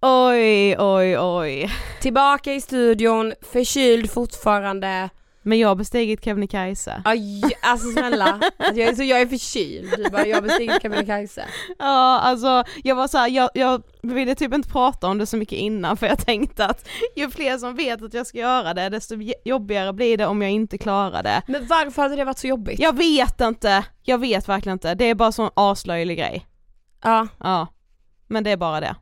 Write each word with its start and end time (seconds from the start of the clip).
Oj, 0.00 0.76
oj, 0.78 1.18
oj. 1.18 1.70
Tillbaka 2.00 2.54
i 2.54 2.60
studion, 2.60 3.32
förkyld 3.52 4.10
fortfarande. 4.10 5.10
Men 5.42 5.58
jag 5.58 5.68
har 5.68 5.74
bestigit 5.74 6.24
Kebnekaise. 6.24 7.02
Aj, 7.04 7.42
alltså 7.62 7.90
snälla, 7.92 8.40
alltså, 8.58 8.80
jag, 8.80 8.88
är, 8.88 8.94
så 8.94 9.02
jag 9.02 9.20
är 9.20 9.26
förkyld. 9.26 9.94
Du 9.96 10.10
bara, 10.10 10.26
jag 10.26 10.36
har 10.36 10.42
bestigit 10.42 10.82
Kebnekaise. 10.82 11.44
Ja, 11.78 12.18
alltså 12.20 12.64
jag 12.84 12.94
var 12.94 13.08
så 13.08 13.18
här, 13.18 13.28
jag, 13.28 13.50
jag 13.54 13.82
ville 14.02 14.34
typ 14.34 14.54
inte 14.54 14.68
prata 14.68 15.06
om 15.08 15.18
det 15.18 15.26
så 15.26 15.36
mycket 15.36 15.58
innan 15.58 15.96
för 15.96 16.06
jag 16.06 16.18
tänkte 16.18 16.66
att 16.66 16.88
ju 17.16 17.30
fler 17.30 17.58
som 17.58 17.74
vet 17.76 18.02
att 18.02 18.14
jag 18.14 18.26
ska 18.26 18.38
göra 18.38 18.74
det 18.74 18.88
desto 18.88 19.14
jobbigare 19.44 19.92
blir 19.92 20.16
det 20.16 20.26
om 20.26 20.42
jag 20.42 20.50
inte 20.50 20.78
klarar 20.78 21.22
det. 21.22 21.42
Men 21.46 21.66
varför 21.66 22.02
hade 22.02 22.16
det 22.16 22.24
varit 22.24 22.38
så 22.38 22.46
jobbigt? 22.46 22.80
Jag 22.80 22.96
vet 22.96 23.40
inte, 23.40 23.84
jag 24.02 24.18
vet 24.18 24.48
verkligen 24.48 24.74
inte, 24.76 24.94
det 24.94 25.04
är 25.04 25.14
bara 25.14 25.32
sån 25.32 25.50
aslöjlig 25.54 26.18
grej. 26.18 26.46
Ja, 27.02 27.26
Ja, 27.40 27.66
men 28.26 28.44
det 28.44 28.50
är 28.50 28.56
bara 28.56 28.80
det. 28.80 28.86
Det, 28.86 28.94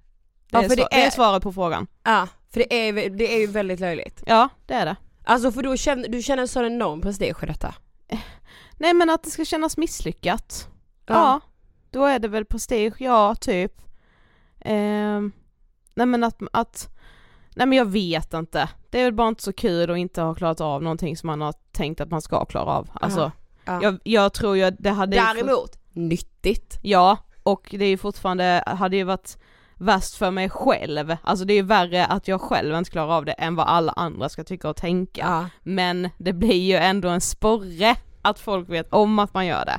Ja, 0.50 0.62
är, 0.64 0.68
för 0.68 0.76
det 0.76 0.82
sva- 0.82 0.88
det 0.90 1.02
är 1.02 1.06
är- 1.06 1.10
svaret 1.10 1.42
på 1.42 1.52
frågan. 1.52 1.86
ja, 2.04 2.28
för 2.52 2.60
det 2.60 2.88
är, 2.88 3.10
det 3.10 3.34
är 3.34 3.38
ju 3.40 3.46
väldigt 3.46 3.80
löjligt. 3.80 4.22
Ja, 4.26 4.48
det 4.66 4.74
är 4.74 4.86
det. 4.86 4.96
Alltså 5.28 5.52
för 5.52 5.62
då 5.62 5.76
känner 5.76 6.08
du 6.08 6.22
känner 6.22 6.42
en 6.42 6.48
sån 6.48 6.64
enorm 6.64 7.00
prestige 7.00 7.42
i 7.42 7.46
detta. 7.46 7.74
Nej 8.76 8.94
men 8.94 9.10
att 9.10 9.22
det 9.22 9.30
ska 9.30 9.44
kännas 9.44 9.76
misslyckat. 9.76 10.68
Ja, 11.06 11.40
då 11.90 12.04
är 12.04 12.18
det 12.18 12.28
väl 12.28 12.44
prestige, 12.44 12.92
ja 12.98 13.34
typ. 13.34 13.72
Ehm, 14.60 15.32
nej 15.94 16.06
men 16.06 16.24
att, 16.24 16.38
att, 16.52 16.88
nej 17.54 17.66
men 17.66 17.78
jag 17.78 17.84
vet 17.84 18.34
inte. 18.34 18.68
Det 18.90 19.00
är 19.00 19.04
väl 19.04 19.14
bara 19.14 19.28
inte 19.28 19.42
så 19.42 19.52
kul 19.52 19.90
att 19.90 19.98
inte 19.98 20.22
ha 20.22 20.34
klarat 20.34 20.60
av 20.60 20.82
någonting 20.82 21.16
som 21.16 21.26
man 21.26 21.40
har 21.40 21.54
tänkt 21.72 22.00
att 22.00 22.10
man 22.10 22.22
ska 22.22 22.44
klara 22.44 22.70
av. 22.70 22.90
Alltså, 22.92 23.32
Ja. 23.64 23.80
jag, 23.82 23.98
jag 24.04 24.32
tror 24.32 24.56
ju 24.56 24.62
att 24.62 24.74
det 24.78 24.90
hade... 24.90 25.16
Däremot, 25.16 25.78
nyttigt. 25.92 26.78
Ja, 26.82 27.16
och 27.42 27.68
det 27.78 27.84
är 27.84 27.88
ju 27.88 27.98
fortfarande, 27.98 28.64
hade 28.66 28.96
ju 28.96 29.04
varit 29.04 29.38
värst 29.78 30.14
för 30.14 30.30
mig 30.30 30.50
själv, 30.50 31.16
alltså 31.22 31.44
det 31.44 31.54
är 31.54 31.62
värre 31.62 32.06
att 32.06 32.28
jag 32.28 32.40
själv 32.40 32.76
inte 32.76 32.90
klarar 32.90 33.16
av 33.16 33.24
det 33.24 33.32
än 33.32 33.54
vad 33.54 33.66
alla 33.66 33.92
andra 33.92 34.28
ska 34.28 34.44
tycka 34.44 34.68
och 34.68 34.76
tänka. 34.76 35.20
Ja. 35.20 35.48
Men 35.62 36.10
det 36.18 36.32
blir 36.32 36.62
ju 36.62 36.76
ändå 36.76 37.08
en 37.08 37.20
sporre 37.20 37.96
att 38.22 38.38
folk 38.38 38.68
vet 38.68 38.92
om 38.92 39.18
att 39.18 39.34
man 39.34 39.46
gör 39.46 39.64
det. 39.64 39.78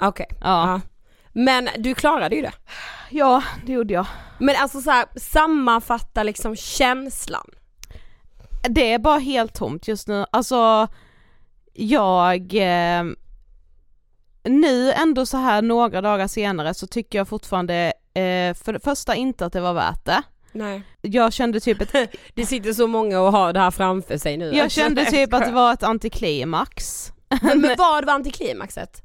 Okej. 0.00 0.26
Ja, 0.30 0.70
Ja. 0.72 0.80
Men 1.32 1.68
du 1.78 1.94
klarade 1.94 2.36
ju 2.36 2.42
det. 2.42 2.52
ja 3.10 3.42
det 3.66 3.72
gjorde 3.72 3.94
jag. 3.94 4.06
Men 4.38 4.54
alltså 4.58 4.80
så 4.80 4.90
här, 4.90 5.06
sammanfatta 5.16 6.22
liksom 6.22 6.56
känslan. 6.56 7.46
Det 8.68 8.92
är 8.92 8.98
bara 8.98 9.18
helt 9.18 9.54
tomt 9.54 9.88
just 9.88 10.08
nu, 10.08 10.26
alltså 10.30 10.88
jag 11.72 12.54
eh, 12.54 13.04
nu 14.44 14.92
ändå 14.92 15.26
så 15.26 15.36
här 15.36 15.62
några 15.62 16.00
dagar 16.00 16.26
senare 16.26 16.74
så 16.74 16.86
tycker 16.86 17.18
jag 17.18 17.28
fortfarande 17.28 17.92
eh, 18.16 18.54
för 18.54 18.72
det 18.72 18.80
första 18.80 19.14
inte 19.14 19.46
att 19.46 19.52
det 19.52 19.60
var 19.60 19.74
värt 19.74 20.04
det. 20.04 20.22
Nej. 20.52 20.82
Jag 21.00 21.32
kände 21.32 21.60
typ 21.60 21.80
ett, 21.80 22.14
Det 22.34 22.46
sitter 22.46 22.72
så 22.72 22.86
många 22.86 23.20
och 23.20 23.32
har 23.32 23.52
det 23.52 23.60
här 23.60 23.70
framför 23.70 24.18
sig 24.18 24.36
nu. 24.36 24.54
jag 24.54 24.70
kände 24.70 25.04
typ 25.04 25.34
att 25.34 25.44
det 25.44 25.52
var 25.52 25.72
ett 25.72 25.82
antiklimax. 25.82 27.06
Men, 27.42 27.60
men 27.60 27.74
vad 27.78 28.04
var 28.06 28.12
antiklimaxet? 28.14 29.02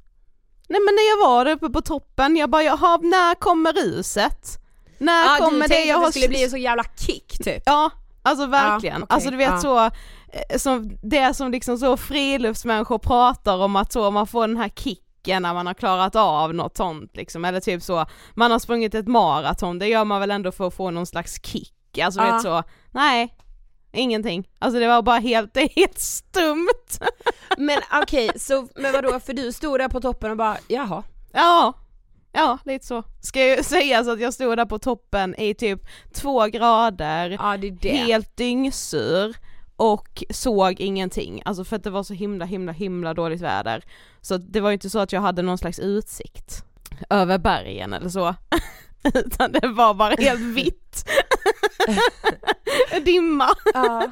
Nej 0.69 0.79
men 0.85 0.95
när 0.95 1.09
jag 1.09 1.27
var 1.29 1.51
uppe 1.51 1.69
på 1.69 1.81
toppen, 1.81 2.35
jag 2.37 2.49
bara 2.49 2.63
jaha, 2.63 2.97
när 3.01 3.35
kommer 3.35 3.73
ruset? 3.73 4.57
När 4.97 5.23
Ja, 5.23 5.37
kommer 5.39 5.67
du 5.67 5.75
det 5.75 5.83
jag 5.85 5.99
att 5.99 6.05
det 6.05 6.11
skulle 6.11 6.27
bli 6.27 6.43
en 6.43 6.49
så 6.49 6.57
jävla 6.57 6.83
kick 6.95 7.37
typ. 7.43 7.63
Ja, 7.65 7.91
alltså 8.23 8.45
verkligen. 8.45 8.95
Ja, 8.99 9.03
okej, 9.03 9.15
Alltså 9.15 9.29
du 9.29 9.37
vet 9.37 9.49
ja. 9.49 9.59
så, 9.59 9.85
eh, 9.85 10.57
som, 10.57 10.97
det 11.01 11.33
som 11.33 11.51
liksom 11.51 11.77
så 11.77 11.97
friluftsmänniskor 11.97 12.97
pratar 12.97 13.57
om 13.57 13.75
att 13.75 13.91
så 13.91 14.11
man 14.11 14.27
får 14.27 14.47
den 14.47 14.57
här 14.57 14.69
kicken 14.69 15.10
när 15.27 15.53
man 15.53 15.67
har 15.67 15.73
klarat 15.73 16.15
av 16.15 16.53
något 16.53 16.77
sånt 16.77 17.17
liksom, 17.17 17.45
eller 17.45 17.59
typ 17.59 17.83
så, 17.83 18.05
man 18.33 18.51
har 18.51 18.59
sprungit 18.59 18.95
ett 18.95 19.07
maraton, 19.07 19.79
det 19.79 19.87
gör 19.87 20.05
man 20.05 20.19
väl 20.21 20.31
ändå 20.31 20.51
för 20.51 20.67
att 20.67 20.73
få 20.73 20.91
någon 20.91 21.05
slags 21.05 21.45
kick, 21.45 21.97
alltså 21.97 22.21
Ja. 22.21 22.33
vet 22.33 22.41
så, 22.41 22.63
nej, 22.91 23.35
ingenting. 23.91 24.47
Alltså 24.59 24.79
det 24.79 24.87
var 24.87 25.01
bara 25.01 25.19
helt, 25.19 25.53
det 25.53 25.61
är 25.63 25.69
helt 25.69 25.99
stumt. 25.99 26.99
Men 27.57 27.79
okej, 28.03 28.31
så 28.35 28.67
men 28.75 28.91
vadå, 28.91 29.19
för 29.19 29.33
du 29.33 29.51
stod 29.51 29.79
där 29.79 29.89
på 29.89 30.01
toppen 30.01 30.31
och 30.31 30.37
bara 30.37 30.57
jaha. 30.67 31.03
Ja, 31.33 31.73
ja 32.31 32.57
lite 32.65 32.85
så. 32.85 33.03
Ska 33.21 33.45
ju 33.45 33.63
sägas 33.63 34.07
att 34.07 34.19
jag 34.21 34.33
stod 34.33 34.57
där 34.57 34.65
på 34.65 34.79
toppen 34.79 35.35
i 35.35 35.53
typ 35.53 35.81
två 36.13 36.45
grader, 36.47 37.29
Ja 37.29 37.57
helt 37.91 38.37
dyngsur 38.37 39.35
och 39.81 40.23
såg 40.29 40.79
ingenting, 40.79 41.41
alltså 41.45 41.63
för 41.63 41.75
att 41.75 41.83
det 41.83 41.89
var 41.89 42.03
så 42.03 42.13
himla 42.13 42.45
himla 42.45 42.71
himla 42.71 43.13
dåligt 43.13 43.41
väder. 43.41 43.83
Så 44.21 44.37
det 44.37 44.59
var 44.59 44.69
ju 44.69 44.73
inte 44.73 44.89
så 44.89 44.99
att 44.99 45.11
jag 45.11 45.21
hade 45.21 45.41
någon 45.41 45.57
slags 45.57 45.79
utsikt 45.79 46.63
över 47.09 47.37
bergen 47.37 47.93
eller 47.93 48.09
så, 48.09 48.35
utan 49.13 49.51
det 49.51 49.67
var 49.67 49.93
bara 49.93 50.15
helt 50.15 50.41
vitt. 50.41 51.05
Dimma. 53.05 53.49
Ja. 53.73 54.03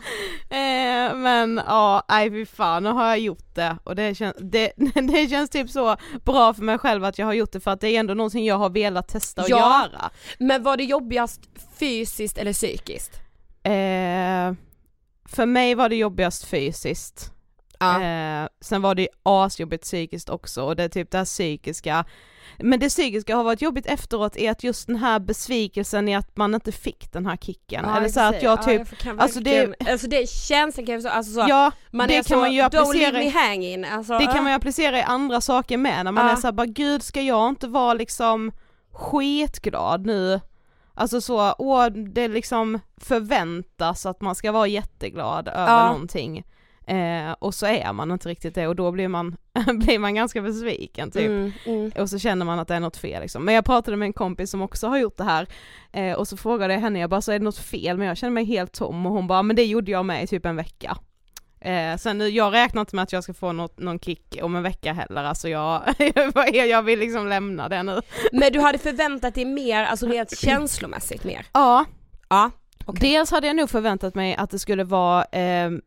Eh, 0.50 1.16
men 1.16 1.62
ja, 1.68 2.04
nej 2.10 2.30
fy 2.30 2.45
fan, 2.45 2.83
nu 2.83 2.89
har 2.89 3.07
jag 3.07 3.19
gjort 3.19 3.56
det 3.56 3.77
och 3.83 3.95
det 3.95 4.15
känns, 4.15 4.36
det, 4.39 4.72
det 4.94 5.30
känns 5.30 5.50
typ 5.50 5.69
så 5.69 5.95
bra 6.25 6.54
för 6.54 6.63
mig 6.63 6.77
själv 6.77 7.04
att 7.04 7.19
jag 7.19 7.25
har 7.25 7.33
gjort 7.33 7.51
det 7.51 7.60
för 7.60 7.72
att 7.72 7.81
det 7.81 7.88
är 7.89 8.00
ändå 8.00 8.13
någonting 8.13 8.45
jag 8.45 8.56
har 8.57 8.69
velat 8.69 9.07
testa 9.07 9.42
och 9.42 9.50
Ja. 9.50 9.57
göra. 9.57 10.10
Men 10.39 10.63
var 10.63 10.77
det 10.77 10.83
jobbigast 10.83 11.42
fysiskt 11.80 12.38
eller 12.38 12.54
psykiskt? 12.54 13.15
Eh, 13.63 14.54
för 15.31 15.45
mig 15.45 15.75
var 15.75 15.89
det 15.89 15.95
jobbigast 15.95 16.45
fysiskt. 16.45 17.31
Ja. 17.79 18.01
Eh, 18.03 18.47
sen 18.61 18.81
var 18.81 18.95
det 18.95 19.07
asjobbigt 19.23 19.83
psykiskt 19.83 20.29
också 20.29 20.63
och 20.63 20.75
det 20.75 20.83
är 20.83 20.89
typ 20.89 21.11
det 21.11 21.17
här 21.17 21.25
psykiska 21.25 22.05
men 22.57 22.79
det 22.79 22.89
psykiska 22.89 23.35
har 23.35 23.43
varit 23.43 23.61
jobbigt 23.61 23.85
efteråt 23.85 24.37
är 24.37 24.51
att 24.51 24.63
just 24.63 24.87
den 24.87 24.95
här 24.95 25.19
besvikelsen 25.19 26.07
i 26.07 26.15
att 26.15 26.37
man 26.37 26.53
inte 26.55 26.71
fick 26.71 27.11
den 27.13 27.25
här 27.25 27.37
kicken. 27.37 27.85
Ja, 27.87 27.97
Eller 27.97 28.09
så 28.09 28.19
att 28.19 28.43
jag 28.43 28.63
typ, 28.65 28.97
kan 28.97 29.19
alltså 29.19 29.39
det- 29.39 29.65
verkligen- 29.65 29.91
alltså 29.91 30.07
det 30.07 30.29
känslan 30.29 30.85
kan 30.85 30.93
jag 30.93 31.01
så, 31.03 31.09
alltså 31.09 31.33
så, 31.33 31.45
ja 31.49 31.71
man 31.91 32.07
det 32.07 32.13
är 32.17 32.23
kan 32.23 32.37
så, 32.37 32.41
man 32.41 32.51
ju 32.53 32.61
don't 32.61 32.65
applicera 32.81 33.11
me 33.11 33.25
i- 33.25 33.29
hanging, 33.29 33.85
alltså, 33.85 34.13
Det 34.19 34.25
kan 34.25 34.35
ja. 34.35 34.41
man 34.41 34.51
ju 34.51 34.55
applicera 34.55 34.99
i 34.99 35.01
andra 35.01 35.41
saker 35.41 35.77
med 35.77 36.05
när 36.05 36.11
man 36.11 36.25
Ja. 36.25 36.31
är 36.31 36.35
såhär 36.35 36.51
bara 36.51 36.67
gud 36.67 37.03
ska 37.03 37.21
jag 37.21 37.49
inte 37.49 37.67
vara 37.67 37.93
liksom 37.93 38.51
skitglad 38.93 40.05
nu? 40.05 40.41
Alltså 41.00 41.22
så, 41.22 41.56
åh 41.57 41.86
det 41.88 42.28
liksom 42.28 42.80
förväntas 42.98 44.06
att 44.06 44.22
man 44.22 44.36
ska 44.36 44.51
vara 44.51 44.68
jätteglad 44.68 45.48
över 45.48 45.78
Ja. 45.81 45.92
någonting. 45.92 46.44
Eh, 46.88 47.31
och 47.40 47.54
så 47.56 47.66
är 47.66 47.94
man 47.94 48.12
inte 48.12 48.30
riktigt 48.30 48.56
det 48.56 48.68
och 48.68 48.75
då 48.75 48.92
blir 48.92 49.07
man, 49.07 49.38
blir 49.74 50.00
man 50.00 50.16
ganska 50.16 50.42
besviken 50.42 51.12
typ. 51.12 51.28
Mm, 51.28 51.51
mm. 51.66 51.92
Och 52.00 52.10
så 52.10 52.19
känner 52.19 52.46
man 52.46 52.60
att 52.60 52.68
det 52.68 52.75
är 52.75 52.80
något 52.80 52.98
fel 52.98 53.22
liksom. 53.22 53.46
Men 53.46 53.56
jag 53.56 53.66
pratade 53.66 53.98
med 53.98 54.06
en 54.06 54.13
kompis 54.13 54.51
som 54.51 54.62
också 54.62 54.88
har 54.88 54.98
gjort 54.98 55.18
det 55.18 55.24
här 55.24 55.48
eh, 55.92 56.13
och 56.13 56.28
så 56.28 56.38
frågade 56.38 56.74
jag 56.74 56.81
henne, 56.81 57.00
jag 57.00 57.10
bara 57.10 57.22
så 57.22 57.31
är 57.31 57.40
det 57.40 57.46
något 57.46 57.57
fel? 57.57 57.98
Men 57.98 58.07
jag 58.07 58.18
känner 58.18 58.34
mig 58.34 58.46
helt 58.46 58.74
tom 58.74 59.06
och 59.06 59.12
hon 59.12 59.28
bara, 59.28 59.44
men 59.44 59.56
det 59.56 59.66
gjorde 59.66 59.92
jag 59.92 60.06
med 60.06 60.24
i 60.24 60.28
typ 60.28 60.46
en 60.46 60.56
vecka. 60.56 60.98
Eh, 61.61 61.97
sen 61.97 62.17
nu, 62.17 62.29
jag 62.29 62.53
räknar 62.53 62.81
inte 62.81 62.95
med 62.95 63.03
att 63.03 63.13
jag 63.13 63.23
ska 63.23 63.33
få 63.33 63.51
något, 63.51 63.79
någon 63.79 64.00
kick 64.00 64.39
om 64.41 64.56
en 64.56 64.63
vecka 64.63 64.94
heller, 64.94 65.23
alltså 65.23 65.50
jag, 65.50 65.81
jag 66.53 66.81
vill 66.81 67.00
liksom 67.00 67.27
lämna 67.27 67.69
det 67.69 67.83
nu. 67.83 68.01
Men 68.31 68.53
du 68.53 68.59
hade 68.59 68.77
förväntat 68.77 69.35
dig 69.35 69.45
mer, 69.45 69.83
alltså 69.83 70.06
rent 70.07 70.38
känslomässigt 70.39 71.23
mer? 71.23 71.45
Ja, 71.53 71.85
Ja. 72.29 72.51
dels 73.00 73.31
hade 73.31 73.47
jag 73.47 73.56
nog 73.56 73.69
förväntat 73.69 74.15
mig 74.15 74.35
att 74.35 74.50
det 74.50 74.59
skulle 74.59 74.83
vara 74.83 75.23
ehm, 75.23 75.81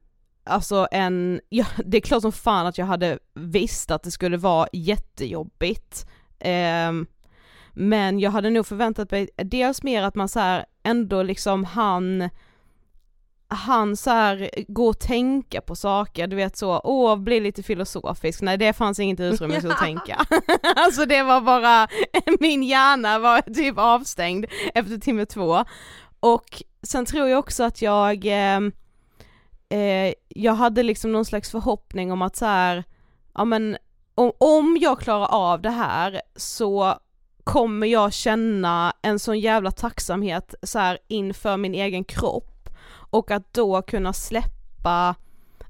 Alltså 0.44 0.88
en, 0.90 1.40
ja 1.48 1.64
det 1.84 1.96
är 1.96 2.00
klart 2.00 2.22
som 2.22 2.32
fan 2.32 2.66
att 2.66 2.78
jag 2.78 2.86
hade 2.86 3.18
visst 3.34 3.90
att 3.90 4.02
det 4.02 4.10
skulle 4.10 4.36
vara 4.36 4.68
jättejobbigt 4.72 6.06
Ehm, 6.40 7.06
Men 7.72 8.20
jag 8.20 8.30
hade 8.30 8.50
nog 8.50 8.66
förväntat 8.66 9.10
mig 9.10 9.28
dels 9.36 9.82
mer 9.82 10.02
att 10.02 10.14
man 10.14 10.28
så 10.28 10.40
här 10.40 10.64
ändå 10.82 11.22
liksom 11.22 11.64
han 11.64 12.28
han 13.54 13.96
så 13.96 14.10
här 14.10 14.50
gå 14.69 14.88
och 14.88 14.99
tänka 14.99 15.60
på 15.60 15.76
saker, 15.76 16.26
du 16.26 16.37
vet 16.37 16.56
så, 16.56 16.81
åh 16.84 17.16
bli 17.16 17.40
lite 17.40 17.62
filosofisk, 17.62 18.43
nej 18.43 18.58
det 18.58 18.72
fanns 18.72 18.99
inget 18.99 19.20
utrymme 19.20 19.60
till 19.60 19.70
att 19.70 19.78
tänka. 19.82 20.26
alltså 20.76 21.06
det 21.06 21.22
var 21.22 21.40
bara, 21.40 21.88
min 22.40 22.62
hjärna 22.62 23.19
var 23.19 23.40
typ 23.40 23.78
avstängd 23.78 24.46
efter 24.75 24.99
timme 24.99 25.26
två. 25.26 25.64
Och 26.20 26.62
sen 26.82 27.06
tror 27.06 27.28
jag 27.28 27.38
också 27.38 27.64
att 27.64 27.82
jag, 27.82 28.26
eh, 28.26 28.60
eh, 29.78 30.14
jag 30.28 30.54
hade 30.54 30.82
liksom 30.82 31.12
någon 31.12 31.25
slags 31.25 31.50
förhoppning 31.50 32.12
om 32.12 32.22
att 32.22 32.37
så 32.37 32.46
här, 32.46 32.84
ja 33.34 33.44
men 33.44 33.76
om, 34.14 34.32
om 34.38 34.78
jag 34.81 35.00
klarar 35.00 35.26
av 35.26 35.62
det 35.62 35.70
här 35.70 36.20
så 36.37 36.99
kommer 37.44 37.87
jag 37.87 38.12
känna 38.12 38.93
en 39.02 39.19
sån 39.19 39.40
jävla 39.40 39.70
tacksamhet 39.70 40.54
så 40.62 40.78
här 40.78 40.99
inför 41.08 41.56
min 41.56 41.75
egen 41.75 42.04
kropp 42.04 42.51
och 43.12 43.31
att 43.31 43.54
då 43.54 43.83
kunna 43.83 44.12
släppa 44.12 45.14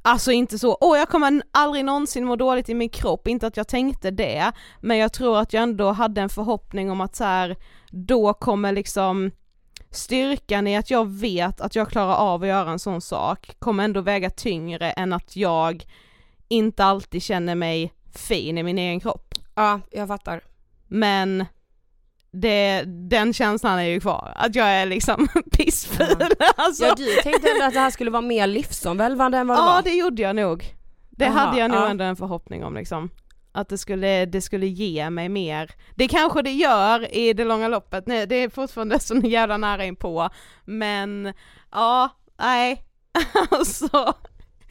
Alltså 0.04 0.32
inte 0.32 0.58
så, 0.58 0.78
åh 0.80 0.98
jag 0.98 1.08
kommer 1.08 1.42
aldrig 1.50 1.84
någonsin 1.84 2.24
må 2.24 2.36
dåligt 2.36 2.68
i 2.68 2.74
min 2.74 2.88
kropp, 2.88 3.28
inte 3.28 3.46
att 3.46 3.56
jag 3.56 3.68
tänkte 3.68 4.10
det, 4.10 4.52
men 4.80 4.98
jag 4.98 5.12
tror 5.12 5.38
att 5.38 5.52
jag 5.52 5.62
ändå 5.62 5.92
hade 5.92 6.20
en 6.20 6.28
förhoppning 6.28 6.90
om 6.90 7.00
att 7.00 7.16
så 7.16 7.24
här, 7.24 7.56
då 7.90 8.34
kommer 8.34 8.72
liksom 8.72 9.30
styrkan 9.90 10.66
i 10.66 10.76
att 10.76 10.90
jag 10.90 11.10
vet 11.10 11.60
att 11.60 11.76
jag 11.76 11.88
klarar 11.88 12.14
av 12.14 12.42
att 12.42 12.48
göra 12.48 12.70
en 12.70 12.78
sån 12.78 13.00
sak 13.00 13.56
kommer 13.58 13.84
ändå 13.84 14.00
väga 14.00 14.30
tyngre 14.30 14.90
än 14.90 15.12
att 15.12 15.36
jag 15.36 15.84
inte 16.48 16.84
alltid 16.84 17.22
känner 17.22 17.54
mig 17.54 17.92
fin 18.14 18.58
i 18.58 18.62
min 18.62 18.78
egen 18.78 19.00
kropp. 19.00 19.34
Ja, 19.54 19.80
jag 19.90 20.08
fattar. 20.08 20.40
Men 20.88 21.46
det, 22.32 22.84
den 22.86 23.32
känslan 23.32 23.78
är 23.78 23.82
ju 23.82 24.00
kvar, 24.00 24.32
att 24.36 24.54
jag 24.54 24.66
är 24.68 24.86
liksom 24.86 25.28
pissful. 25.52 26.06
Alltså. 26.56 26.84
Ja 26.84 26.94
du 26.96 27.14
tänkte 27.22 27.50
ändå 27.50 27.64
att 27.64 27.74
det 27.74 27.80
här 27.80 27.90
skulle 27.90 28.10
vara 28.10 28.22
mer 28.22 28.46
livsomvälvande 28.46 29.38
än 29.38 29.46
vad 29.46 29.56
det 29.56 29.60
Ja 29.60 29.66
var? 29.66 29.82
det 29.82 29.90
gjorde 29.90 30.22
jag 30.22 30.36
nog. 30.36 30.64
Det 31.10 31.26
Aha, 31.26 31.38
hade 31.38 31.58
jag 31.58 31.70
nog 31.70 31.80
ja. 31.80 31.88
ändå 31.88 32.04
en 32.04 32.16
förhoppning 32.16 32.64
om 32.64 32.74
liksom. 32.74 33.10
Att 33.52 33.68
det 33.68 33.78
skulle, 33.78 34.26
det 34.26 34.40
skulle 34.40 34.66
ge 34.66 35.10
mig 35.10 35.28
mer. 35.28 35.70
Det 35.94 36.08
kanske 36.08 36.42
det 36.42 36.50
gör 36.52 37.14
i 37.14 37.32
det 37.32 37.44
långa 37.44 37.68
loppet, 37.68 38.06
Nej, 38.06 38.26
det 38.26 38.34
är 38.36 38.48
fortfarande 38.48 38.98
så 39.00 39.14
jävla 39.14 39.56
nära 39.56 39.84
in 39.84 39.96
på. 39.96 40.28
Men 40.64 41.32
ja, 41.72 42.08
nej. 42.40 42.84
alltså, 43.50 44.14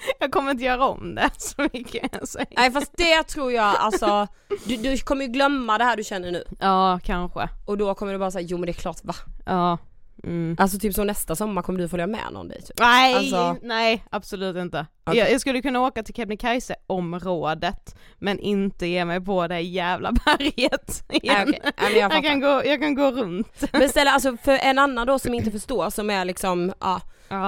jag 0.19 0.31
kommer 0.31 0.51
inte 0.51 0.63
göra 0.63 0.85
om 0.85 1.15
det 1.15 1.29
så 1.37 1.67
mycket 1.73 2.09
jag 2.11 2.27
säger. 2.27 2.47
Nej 2.57 2.71
fast 2.71 2.91
det 2.97 3.23
tror 3.23 3.51
jag 3.51 3.75
alltså, 3.79 4.27
du, 4.65 4.77
du 4.77 4.97
kommer 4.97 5.25
ju 5.25 5.31
glömma 5.31 5.77
det 5.77 5.83
här 5.83 5.97
du 5.97 6.03
känner 6.03 6.31
nu 6.31 6.43
Ja, 6.59 6.99
kanske. 7.03 7.49
och 7.65 7.77
då 7.77 7.95
kommer 7.95 8.13
du 8.13 8.19
bara 8.19 8.31
säga 8.31 8.47
jo 8.49 8.57
men 8.57 8.65
det 8.65 8.71
är 8.71 8.81
klart 8.81 8.99
va? 9.03 9.13
Ja. 9.45 9.77
Mm. 10.23 10.55
Alltså 10.59 10.79
typ 10.79 10.93
som 10.93 11.07
nästa 11.07 11.35
sommar 11.35 11.61
kommer 11.61 11.79
du 11.79 11.87
följa 11.89 12.07
med 12.07 12.33
någon 12.33 12.47
dit 12.47 12.67
typ. 12.67 12.79
Nej, 12.79 13.15
Alltså- 13.15 13.57
nej 13.61 14.03
absolut 14.09 14.55
inte. 14.55 14.85
Okej. 15.03 15.19
Jag, 15.19 15.31
jag 15.31 15.41
skulle 15.41 15.61
kunna 15.61 15.81
åka 15.81 16.03
till 16.03 16.13
Kebnekaise-området 16.15 17.95
men 18.19 18.39
inte 18.39 18.87
ge 18.87 19.05
mig 19.05 19.21
på 19.21 19.47
det 19.47 19.59
jävla 19.59 20.11
berget 20.25 21.03
igen. 21.09 21.53
Men 21.77 21.95
jag 21.99 22.13
jag, 22.13 22.23
kan 22.23 22.39
gå, 22.39 22.61
jag 22.65 22.81
kan 22.81 22.95
gå 22.95 23.11
runt. 23.11 23.63
Men 23.71 23.89
ställa 23.89 24.11
alltså 24.11 24.37
för 24.37 24.51
en 24.51 24.79
annan 24.79 25.07
då 25.07 25.19
som 25.19 25.33
inte 25.33 25.51
förstår 25.51 25.89
som 25.89 26.09
är 26.09 26.25
liksom, 26.25 26.73
ja, 26.79 27.01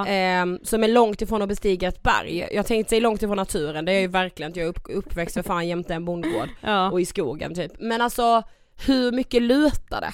ehm, 0.08 0.60
som 0.64 0.84
är 0.84 0.88
långt 0.88 1.22
ifrån 1.22 1.42
att 1.42 1.50
bestiga 1.50 1.88
ett 1.88 2.04
berg. 2.04 2.48
Jag 2.52 2.66
tänkte 2.66 2.90
säga 2.90 3.02
långt 3.02 3.24
ifrån 3.24 3.38
naturen, 3.38 3.86
det 3.86 3.92
är 3.92 4.00
ju 4.00 4.08
verkligen 4.08 4.50
inte, 4.50 4.60
jag 4.60 4.66
är 4.66 4.70
upp, 4.70 4.88
uppväxt 4.90 5.34
för 5.34 5.44
fan 5.44 5.68
jämte 5.68 5.94
en 5.94 6.06
bondgård 6.06 6.50
ja. 6.62 6.92
och 6.92 7.02
i 7.02 7.06
skogen 7.06 7.56
typ. 7.56 7.72
Men 7.80 8.02
alltså, 8.02 8.44
Hur 8.86 9.12
mycket 9.12 9.42
lutar 9.42 10.02
det? 10.02 10.14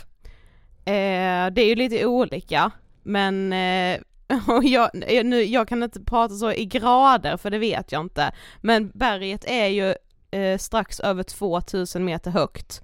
Eh, 0.89 1.51
det 1.51 1.61
är 1.61 1.65
ju 1.65 1.75
lite 1.75 2.05
olika, 2.05 2.71
men 3.03 3.53
eh, 3.53 3.99
och 4.47 4.63
jag, 4.63 4.89
eh, 5.07 5.25
nu, 5.25 5.43
jag 5.43 5.67
kan 5.67 5.83
inte 5.83 5.99
prata 6.03 6.33
så 6.33 6.51
i 6.51 6.65
grader 6.65 7.37
för 7.37 7.49
det 7.49 7.57
vet 7.57 7.91
jag 7.91 8.01
inte, 8.01 8.31
men 8.61 8.91
berget 8.93 9.45
är 9.47 9.67
ju 9.67 9.95
eh, 10.31 10.57
strax 10.57 10.99
över 10.99 11.23
2000 11.23 12.05
meter 12.05 12.31
högt 12.31 12.81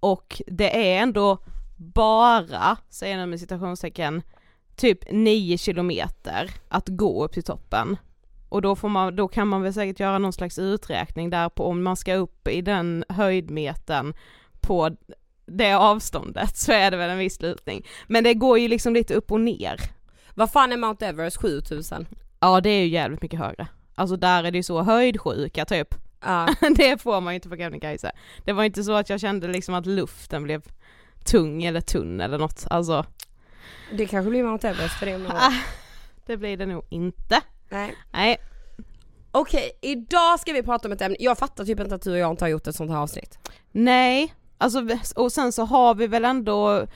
och 0.00 0.42
det 0.46 0.96
är 0.96 1.02
ändå 1.02 1.38
bara, 1.76 2.76
säger 2.90 3.18
jag 3.18 3.28
med 3.28 3.40
citationstecken, 3.40 4.22
typ 4.76 4.98
9 5.10 5.58
kilometer 5.58 6.50
att 6.68 6.88
gå 6.88 7.24
upp 7.24 7.32
till 7.32 7.42
toppen. 7.42 7.96
Och 8.48 8.62
då, 8.62 8.76
får 8.76 8.88
man, 8.88 9.16
då 9.16 9.28
kan 9.28 9.48
man 9.48 9.62
väl 9.62 9.74
säkert 9.74 10.00
göra 10.00 10.18
någon 10.18 10.32
slags 10.32 10.58
uträkning 10.58 11.30
där 11.30 11.48
på 11.48 11.66
om 11.66 11.82
man 11.82 11.96
ska 11.96 12.14
upp 12.14 12.48
i 12.48 12.60
den 12.60 13.04
höjdmetern 13.08 14.14
på 14.60 14.90
det 15.46 15.72
avståndet 15.72 16.56
så 16.56 16.72
är 16.72 16.90
det 16.90 16.96
väl 16.96 17.10
en 17.10 17.18
viss 17.18 17.42
lutning. 17.42 17.86
Men 18.06 18.24
det 18.24 18.34
går 18.34 18.58
ju 18.58 18.68
liksom 18.68 18.94
lite 18.94 19.14
upp 19.14 19.32
och 19.32 19.40
ner. 19.40 19.80
Vad 20.34 20.50
fan 20.50 20.72
är 20.72 20.76
Mount 20.76 21.06
Everest 21.06 21.36
7000? 21.36 22.06
Ja 22.40 22.60
det 22.60 22.70
är 22.70 22.80
ju 22.80 22.88
jävligt 22.88 23.22
mycket 23.22 23.38
högre. 23.40 23.66
Alltså 23.94 24.16
där 24.16 24.44
är 24.44 24.50
det 24.50 24.58
ju 24.58 24.62
så 24.62 24.82
höjdsjuka 24.82 25.64
typ. 25.64 25.94
Ja. 26.20 26.48
det 26.76 27.02
får 27.02 27.20
man 27.20 27.32
ju 27.32 27.34
inte 27.34 27.48
på 27.48 27.56
Kebnekaise. 27.56 28.12
Det 28.44 28.52
var 28.52 28.64
inte 28.64 28.84
så 28.84 28.92
att 28.92 29.10
jag 29.10 29.20
kände 29.20 29.48
liksom 29.48 29.74
att 29.74 29.86
luften 29.86 30.42
blev 30.42 30.62
tung 31.24 31.64
eller 31.64 31.80
tunn 31.80 32.20
eller 32.20 32.38
något. 32.38 32.66
Alltså 32.70 33.06
Det 33.92 34.06
kanske 34.06 34.30
blir 34.30 34.44
Mount 34.44 34.68
Everest 34.68 34.94
för 34.94 35.06
det 35.06 35.14
om 35.14 35.26
ah, 35.26 35.52
det 36.26 36.36
blir 36.36 36.56
det 36.56 36.66
nog 36.66 36.84
inte. 36.90 37.40
Nej. 37.68 37.94
Nej, 38.12 38.38
Okej, 39.36 39.70
idag 39.82 40.40
ska 40.40 40.52
vi 40.52 40.62
prata 40.62 40.88
om 40.88 40.92
ett 40.92 41.00
ämne, 41.00 41.16
jag 41.20 41.38
fattar 41.38 41.64
typ 41.64 41.80
inte 41.80 41.94
att 41.94 42.02
du 42.02 42.10
och 42.10 42.18
jag 42.18 42.30
inte 42.30 42.44
har 42.44 42.48
gjort 42.48 42.66
ett 42.66 42.76
sånt 42.76 42.90
här 42.90 42.98
avsnitt. 42.98 43.38
nej, 43.72 44.34
alltså 44.64 44.86
och 45.16 45.32
sen 45.32 45.52
så 45.52 45.64
har 45.64 45.94
vi 45.94 46.06
väl 46.06 46.24
ändå 46.24 46.86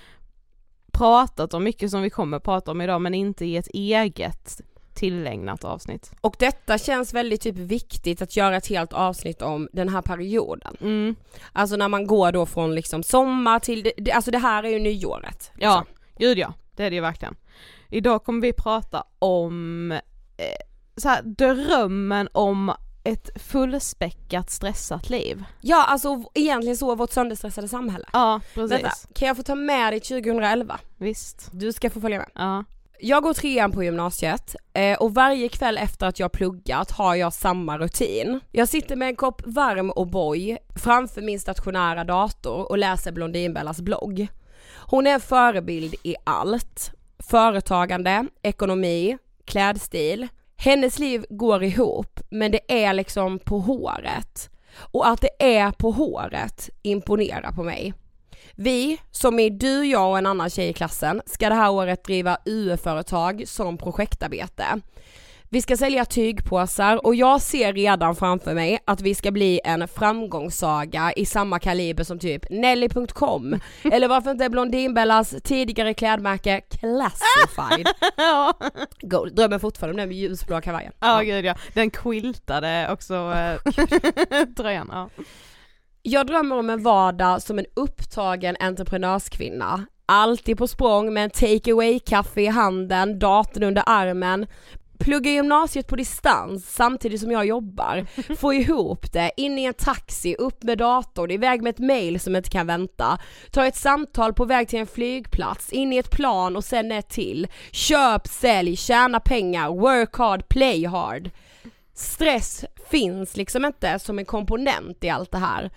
pratat 0.93 1.55
om 1.55 1.65
mycket 1.65 1.91
som 1.91 2.03
vi 2.03 2.11
kommer 2.11 2.39
prata 2.39 2.71
om 2.71 2.81
idag 2.81 3.01
men 3.01 3.15
inte 3.15 3.45
i 3.45 3.57
ett 3.57 3.69
eget 3.69 4.61
tillägnat 4.95 5.65
avsnitt. 5.65 6.13
Och 6.21 6.37
detta 6.39 6.79
känns 6.79 7.15
väldigt 7.15 7.41
typ 7.41 7.57
viktigt 7.57 8.23
att 8.23 8.37
göra 8.37 8.57
ett 8.57 8.67
helt 8.67 8.93
avsnitt 8.93 9.43
om 9.43 9.69
den 9.73 9.89
här 9.89 10.03
perioden. 10.03 10.77
Mm. 10.81 11.15
Alltså 11.53 11.77
när 11.77 11.89
man 11.89 12.07
går 12.07 12.33
då 12.33 12.47
från 12.47 12.75
liksom 12.75 13.03
sommar 13.03 13.59
till, 13.59 13.91
det- 13.97 14.13
alltså 14.13 14.31
det 14.31 14.39
här 14.39 14.63
är 14.65 14.69
ju 14.69 14.79
nyåret. 14.79 15.51
Ja, 15.59 15.79
liksom. 15.81 15.95
gud 16.19 16.39
ja, 16.39 16.53
det 16.77 16.85
är 16.85 16.91
det 16.91 16.97
ju 16.97 17.03
verkligen. 17.03 17.35
Idag 17.89 18.25
kommer 18.25 18.41
vi 18.41 18.53
prata 18.53 19.05
om 19.19 19.93
eh, 19.93 19.99
så 20.97 21.09
här, 21.09 21.23
drömmen 21.23 22.29
om 22.33 22.73
ett 23.09 23.43
fullspäckat 23.43 24.51
stressat 24.51 25.11
liv. 25.11 25.45
Ja 25.61 25.85
alltså 25.85 26.25
egentligen 26.35 26.77
så 26.77 26.95
vårt 26.95 27.11
sönderstressade 27.11 27.69
samhälle. 27.69 28.05
Ja, 28.13 28.41
precis. 28.55 28.73
Vänta, 28.73 28.91
kan 29.15 29.29
jag 29.29 29.37
få 29.37 29.43
ta 29.43 29.55
med 29.55 29.93
dig 29.93 30.01
2011? 30.01 30.79
Visst. 30.97 31.49
Du 31.53 31.73
ska 31.73 31.91
få 31.91 32.01
följa 32.01 32.19
med. 32.19 32.31
Ja. 32.35 32.65
Jag 33.01 33.23
går 33.23 33.35
trean 33.35 33.73
på 33.73 33.85
gymnasiet 33.85 34.57
eh, 34.73 34.99
och 34.99 35.15
varje 35.15 35.49
kväll 35.49 35.79
efter 35.79 36.07
att 36.07 36.19
jag 36.19 36.33
pluggat 36.33 36.91
har 36.91 37.15
jag 37.15 37.33
samma 37.33 37.79
rutin. 37.79 38.41
Jag 38.53 38.69
sitter 38.69 38.97
med 38.97 39.09
en 39.09 39.17
kopp 39.17 39.43
varm 39.47 39.93
O'boy 39.93 40.59
framför 40.77 41.23
min 41.23 41.41
stationära 41.41 42.05
dator 42.05 42.71
och 42.71 42.79
läser 42.79 43.13
Blondinbellas 43.13 43.81
blogg. 43.81 44.29
Hon 44.77 45.07
är 45.07 45.11
en 45.11 45.21
förebild 45.21 45.95
i 46.03 46.15
allt. 46.25 46.91
Företagande, 47.19 48.27
ekonomi, 48.43 49.19
klädstil. 49.45 50.29
Hennes 50.57 50.99
liv 50.99 51.27
går 51.31 51.65
ihop 51.65 52.18
men 52.29 52.53
det 52.53 52.85
är 52.87 52.93
liksom 52.93 53.39
på 53.39 53.59
håret. 53.59 54.51
Och 54.77 55.09
att 55.09 55.21
det 55.21 55.59
är 55.59 55.71
på 55.71 55.91
håret 55.91 56.71
imponerar 56.83 57.53
på 57.53 57.63
mig. 57.63 57.95
Vi, 58.55 58.99
som 59.11 59.39
är 59.39 59.51
du, 59.51 59.85
jag 59.87 60.11
och 60.11 60.19
en 60.19 60.27
annan 60.27 60.51
tjej 60.51 60.69
i 60.69 60.73
klassen, 60.73 61.23
ska 61.27 61.49
det 61.49 61.55
här 61.55 61.71
året 61.71 62.05
driva 62.05 62.39
UE-företag 62.45 63.43
som 63.47 63.79
projektarbete. 63.79 64.65
Vi 65.51 65.63
ska 65.63 65.77
sälja 65.77 66.05
tygpåsar 66.05 67.07
och 67.07 67.15
jag 67.15 67.43
ser 67.43 67.73
redan 67.73 68.17
framför 68.17 68.55
mig 68.55 68.79
att 68.85 69.01
vi 69.01 69.15
ska 69.15 69.31
bli 69.31 69.61
en 69.65 69.89
framgångssaga 69.89 71.13
i 71.17 71.27
samma 71.27 71.59
kaliber 71.59 72.05
som 72.05 72.19
typ 72.19 72.51
Nelly.com 72.51 73.61
eller 73.93 74.09
varför 74.09 74.31
inte 74.31 74.51
Blondinbellas 74.51 75.35
tidigare 75.45 75.95
klädmärke 75.95 76.61
Classified. 76.61 77.89
ja. 78.17 78.55
Gold. 79.01 79.35
Drömmer 79.35 79.59
fortfarande 79.59 79.93
om 79.93 79.97
den 79.97 80.09
med 80.09 80.19
ljusblå 80.19 80.61
kavajen. 80.61 80.93
Ja 81.01 81.21
gud 81.21 81.45
ja, 81.45 81.55
den 81.75 81.91
quiltade 81.91 82.89
också 82.93 83.15
eh, 83.15 84.45
tröjan. 84.57 84.89
Ja. 84.93 85.11
Jag 86.03 86.27
drömmer 86.27 86.59
om 86.59 86.71
en 86.71 86.83
vardag 86.83 87.43
som 87.43 87.59
en 87.59 87.67
upptagen 87.77 88.57
entreprenörskvinna. 88.61 89.87
Alltid 90.07 90.59
på 90.59 90.69
språng 90.69 91.13
med 91.13 91.25
en 91.25 91.31
take 91.31 91.73
away 91.73 91.99
kaffe 91.99 92.41
i 92.41 92.47
handen, 92.47 93.19
datorn 93.19 93.63
under 93.63 93.83
armen. 93.87 94.47
Plugga 94.99 95.31
gymnasiet 95.31 95.87
på 95.87 95.97
distans 95.97 96.75
samtidigt 96.75 97.21
som 97.21 97.31
jag 97.31 97.47
jobbar. 97.47 98.07
Få 98.37 98.53
ihop 98.53 99.13
det, 99.13 99.31
in 99.37 99.59
i 99.59 99.65
en 99.65 99.75
taxi, 99.75 100.35
upp 100.35 100.63
med 100.63 100.79
datorn, 100.79 101.31
iväg 101.31 101.63
med 101.63 101.71
ett 101.71 101.79
mail 101.79 102.21
som 102.21 102.37
inte 102.37 102.51
kan 102.51 102.67
vänta. 102.67 103.19
Ta 103.51 103.67
ett 103.67 103.77
samtal 103.77 104.35
på 104.35 104.45
väg 104.45 104.69
till 104.69 104.79
en 104.79 104.87
flygplats, 104.87 105.73
in 105.73 105.93
i 105.93 105.97
ett 105.97 106.11
plan 106.11 106.57
och 106.57 106.65
sen 106.65 106.93
ett 106.93 107.09
till. 107.09 107.47
Köp, 107.71 108.27
sälj, 108.27 108.77
tjäna 108.77 109.21
pengar, 109.21 109.69
work 109.69 110.15
hard, 110.17 110.49
play 110.49 110.85
hard. 110.87 111.31
Stress 111.95 112.65
finns 112.91 113.37
liksom 113.37 113.65
inte 113.65 113.99
som 113.99 114.19
en 114.19 114.25
komponent 114.25 115.05
i 115.05 115.09
allt 115.09 115.31
det 115.31 115.39
här. 115.39 115.71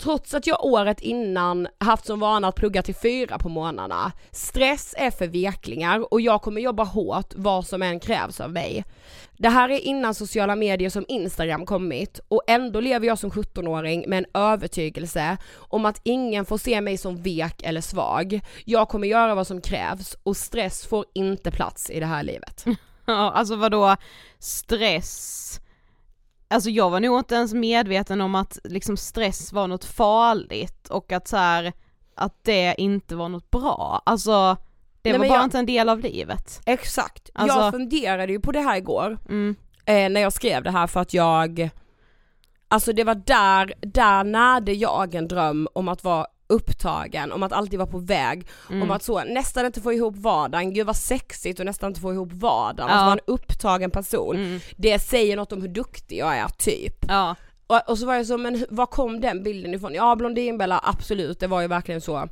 Trots 0.00 0.34
att 0.34 0.46
jag 0.46 0.64
året 0.64 1.00
innan 1.00 1.68
haft 1.78 2.06
som 2.06 2.20
vana 2.20 2.48
att 2.48 2.54
plugga 2.54 2.82
till 2.82 2.94
fyra 2.94 3.38
på 3.38 3.48
morgnarna. 3.48 4.12
Stress 4.30 4.94
är 4.98 5.10
för 5.10 5.26
veklingar 5.26 6.12
och 6.12 6.20
jag 6.20 6.42
kommer 6.42 6.60
jobba 6.60 6.84
hårt 6.84 7.32
vad 7.36 7.66
som 7.66 7.82
än 7.82 8.00
krävs 8.00 8.40
av 8.40 8.52
mig. 8.52 8.84
Det 9.36 9.48
här 9.48 9.68
är 9.68 9.78
innan 9.78 10.14
sociala 10.14 10.56
medier 10.56 10.90
som 10.90 11.04
Instagram 11.08 11.66
kommit 11.66 12.20
och 12.28 12.42
ändå 12.46 12.80
lever 12.80 13.06
jag 13.06 13.18
som 13.18 13.30
17-åring 13.30 14.04
med 14.08 14.18
en 14.18 14.42
övertygelse 14.42 15.36
om 15.56 15.84
att 15.84 16.00
ingen 16.02 16.44
får 16.44 16.58
se 16.58 16.80
mig 16.80 16.98
som 16.98 17.22
vek 17.22 17.62
eller 17.62 17.80
svag. 17.80 18.40
Jag 18.64 18.88
kommer 18.88 19.08
göra 19.08 19.34
vad 19.34 19.46
som 19.46 19.60
krävs 19.60 20.16
och 20.22 20.36
stress 20.36 20.86
får 20.86 21.04
inte 21.14 21.50
plats 21.50 21.90
i 21.90 22.00
det 22.00 22.06
här 22.06 22.22
livet. 22.22 22.64
Ja, 23.04 23.30
alltså 23.30 23.56
vadå 23.56 23.96
stress? 24.38 25.60
Alltså 26.50 26.70
jag 26.70 26.90
var 26.90 27.00
nog 27.00 27.18
inte 27.18 27.34
ens 27.34 27.54
medveten 27.54 28.20
om 28.20 28.34
att 28.34 28.58
liksom 28.64 28.96
stress 28.96 29.52
var 29.52 29.66
något 29.66 29.84
farligt 29.84 30.88
och 30.88 31.12
att 31.12 31.28
så 31.28 31.36
här, 31.36 31.72
att 32.16 32.44
det 32.44 32.74
inte 32.78 33.16
var 33.16 33.28
något 33.28 33.50
bra. 33.50 34.02
Alltså 34.06 34.56
det 35.02 35.10
Nej, 35.10 35.18
var 35.18 35.28
bara 35.28 35.38
jag- 35.38 35.44
inte 35.46 35.58
en 35.58 35.66
del 35.66 35.88
av 35.88 35.98
livet. 36.00 36.60
Exakt. 36.66 37.30
Alltså- 37.34 37.58
Jag 37.58 37.72
funderade 37.72 38.32
ju 38.32 38.40
på 38.40 38.52
det 38.52 38.60
här 38.60 38.76
igår 38.76 39.18
Mm. 39.28 39.56
eh, 39.84 40.08
när 40.10 40.20
jag 40.20 40.32
skrev 40.32 40.62
det 40.62 40.70
här 40.70 40.86
för 40.86 41.00
att 41.00 41.14
jag 41.14 41.70
Alltså 42.72 42.92
det 42.92 43.04
var 43.04 43.14
där, 43.14 43.72
där 43.80 44.24
närde 44.24 44.72
jag 44.72 45.14
en 45.14 45.28
dröm 45.28 45.68
om 45.72 45.88
att 45.88 46.04
vara 46.04 46.26
upptagen, 46.50 47.32
om 47.32 47.42
att 47.42 47.52
alltid 47.52 47.78
vara 47.78 47.90
på 47.90 47.98
väg, 47.98 48.46
Mm. 48.70 48.82
om 48.82 48.90
att 48.90 49.02
så 49.02 49.24
nästan 49.24 49.66
inte 49.66 49.80
få 49.80 49.92
ihop 49.92 50.16
vardagen, 50.16 50.74
gud 50.74 50.86
vad 50.86 50.96
sexigt 50.96 51.60
och 51.60 51.66
nästan 51.66 51.90
inte 51.90 52.00
få 52.00 52.12
ihop 52.12 52.32
vardagen, 52.32 52.90
Ja. 52.90 52.96
att 52.98 53.04
vara 53.06 53.12
en 53.12 53.20
upptagen 53.26 53.90
person. 53.90 54.36
Mm. 54.36 54.60
Det 54.76 54.98
säger 54.98 55.36
något 55.36 55.52
om 55.52 55.60
hur 55.62 55.68
duktig 55.68 56.18
jag 56.18 56.36
är 56.36 56.48
typ. 56.48 56.96
Ja. 57.08 57.34
Och, 57.66 57.80
och 57.90 57.98
så 57.98 58.06
var 58.06 58.14
jag 58.14 58.26
så, 58.26 58.38
men 58.38 58.66
var 58.70 58.86
kom 58.86 59.20
den 59.20 59.42
bilden 59.42 59.74
ifrån? 59.74 59.94
Ja 59.94 60.16
Blondinbella 60.16 60.80
absolut, 60.84 61.40
det 61.40 61.46
var 61.46 61.60
ju 61.60 61.66
verkligen 61.68 62.00
så 62.00 62.28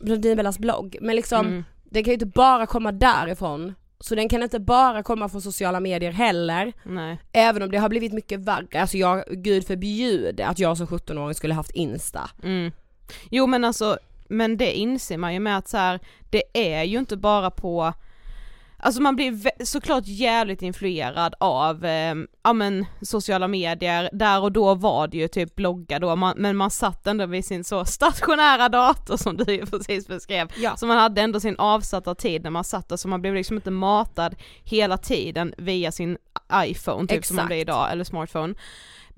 Blondinbellas 0.00 0.58
blogg, 0.58 0.96
men 1.00 1.16
liksom 1.16 1.46
Mm. 1.46 1.64
den 1.84 2.04
kan 2.04 2.10
ju 2.10 2.14
inte 2.14 2.26
bara 2.26 2.66
komma 2.66 2.92
därifrån. 2.92 3.74
Så 4.00 4.14
den 4.14 4.28
kan 4.28 4.42
inte 4.42 4.60
bara 4.60 5.02
komma 5.02 5.28
från 5.28 5.42
sociala 5.42 5.80
medier 5.80 6.12
heller. 6.12 6.72
Nej. 6.84 7.18
Även 7.32 7.62
om 7.62 7.70
det 7.70 7.78
har 7.78 7.88
blivit 7.88 8.12
mycket 8.12 8.40
värre. 8.40 8.80
Alltså 8.80 8.96
jag, 8.98 9.24
gud 9.30 9.66
förbjude 9.66 10.46
att 10.46 10.58
jag 10.58 10.76
som 10.76 10.86
17-åring 10.86 11.34
skulle 11.34 11.54
haft 11.54 11.70
Insta. 11.70 12.30
Mm. 12.42 12.72
Jo 13.30 13.46
men 13.46 13.64
alltså, 13.64 13.98
men 14.28 14.56
det 14.56 14.72
inser 14.72 15.18
man 15.18 15.34
ju 15.34 15.40
med 15.40 15.58
att 15.58 15.68
så 15.68 15.76
här, 15.76 16.00
det 16.30 16.42
är 16.54 16.82
ju 16.84 16.98
inte 16.98 17.16
bara 17.16 17.50
på 17.50 17.92
Alltså 18.80 19.02
man 19.02 19.16
blir 19.16 19.64
såklart 19.64 20.04
jävligt 20.06 20.62
influerad 20.62 21.34
av, 21.40 21.84
eh, 21.84 22.14
ja 22.42 22.52
men 22.52 22.86
sociala 23.02 23.48
medier, 23.48 24.10
där 24.12 24.40
och 24.42 24.52
då 24.52 24.74
var 24.74 25.08
det 25.08 25.16
ju 25.16 25.28
typ 25.28 25.54
blogga 25.54 25.98
då, 25.98 26.16
man, 26.16 26.34
men 26.36 26.56
man 26.56 26.70
satt 26.70 27.06
ändå 27.06 27.26
vid 27.26 27.44
sin 27.44 27.64
så 27.64 27.84
stationära 27.84 28.68
dator 28.68 29.16
som 29.16 29.36
du 29.36 29.52
ju 29.54 29.66
precis 29.66 30.06
beskrev, 30.06 30.48
Ja. 30.56 30.76
så 30.76 30.86
man 30.86 30.96
hade 30.98 31.20
ändå 31.20 31.40
sin 31.40 31.56
avsatta 31.58 32.14
tid 32.14 32.42
när 32.42 32.50
man 32.50 32.64
satt 32.64 32.88
där, 32.88 32.96
så 32.96 33.08
man 33.08 33.20
blev 33.20 33.34
liksom 33.34 33.56
inte 33.56 33.70
matad 33.70 34.34
hela 34.64 34.96
tiden 34.98 35.54
via 35.58 35.92
sin 35.92 36.18
iPhone 36.54 37.06
typ 37.06 37.24
som 37.24 37.36
man 37.36 37.42
Exakt. 37.42 37.48
blir 37.48 37.58
idag, 37.60 37.92
eller 37.92 38.04
smartphone. 38.04 38.54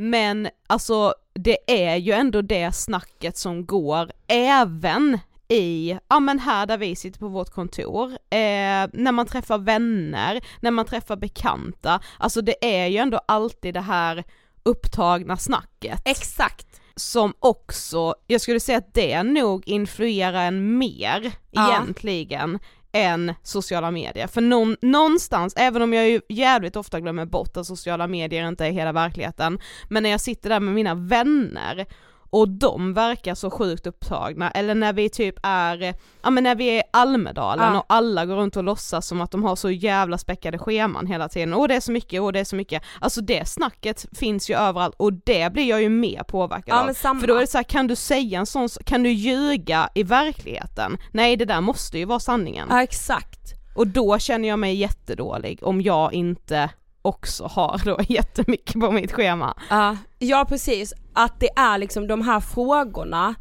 Men 0.00 0.48
alltså 0.66 1.14
det 1.34 1.58
är 1.66 1.96
ju 1.96 2.12
ändå 2.12 2.42
det 2.42 2.72
snacket 2.72 3.36
som 3.36 3.66
går 3.66 4.12
även 4.28 5.18
i, 5.48 5.98
ja 6.08 6.20
men 6.20 6.38
här 6.38 6.66
där 6.66 6.78
vi 6.78 6.96
sitter 6.96 7.18
på 7.20 7.28
vårt 7.28 7.50
kontor, 7.50 8.10
eh, 8.10 8.88
när 8.92 9.12
man 9.12 9.26
träffar 9.26 9.58
vänner, 9.58 10.40
när 10.60 10.70
man 10.70 10.84
träffar 10.84 11.16
bekanta, 11.16 12.00
alltså 12.18 12.42
det 12.42 12.82
är 12.82 12.86
ju 12.86 12.96
ändå 12.96 13.20
alltid 13.28 13.74
det 13.74 13.80
här 13.80 14.24
upptagna 14.62 15.36
snacket. 15.36 16.02
Exakt. 16.04 16.66
som 16.96 17.34
också, 17.38 18.14
jag 18.26 18.40
skulle 18.40 18.60
säga 18.60 18.78
att 18.78 18.94
det 18.94 19.22
nog 19.22 19.68
influerar 19.68 20.44
en 20.46 20.78
mer 20.78 21.32
Ja. 21.50 21.70
egentligen 21.70 22.58
än 22.92 23.34
sociala 23.42 23.90
medier. 23.90 24.26
För 24.26 24.40
någon, 24.40 24.76
någonstans, 24.82 25.54
även 25.56 25.82
om 25.82 25.92
jag 25.92 26.08
ju 26.08 26.20
jävligt 26.28 26.76
ofta 26.76 27.00
glömmer 27.00 27.26
bort 27.26 27.56
att 27.56 27.66
sociala 27.66 28.06
medier 28.06 28.48
inte 28.48 28.66
är 28.66 28.70
hela 28.70 28.92
verkligheten, 28.92 29.58
men 29.88 30.02
när 30.02 30.10
jag 30.10 30.20
sitter 30.20 30.48
där 30.48 30.60
med 30.60 30.74
mina 30.74 30.94
vänner 30.94 31.86
och 32.30 32.48
de 32.48 32.94
verkar 32.94 33.34
så 33.34 33.50
sjukt 33.50 33.86
upptagna, 33.86 34.50
eller 34.50 34.74
när 34.74 34.92
vi 34.92 35.08
typ 35.08 35.34
är, 35.42 35.94
ja 36.22 36.30
men 36.30 36.44
när 36.44 36.54
vi 36.54 36.64
är 36.68 36.78
i 36.78 36.82
Almedalen 36.90 37.72
Ja. 37.72 37.78
och 37.78 37.84
alla 37.88 38.26
går 38.26 38.36
runt 38.36 38.56
och 38.56 38.64
låtsas 38.64 39.06
som 39.06 39.20
att 39.20 39.30
de 39.30 39.44
har 39.44 39.56
så 39.56 39.70
jävla 39.70 40.18
späckade 40.18 40.58
scheman 40.58 41.06
hela 41.06 41.28
tiden, 41.28 41.54
och 41.54 41.68
det 41.68 41.74
är 41.76 41.80
så 41.80 41.92
mycket, 41.92 42.20
och 42.22 42.32
det 42.32 42.40
är 42.40 42.44
så 42.44 42.56
mycket, 42.56 42.82
alltså 43.00 43.20
det 43.20 43.48
snacket 43.48 44.06
finns 44.12 44.50
ju 44.50 44.54
överallt 44.54 44.94
och 44.98 45.12
det 45.12 45.52
blir 45.52 45.68
jag 45.68 45.82
ju 45.82 45.88
mer 45.88 46.22
påverkad 46.22 46.74
Ja 46.74 46.88
av. 46.90 46.94
samma. 46.94 47.20
För 47.20 47.26
då 47.26 47.34
är 47.36 47.40
det 47.40 47.46
så 47.46 47.58
här, 47.58 47.62
kan 47.64 47.86
du 47.86 47.96
säga 47.96 48.38
en 48.38 48.46
sån, 48.46 48.68
kan 48.84 49.02
du 49.02 49.10
ljuga 49.10 49.88
i 49.94 50.02
verkligheten? 50.02 50.98
Nej 51.12 51.36
det 51.36 51.44
där 51.44 51.60
måste 51.60 51.98
ju 51.98 52.04
vara 52.04 52.20
sanningen. 52.20 52.66
Ja 52.70 52.82
exakt. 52.82 53.54
Och 53.76 53.86
då 53.86 54.18
känner 54.18 54.48
jag 54.48 54.58
mig 54.58 54.74
jättedålig 54.74 55.58
om 55.62 55.82
jag 55.82 56.12
inte 56.12 56.70
också 57.02 57.44
har 57.46 57.80
då 57.84 57.98
jättemycket 58.08 58.80
på 58.80 58.90
mitt 58.90 59.12
schema. 59.12 59.54
Ja, 59.70 59.96
ja 60.18 60.44
precis, 60.48 60.92
att 61.12 61.40
det 61.40 61.48
är 61.56 61.78
liksom 61.78 62.06
de 62.06 62.22
här 62.22 62.40
frågorna 62.40 63.34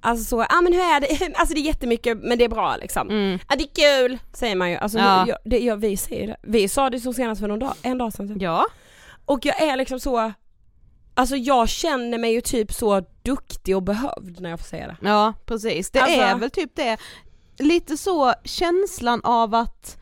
Alltså 0.00 0.24
så, 0.24 0.36
ja 0.40 0.46
ah, 0.50 0.60
men 0.60 0.72
hur 0.72 0.80
är 0.80 1.00
det? 1.00 1.34
Alltså 1.38 1.54
det 1.54 1.60
är 1.60 1.64
jättemycket 1.64 2.18
men 2.22 2.38
det 2.38 2.44
är 2.44 2.48
bra 2.48 2.76
liksom. 2.76 3.10
Mm. 3.10 3.38
Ja 3.48 3.56
det 3.56 3.64
är 3.64 3.98
kul, 4.08 4.18
säger 4.32 4.56
man 4.56 4.70
ju. 4.70 4.76
Alltså 4.76 4.98
Ja. 4.98 5.24
ja. 5.28 5.38
det, 5.44 5.58
ja, 5.58 5.74
vi 5.74 5.96
säger 5.96 6.26
det. 6.26 6.36
Vi 6.42 6.68
sa 6.68 6.90
det 6.90 7.00
så 7.00 7.12
senast 7.12 7.40
för 7.40 7.48
någon 7.48 7.58
dag, 7.58 7.74
en 7.82 7.98
dag 7.98 8.12
sedan. 8.12 8.28
typ. 8.28 8.42
Ja. 8.42 8.66
Och 9.24 9.46
jag 9.46 9.62
är 9.62 9.76
liksom 9.76 10.00
så, 10.00 10.32
alltså 11.14 11.36
jag 11.36 11.68
känner 11.68 12.18
mig 12.18 12.32
ju 12.32 12.40
typ 12.40 12.72
så 12.72 13.02
duktig 13.22 13.76
och 13.76 13.82
behövd 13.82 14.40
när 14.40 14.50
jag 14.50 14.58
får 14.58 14.66
säga 14.66 14.86
det. 14.86 14.96
Ja 15.08 15.34
precis, 15.46 15.90
det 15.90 16.00
Alltså- 16.00 16.20
är 16.20 16.34
väl 16.34 16.50
typ 16.50 16.70
det, 16.76 16.96
lite 17.58 17.96
så 17.96 18.34
känslan 18.44 19.20
av 19.24 19.54
att 19.54 19.98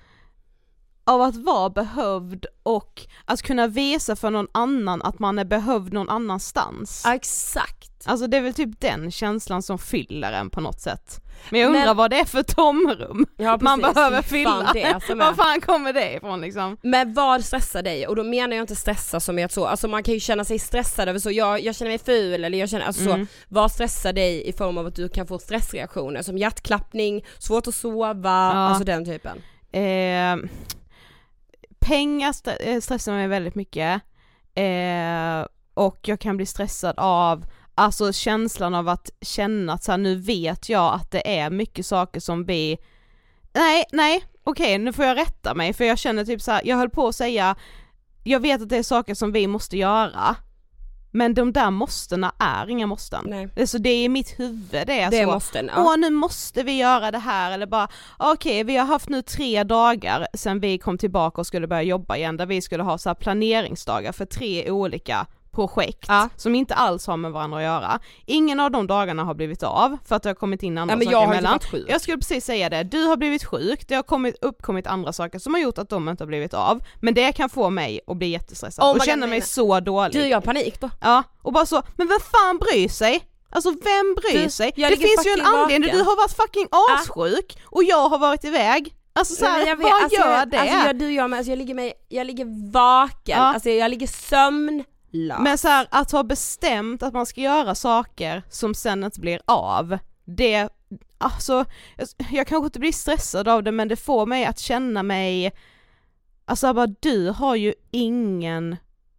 av 1.06 1.22
att 1.22 1.36
vara 1.36 1.70
behövd 1.70 2.46
och 2.62 3.02
att 3.24 3.42
kunna 3.42 3.66
visa 3.66 4.16
för 4.16 4.30
någon 4.30 4.48
annan 4.52 5.02
att 5.02 5.18
man 5.18 5.38
är 5.38 5.44
behövd 5.44 5.92
någon 5.92 6.08
annanstans. 6.08 7.02
Ja, 7.04 7.14
exakt. 7.14 7.90
Alltså 8.06 8.26
det 8.26 8.36
är 8.36 8.40
väl 8.40 8.54
typ 8.54 8.80
den 8.80 9.10
känslan 9.10 9.62
som 9.62 9.78
fyller 9.78 10.32
en 10.32 10.50
på 10.50 10.60
något 10.60 10.80
sätt. 10.80 11.20
Men 11.50 11.60
jag 11.60 11.66
undrar 11.68 11.86
Men- 11.86 11.96
vad 11.96 12.10
det 12.10 12.20
är 12.20 12.24
för 12.24 12.42
tomrum 12.42 13.26
Ja, 13.36 13.58
man 13.60 13.80
behöver 13.80 14.22
Fy 14.22 14.28
fylla. 14.28 14.50
fan, 14.66 14.76
är. 14.76 15.14
Var 15.14 15.34
fan 15.34 15.60
kommer 15.60 15.92
det 15.92 16.12
ifrån 16.14 16.40
liksom? 16.40 16.76
Men 16.82 17.14
vad 17.14 17.44
stressar 17.44 17.82
dig? 17.82 18.06
Och 18.06 18.16
då 18.16 18.24
menar 18.24 18.56
jag 18.56 18.62
inte 18.62 18.76
stressa 18.76 19.20
som 19.20 19.38
är 19.38 19.44
att 19.44 19.52
så, 19.52 19.66
alltså 19.66 19.88
man 19.88 20.02
kan 20.02 20.14
ju 20.14 20.20
känna 20.20 20.44
sig 20.44 20.58
stressad 20.58 21.08
över 21.08 21.18
så, 21.18 21.30
jag, 21.30 21.60
jag 21.64 21.74
känner 21.76 21.90
mig 21.90 21.98
ful 21.98 22.44
eller 22.44 22.58
jag 22.58 22.68
känner, 22.68 22.84
alltså 22.86 23.02
Mm. 23.10 23.26
så, 23.26 23.32
vad 23.48 23.72
stressar 23.72 24.12
dig 24.12 24.48
i 24.48 24.52
form 24.52 24.78
av 24.78 24.86
att 24.86 24.94
du 24.96 25.08
kan 25.08 25.26
få 25.26 25.38
stressreaktioner 25.38 26.22
som 26.22 26.38
hjärtklappning, 26.38 27.24
svårt 27.38 27.66
att 27.66 27.74
sova, 27.74 28.30
alltså 28.30 28.84
den 28.84 29.04
typen. 29.04 29.38
Eh, 29.72 30.50
pengar 31.84 32.30
st- 32.30 32.56
eh, 32.72 32.80
stressar 32.80 33.12
mig 33.12 33.28
väldigt 33.28 33.54
mycket 33.54 34.02
eh, 34.54 35.46
och 35.74 35.98
jag 36.02 36.20
kan 36.20 36.36
bli 36.36 36.46
stressad 36.46 36.94
av 36.98 37.46
Alltså 37.76 38.12
känslan 38.12 38.74
av 38.74 38.88
att 38.88 39.10
känna 39.20 39.72
att 39.72 39.84
så 39.84 39.90
här, 39.90 39.98
nu 39.98 40.14
vet 40.16 40.68
jag 40.68 40.94
att 40.94 41.10
det 41.10 41.38
är 41.38 41.50
mycket 41.50 41.86
saker 41.86 42.20
som 42.20 42.44
vi 42.44 42.78
Nej, 43.52 43.84
nej, 43.92 44.24
okej 44.44 44.78
nu 44.78 44.92
får 44.92 45.04
jag 45.04 45.16
rätta 45.16 45.54
mig 45.54 45.72
för 45.72 45.84
jag 45.84 45.98
känner 45.98 46.24
typ 46.24 46.42
så 46.42 46.50
här, 46.52 46.62
jag 46.64 46.76
höll 46.76 46.90
på 46.90 47.08
att 47.08 47.14
säga 47.16 47.56
Jag 48.24 48.40
vet 48.40 48.62
att 48.62 48.68
det 48.68 48.76
är 48.76 48.82
saker 48.82 49.14
som 49.14 49.32
vi 49.32 49.46
måste 49.46 49.76
göra. 49.78 50.36
Men 51.16 51.34
de 51.34 51.52
där 51.52 51.70
måstena 51.70 52.32
är 52.38 52.70
inga 52.70 52.86
måsten. 52.86 53.24
Nej. 53.28 53.48
Det 53.54 53.62
är 53.62 53.66
så 53.66 53.78
det 53.78 53.90
är 53.90 54.04
i 54.04 54.08
mitt 54.08 54.40
huvud 54.40 54.86
det 54.86 55.00
är 55.00 55.10
Det 55.10 55.24
så. 55.24 55.26
måste 55.32 55.58
en, 55.58 55.70
ja. 55.74 55.84
Åh 55.86 55.96
nu 55.98 56.10
måste 56.10 56.62
vi 56.62 56.72
göra 56.78 57.10
det 57.10 57.18
här 57.18 57.50
eller 57.52 57.66
bara 57.66 57.88
okej 58.18 58.64
vi 58.64 58.76
har 58.76 58.86
haft 58.86 59.08
nu 59.08 59.22
tre 59.22 59.64
dagar 59.64 60.26
sen 60.34 60.60
vi 60.60 60.78
kom 60.78 60.98
tillbaka 60.98 61.40
och 61.40 61.46
skulle 61.46 61.66
börja 61.66 61.82
jobba 61.82 62.16
igen 62.16 62.36
där 62.36 62.46
vi 62.46 62.62
skulle 62.62 62.82
ha 62.82 62.98
så 62.98 63.14
planeringsdagar 63.14 64.12
för 64.12 64.24
tre 64.24 64.70
olika 64.70 65.26
projekt 65.54 66.04
Ja. 66.08 66.28
som 66.36 66.54
inte 66.54 66.74
alls 66.74 67.06
har 67.06 67.16
med 67.16 67.32
varandra 67.32 67.58
att 67.58 67.62
göra. 67.64 67.98
Ingen 68.26 68.60
av 68.60 68.70
de 68.70 68.86
dagarna 68.86 69.24
har 69.24 69.34
blivit 69.34 69.62
av 69.62 69.98
för 70.06 70.16
att 70.16 70.22
det 70.22 70.28
har 70.28 70.34
kommit 70.34 70.62
in 70.62 70.78
andra 70.78 70.96
men 70.96 71.04
saker 71.04 71.16
jag 71.16 71.24
emellan. 71.24 71.58
sjuk. 71.70 71.86
Jag 71.88 72.00
skulle 72.00 72.16
precis 72.18 72.44
säga 72.44 72.68
det, 72.68 72.82
du 72.82 73.04
har 73.04 73.16
blivit 73.16 73.44
sjuk, 73.44 73.88
det 73.88 73.94
har 73.94 74.02
kommit, 74.02 74.36
uppkommit 74.40 74.86
andra 74.86 75.12
saker 75.12 75.38
som 75.38 75.54
har 75.54 75.60
gjort 75.60 75.78
att 75.78 75.88
de 75.88 76.08
inte 76.08 76.22
har 76.24 76.28
blivit 76.28 76.54
av, 76.54 76.80
men 77.00 77.14
det 77.14 77.32
kan 77.32 77.48
få 77.48 77.70
mig 77.70 78.00
att 78.06 78.16
bli 78.16 78.28
jättestressad 78.28 78.84
Oh 78.84 78.96
och 78.96 79.04
känna 79.04 79.20
nej, 79.20 79.28
mig 79.30 79.38
nej. 79.38 79.48
så 79.48 79.80
dålig. 79.80 80.12
Du 80.12 80.26
jag 80.28 80.36
har 80.36 80.42
panik 80.42 80.80
då. 80.80 80.90
Ja, 81.00 81.22
och 81.42 81.52
bara 81.52 81.66
så, 81.66 81.82
men 81.96 82.08
vem 82.08 82.18
fan 82.32 82.58
bryr 82.58 82.88
sig? 82.88 83.22
Alltså 83.50 83.70
vem 83.70 84.14
bryr 84.14 84.44
Du, 84.44 84.50
sig? 84.50 84.72
Det 84.76 84.96
finns 84.96 85.26
ju 85.26 85.30
en 85.30 85.40
anledning, 85.46 85.88
vaken. 85.90 85.98
du 85.98 86.04
har 86.04 86.16
varit 86.16 86.32
fucking 86.36 86.68
assjuk 86.98 87.58
och 87.64 87.84
jag 87.84 88.08
har 88.08 88.18
varit 88.18 88.44
iväg. 88.44 88.94
Alltså 89.16 89.34
såhär, 89.34 89.52
Nej, 89.52 89.60
men 89.60 89.68
jag 89.68 89.76
vet, 89.76 89.84
vad 89.92 90.02
alltså, 90.02 90.20
gör 90.20 90.38
jag, 90.38 90.50
det? 90.50 90.60
Alltså 90.60 90.86
jag, 90.86 90.98
du 90.98 91.12
jag 91.12 91.30
med, 91.30 91.36
alltså 91.38 91.50
jag 91.50 91.58
ligger 91.58 91.74
mig, 91.74 91.92
jag 92.08 92.26
ligger 92.26 92.72
vaken, 92.72 93.38
Ja. 93.38 93.44
alltså 93.44 93.70
jag 93.70 93.90
ligger 93.90 94.06
sömnlös. 95.14 95.38
Men 95.40 95.58
så 95.58 95.68
här, 95.68 95.86
att 95.90 96.10
ha 96.10 96.22
bestämt 96.22 97.02
att 97.02 97.14
man 97.14 97.26
ska 97.26 97.40
göra 97.40 97.74
saker 97.74 98.42
som 98.50 98.74
sen 98.74 99.04
inte 99.04 99.20
blir 99.20 99.40
av, 99.46 99.98
det, 100.24 100.68
alltså, 101.18 101.64
jag, 101.96 102.08
jag 102.30 102.46
kanske 102.46 102.66
inte 102.66 102.78
blir 102.80 102.92
stressad 102.92 103.48
av 103.48 103.62
det 103.62 103.72
men 103.72 103.88
det 103.88 103.96
får 103.96 104.26
mig 104.26 104.44
att 104.44 104.58
känna 104.58 105.02
mig, 105.02 105.52
alltså 106.44 106.74
bara 106.74 106.86
du 107.00 107.28
har 107.30 107.56
ju 107.56 107.74
ingen 107.90 108.76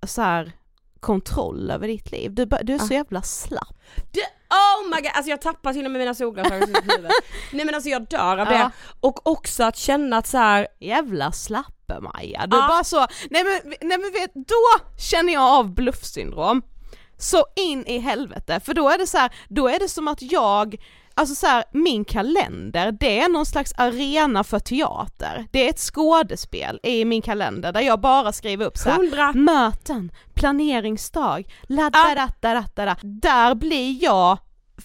så 0.08 0.22
här 0.22 0.52
kontroll 1.00 1.72
över 1.72 1.88
ditt 1.88 2.12
liv, 2.12 2.34
du, 2.34 2.46
du 2.46 2.74
är 2.74 2.80
så 2.80 2.94
Ah. 2.94 2.98
jävla 2.98 3.22
slapp. 3.22 3.78
Du, 4.12 4.22
oh 4.56 4.90
my 4.96 5.02
god, 5.02 5.12
alltså 5.14 5.30
jag 5.30 5.42
tappar 5.42 5.74
till 5.74 5.86
och 5.86 5.92
med 5.92 6.00
mina 6.00 6.14
solglasögon. 6.14 6.70
Nej 7.52 7.66
men 7.66 7.76
alltså 7.76 7.90
jag 7.90 8.08
dör 8.08 8.38
av 8.38 8.48
Ja. 8.52 8.58
det. 8.58 8.72
Och 9.00 9.28
också 9.28 9.64
att 9.64 9.78
känna 9.78 10.18
att 10.18 10.28
så 10.28 10.38
här, 10.38 10.68
Jävla 10.80 11.32
slappe 11.32 12.00
Maja, 12.02 12.48
du 12.48 12.58
Ja. 12.58 12.68
bara 12.68 12.84
så, 12.84 12.98
nej 13.30 13.44
men, 13.44 13.74
nej 13.82 13.98
men 13.98 14.12
vet, 14.12 14.34
då 14.34 14.86
känner 15.00 15.34
jag 15.34 15.44
av 15.44 15.74
bluffsyndrom. 15.74 16.62
Så 17.18 17.46
in 17.56 17.86
i 17.88 17.98
helvete, 18.00 18.60
för 18.66 18.74
då 18.74 18.90
är 18.90 18.98
det 18.98 19.08
så 19.08 19.18
här, 19.18 19.32
då 19.50 19.68
är 19.68 19.80
det 19.80 19.90
som 19.90 20.08
att 20.08 20.22
jag, 20.22 20.76
alltså 21.14 21.36
så 21.36 21.48
här, 21.48 21.64
min 21.72 22.06
kalender, 22.06 22.92
det 22.92 23.20
är 23.20 23.30
någon 23.30 23.46
slags 23.46 23.74
arena 23.78 24.44
för 24.44 24.60
teater. 24.60 25.46
Det 25.52 25.66
är 25.66 25.70
ett 25.70 25.80
skådespel 25.80 26.80
i 26.84 27.06
min 27.06 27.22
kalender 27.22 27.72
där 27.72 27.82
jag 27.82 28.00
bara 28.02 28.32
skriver 28.32 28.66
upp 28.66 28.78
så 28.78 28.90
här, 28.90 28.98
hundra, 28.98 29.32
möten, 29.34 30.12
planeringsdag, 30.34 31.44
la 31.68 31.90
Ah. 31.94 32.28
Där 33.02 33.56
blir 33.56 34.04
jag, 34.04 34.38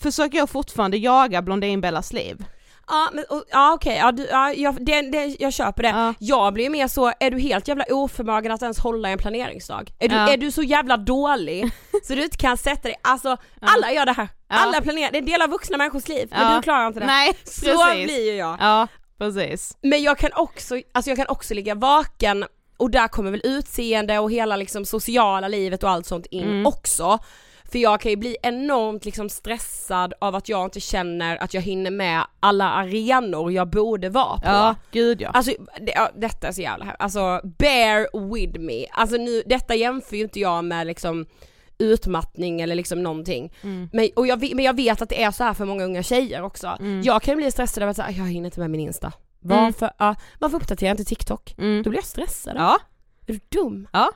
försöker 0.03 0.39
jag 0.39 0.51
fortfarande 0.51 0.97
jaga 0.97 1.43
Blondinbellas 1.43 2.13
liv. 2.13 2.45
ja 2.89 3.09
men 3.13 3.25
och, 3.29 3.45
ja 3.51 3.73
okej, 3.73 3.97
ja, 3.97 4.13
du, 4.13 4.27
ja, 4.27 4.53
jag, 4.53 4.85
det, 4.87 5.03
det, 5.03 5.37
jag 5.41 5.53
köper 5.53 5.83
det. 5.83 5.89
Ja. 5.89 6.15
Jag 6.19 6.53
blir 6.55 6.71
mer 6.71 6.89
så, 6.89 7.13
är 7.21 7.31
du 7.31 7.39
helt 7.41 7.69
jävla 7.69 7.85
oförmögen 7.91 8.53
att 8.53 8.63
ens 8.63 8.79
hålla 8.79 9.09
en 9.09 9.19
planeringsdag? 9.19 9.91
Är 9.99 10.09
du, 10.09 10.15
Ja. 10.15 10.29
är 10.33 10.37
du 10.37 10.51
så 10.51 10.63
jävla 10.63 10.97
dålig 10.97 11.71
så 12.05 12.15
du 12.15 12.25
inte 12.25 12.37
kan 12.37 12.57
sätta 12.57 12.83
dig, 12.83 12.95
alltså 13.03 13.37
alla 13.61 13.93
gör 13.93 14.07
det 14.07 14.13
här. 14.13 14.29
Alla 14.49 14.81
planerar, 14.81 15.11
det 15.13 15.19
är 15.19 15.23
en 15.23 15.27
del 15.27 15.43
av 15.43 15.49
vuxna 15.51 15.77
människors 15.79 16.09
liv, 16.09 16.29
men 16.31 16.57
du 16.57 16.63
klarar 16.63 16.87
inte 16.87 17.01
det. 17.01 17.07
Nej, 17.07 17.33
så 17.45 17.61
precis. 17.65 18.05
blir 18.05 18.31
ju 18.33 18.37
jag. 18.37 18.57
Ja, 18.61 18.87
precis. 19.19 19.77
Men 19.83 20.03
jag 20.03 20.19
kan 20.19 20.31
också, 20.35 20.81
alltså 20.93 21.11
jag 21.11 21.19
kan 21.19 21.27
också 21.29 21.55
ligga 21.55 21.75
vaken 21.75 22.45
och 22.77 22.91
där 22.91 23.09
kommer 23.09 23.31
väl 23.31 23.41
utseende 23.45 24.19
och 24.19 24.31
hela 24.33 24.57
liksom 24.57 24.85
sociala 24.85 25.49
livet 25.49 25.83
och 25.83 25.91
allt 25.91 26.07
sånt 26.07 26.27
in 26.27 26.45
Mm. 26.45 26.67
också. 26.67 27.19
För 27.73 27.79
jag 27.79 28.01
kan 28.01 28.11
ju 28.11 28.17
bli 28.17 28.37
enormt 28.43 29.05
liksom 29.05 29.29
stressad 29.29 30.15
av 30.19 30.35
att 30.35 30.49
jag 30.49 30.65
inte 30.65 30.81
känner 30.81 31.37
att 31.37 31.55
jag 31.55 31.63
hinner 31.63 31.91
med 31.91 32.23
alla 32.41 32.71
arenor 32.71 33.53
jag 33.53 33.71
borde 33.71 34.09
vara 34.09 34.37
på. 34.37 34.43
Ja, 34.47 34.75
gud 34.91 35.21
ja. 35.21 35.29
Alltså 35.29 35.53
det, 35.81 35.93
ja, 35.97 36.11
detta 36.17 36.49
är 36.49 36.53
så 36.53 36.61
jävla 36.63 36.85
här. 36.85 36.97
alltså 36.99 37.41
bear 37.59 38.31
with 38.35 38.59
me. 38.61 38.87
Alltså 38.91 39.17
nu, 39.17 39.43
detta 39.47 39.75
jämför 39.75 40.17
ju 40.17 40.23
inte 40.23 40.41
jag 40.41 40.65
med 40.65 40.87
liksom 40.87 41.27
utmattning 41.79 42.61
eller 42.61 42.75
liksom 42.75 43.03
någonting. 43.03 43.53
Mm. 43.63 43.89
Men, 43.93 44.09
och 44.17 44.27
jag, 44.27 44.41
vet- 44.41 44.53
men 44.55 44.65
jag 44.65 44.77
vet 44.77 45.03
att 45.03 45.09
det 45.09 45.23
är 45.23 45.31
så 45.31 45.45
här 45.45 45.55
för 45.55 45.65
många 45.65 45.85
unga 45.85 46.03
tjejer 46.03 46.43
också. 46.43 46.77
Mm. 46.81 47.03
Jag 47.03 47.23
kan 47.23 47.37
bli 47.37 47.51
stressad 47.51 47.83
över 47.83 47.91
att 47.91 47.97
säga, 47.97 48.11
jag 48.11 48.25
hinner 48.29 48.45
inte 48.47 48.61
med 48.61 48.71
min 48.71 48.81
Insta. 48.81 49.13
Mm. 49.45 49.57
Varför, 49.65 49.91
ja, 49.99 50.15
varför 50.39 50.57
uppdaterar 50.57 50.89
jag 50.89 50.93
inte 50.95 51.05
TikTok? 51.05 51.55
Mm. 51.59 51.83
Då 51.83 51.91
blir 51.91 51.99
jag 51.99 52.05
stressad. 52.07 52.55
Ja, 52.57 52.79
Är 53.27 53.33
du 53.33 53.41
dum? 53.49 53.89
ja. 53.93 54.11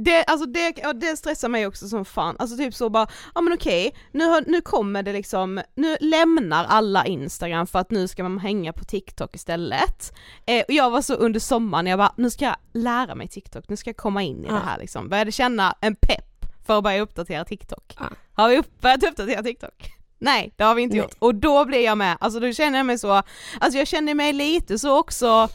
Det, 0.00 0.24
alltså 0.24 0.46
det, 0.46 0.72
ja, 0.82 0.92
det 0.92 1.16
stressar 1.16 1.48
mig 1.48 1.66
också 1.66 1.88
som 1.88 2.04
fan, 2.04 2.36
alltså 2.38 2.56
typ 2.56 2.74
så 2.74 2.90
bara, 2.90 3.08
ja 3.34 3.40
men 3.40 3.52
okej, 3.52 3.94
nu, 4.12 4.24
har, 4.24 4.44
nu 4.46 4.60
kommer 4.60 5.02
det 5.02 5.12
liksom, 5.12 5.60
nu 5.74 5.96
lämnar 6.00 6.64
alla 6.64 7.06
Instagram 7.06 7.66
för 7.66 7.78
att 7.78 7.90
nu 7.90 8.08
ska 8.08 8.22
man 8.22 8.38
hänga 8.38 8.72
på 8.72 8.84
TikTok 8.84 9.34
istället. 9.34 10.12
Eh, 10.46 10.64
och 10.68 10.74
jag 10.74 10.90
var 10.90 11.02
så 11.02 11.14
under 11.14 11.40
sommaren, 11.40 11.86
jag 11.86 11.98
bara, 11.98 12.12
nu 12.16 12.30
ska 12.30 12.44
jag 12.44 12.56
lära 12.72 13.14
mig 13.14 13.28
TikTok, 13.28 13.68
nu 13.68 13.76
ska 13.76 13.90
jag 13.90 13.96
komma 13.96 14.22
in 14.22 14.44
i 14.44 14.48
Ja. 14.48 14.54
det 14.54 14.60
här 14.60 14.78
liksom, 14.78 15.08
började 15.08 15.32
känna 15.32 15.74
en 15.80 15.96
pepp 15.96 16.44
för 16.66 16.78
att 16.78 16.84
börja 16.84 17.00
uppdatera 17.00 17.44
TikTok. 17.44 17.96
Ja. 17.98 18.06
Har 18.32 18.48
vi 18.48 18.58
upp, 18.58 18.80
börjat 18.80 19.02
uppdatera 19.04 19.42
TikTok? 19.42 19.92
Nej, 20.18 20.52
det 20.56 20.64
har 20.64 20.74
vi 20.74 20.82
inte 20.82 20.96
Nej. 20.96 21.02
gjort. 21.02 21.14
Och 21.18 21.34
då 21.34 21.64
blir 21.64 21.84
jag 21.84 21.98
med, 21.98 22.16
alltså 22.20 22.40
då 22.40 22.52
känner 22.52 22.78
jag 22.78 22.86
mig 22.86 22.98
så, 22.98 23.22
alltså 23.60 23.78
jag 23.78 23.88
känner 23.88 24.14
mig 24.14 24.32
lite 24.32 24.78
så 24.78 24.98
också, 24.98 25.48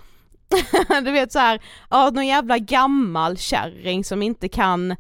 du 1.04 1.12
vet 1.12 1.32
så 1.32 1.40
här, 1.40 1.62
ja 1.90 2.10
någon 2.10 2.28
jävla 2.28 2.58
gammal 2.58 3.38
kärring 3.38 4.04
som 4.04 4.22
inte 4.22 4.50
kan 4.50 4.96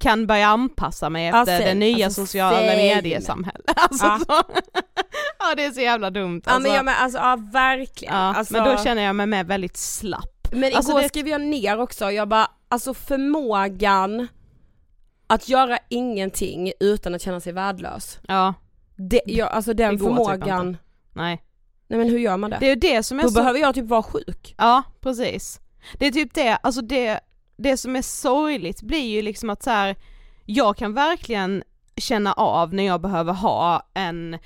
kan 0.00 0.26
börja 0.26 0.46
anpassa 0.48 1.10
mig 1.10 1.26
Ja, 1.26 1.40
efter 1.40 1.56
säg- 1.58 1.64
det 1.66 1.74
nya 1.74 2.06
alltså, 2.06 2.20
sociala 2.22 2.60
mediesamhället. 2.60 3.70
Alltså, 3.76 4.06
Ja. 4.06 4.18
så. 4.26 4.42
ja 5.38 5.54
det 5.56 5.64
är 5.64 5.70
så 5.70 5.80
jävla 5.80 6.10
dumt 6.10 6.42
Ja 6.46 6.52
alltså. 6.52 6.68
men, 6.68 6.76
ja, 6.76 6.82
men 6.82 6.94
alltså 6.98 7.18
ja 7.18 7.36
verkligen. 7.52 8.14
Ja, 8.14 8.20
alltså, 8.34 8.52
men 8.54 8.64
då 8.64 8.82
känner 8.84 9.02
jag 9.02 9.16
mig 9.16 9.26
med 9.26 9.46
väldigt 9.46 9.76
slapp. 9.76 10.48
Men 10.52 10.74
Alltså, 10.74 10.92
igår 10.92 11.02
det- 11.02 11.08
skrev 11.08 11.28
jag 11.28 11.40
ner 11.40 11.80
också, 11.80 12.10
jag 12.10 12.28
bara, 12.28 12.46
alltså 12.68 12.94
förmågan 12.94 14.28
att 15.26 15.48
göra 15.48 15.78
ingenting 15.88 16.72
utan 16.80 17.14
att 17.14 17.22
känna 17.22 17.40
sig 17.40 17.52
värdelös. 17.52 18.18
Ja, 18.28 18.54
Det, 18.96 19.20
jag, 19.26 19.48
alltså 19.52 19.74
den 19.74 19.90
Det 19.92 19.98
typ 19.98 20.06
förmågan, 20.08 20.68
inte. 20.68 20.80
nej. 21.12 21.42
Nej 21.88 21.98
men 21.98 22.08
hur 22.08 22.18
gör 22.18 22.36
man 22.36 22.50
det? 22.50 22.58
Det 22.60 22.70
är 22.70 22.76
det 22.76 23.02
som 23.02 23.18
är 23.18 23.22
Då 23.22 23.28
så... 23.28 23.34
behöver 23.34 23.58
jag 23.58 23.74
typ 23.74 23.84
vara 23.84 24.02
sjuk. 24.02 24.54
Ja, 24.58 24.82
precis. 25.00 25.60
Det 25.98 26.06
är 26.06 26.10
typ 26.10 26.34
det, 26.34 26.56
alltså 26.56 26.80
det, 26.82 27.20
det 27.56 27.76
som 27.76 27.96
är 27.96 28.02
sorgligt 28.02 28.82
blir 28.82 29.10
ju 29.10 29.22
liksom 29.22 29.50
att 29.50 29.62
så 29.62 29.70
här, 29.70 29.96
jag 30.44 30.76
kan 30.76 30.94
verkligen 30.94 31.62
känna 31.96 32.32
av 32.32 32.74
när 32.74 32.82
jag 32.86 33.00
behöver 33.00 33.32
ha 33.32 33.88
en 33.94 34.38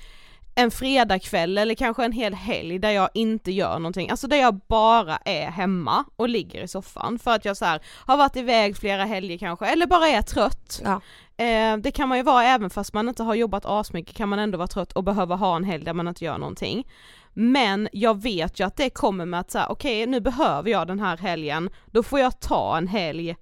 en 0.55 0.71
fredagkväll 0.71 1.57
eller 1.57 1.75
kanske 1.75 2.05
en 2.05 2.11
hel 2.11 2.33
helg 2.33 2.79
där 2.79 2.91
jag 2.91 3.09
inte 3.13 3.51
gör 3.51 3.79
någonting, 3.79 4.09
alltså 4.09 4.27
där 4.27 4.37
jag 4.37 4.59
bara 4.67 5.17
är 5.17 5.45
hemma 5.51 6.05
och 6.15 6.29
ligger 6.29 6.63
i 6.63 6.67
soffan 6.67 7.19
för 7.19 7.31
att 7.31 7.45
jag 7.45 7.57
så 7.57 7.65
här, 7.65 7.81
har 8.05 8.17
varit 8.17 8.35
iväg 8.35 8.77
flera 8.77 9.05
helger 9.05 9.37
kanske, 9.37 9.65
eller 9.65 9.87
bara 9.87 10.07
är 10.07 10.21
trött. 10.21 10.81
Ja. 10.83 11.01
Eh, 11.39 11.77
det 11.77 11.91
kan 11.91 12.09
man 12.09 12.17
ju 12.17 12.23
vara 12.23 12.43
även 12.43 12.69
fast 12.69 12.93
man 12.93 13.09
inte 13.09 13.23
har 13.23 13.35
jobbat 13.35 13.65
asmycket 13.65 14.15
kan 14.15 14.29
man 14.29 14.39
ändå 14.39 14.57
vara 14.57 14.67
trött 14.67 14.91
och 14.91 15.03
behöva 15.03 15.35
ha 15.35 15.55
en 15.55 15.63
helg 15.63 15.85
där 15.85 15.93
man 15.93 16.07
inte 16.07 16.25
gör 16.25 16.37
någonting. 16.37 16.87
Men 17.33 17.89
jag 17.91 18.21
vet 18.21 18.59
ju 18.59 18.63
att 18.67 18.77
det 18.77 18.89
kommer 18.89 19.25
med 19.25 19.39
att 19.39 19.51
säga 19.51 19.67
okej 19.67 20.05
nu 20.07 20.19
behöver 20.19 20.71
jag 20.71 20.87
den 20.87 20.99
här 20.99 21.17
helgen, 21.17 21.69
då 21.85 22.03
får 22.03 22.19
jag 22.19 22.39
ta 22.39 22.77
en 22.77 22.87
helg 22.87 23.35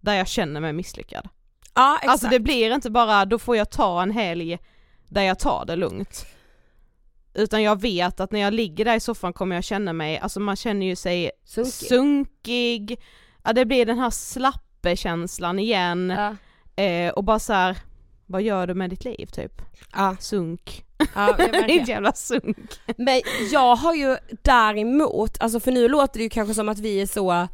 där 0.00 0.14
jag 0.14 0.28
känner 0.28 0.60
mig 0.60 0.72
misslyckad. 0.72 1.28
Ja 1.74 1.96
exakt. 1.96 2.10
Alltså 2.10 2.28
det 2.28 2.40
blir 2.40 2.74
inte 2.74 2.90
bara, 2.90 3.24
då 3.24 3.38
får 3.38 3.56
jag 3.56 3.70
ta 3.70 4.02
en 4.02 4.10
helg 4.10 4.58
där 5.08 5.22
jag 5.22 5.38
tar 5.38 5.64
det 5.66 5.76
lugnt. 5.76 6.26
Utan 7.34 7.62
jag 7.62 7.80
vet 7.80 8.20
att 8.20 8.32
när 8.32 8.40
jag 8.40 8.54
ligger 8.54 8.84
där 8.84 8.96
i 8.96 9.00
soffan 9.00 9.32
kommer 9.32 9.54
jag 9.54 9.64
känna 9.64 9.92
mig, 9.92 10.18
alltså 10.18 10.40
man 10.40 10.56
känner 10.56 10.86
ju 10.86 10.96
sig 10.96 11.30
Sunkig. 11.44 11.72
sunkig, 11.72 13.00
ja 13.44 13.52
det 13.52 13.64
blir 13.64 13.86
den 13.86 13.98
här 13.98 14.10
slappekänslan 14.10 15.58
igen 15.58 16.14
Ja. 16.16 16.36
Eh, 16.76 17.12
och 17.12 17.24
bara 17.24 17.38
så 17.38 17.52
här, 17.52 17.76
vad 18.26 18.42
gör 18.42 18.66
du 18.66 18.74
med 18.74 18.90
ditt 18.90 19.04
liv 19.04 19.26
typ? 19.26 19.62
Ja, 19.92 20.16
Sunk. 20.20 20.84
ja. 21.14 21.36
Ditt 21.66 21.88
jävla 21.88 22.12
sunk. 22.12 22.80
Men 22.96 23.22
jag 23.52 23.76
har 23.76 23.94
ju 23.94 24.16
däremot, 24.42 25.42
alltså 25.42 25.60
för 25.60 25.72
nu 25.72 25.88
låter 25.88 26.18
det 26.18 26.22
ju 26.22 26.30
kanske 26.30 26.54
som 26.54 26.68
att 26.68 26.78
vi 26.78 27.00
är 27.00 27.06
så 27.06 27.48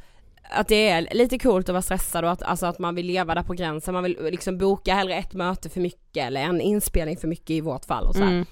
att 0.50 0.68
det 0.68 0.88
är 0.88 1.08
lite 1.14 1.38
coolt 1.38 1.68
att 1.68 1.72
vara 1.72 1.82
stressad 1.82 2.24
och 2.24 2.30
att, 2.30 2.42
alltså 2.42 2.66
att 2.66 2.78
man 2.78 2.94
vill 2.94 3.06
leva 3.06 3.34
där 3.34 3.42
på 3.42 3.52
gränsen, 3.52 3.94
man 3.94 4.02
vill 4.02 4.18
liksom 4.30 4.58
boka 4.58 4.94
hellre 4.94 5.14
ett 5.14 5.32
möte 5.32 5.68
för 5.68 5.80
mycket 5.80 6.26
eller 6.26 6.40
en 6.40 6.60
inspelning 6.60 7.16
för 7.16 7.28
mycket 7.28 7.50
i 7.50 7.60
vårt 7.60 7.84
fall 7.84 8.06
och 8.06 8.14
så. 8.14 8.22
Mm. 8.22 8.46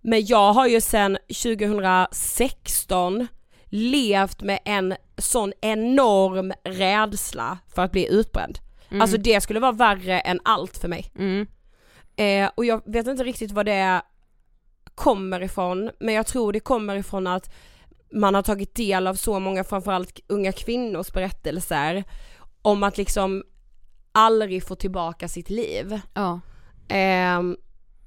Men 0.00 0.26
jag 0.26 0.52
har 0.52 0.66
ju 0.66 0.80
sedan 0.80 1.18
2016 1.42 3.26
levt 3.66 4.42
med 4.42 4.58
en 4.64 4.94
sån 5.18 5.52
enorm 5.60 6.52
rädsla 6.64 7.58
för 7.74 7.82
att 7.82 7.92
bli 7.92 8.08
utbränd. 8.12 8.58
Mm. 8.94 9.02
Alltså 9.02 9.18
det 9.18 9.40
skulle 9.40 9.60
vara 9.60 9.72
värre 9.72 10.20
än 10.20 10.40
allt 10.42 10.78
för 10.78 10.88
mig. 10.88 11.12
Mm. 11.18 11.46
Eh, 12.16 12.50
och 12.54 12.64
jag 12.64 12.82
vet 12.84 13.06
inte 13.06 13.24
riktigt 13.24 13.52
vad 13.52 13.66
det 13.66 14.02
kommer 14.94 15.42
ifrån, 15.42 15.90
men 16.00 16.14
jag 16.14 16.26
tror 16.26 16.52
det 16.52 16.60
kommer 16.60 16.96
ifrån 16.96 17.26
att 17.26 17.54
man 18.12 18.34
har 18.34 18.42
tagit 18.42 18.74
del 18.74 19.06
av 19.06 19.14
så 19.14 19.38
många, 19.38 19.64
framförallt 19.64 20.20
unga 20.26 20.52
kvinnors 20.52 21.12
berättelser 21.12 22.04
om 22.62 22.82
att 22.82 22.98
liksom 22.98 23.44
aldrig 24.12 24.66
få 24.66 24.74
tillbaka 24.74 25.28
sitt 25.28 25.50
liv. 25.50 26.00
Ja. 26.14 26.40
Eh, 26.88 27.40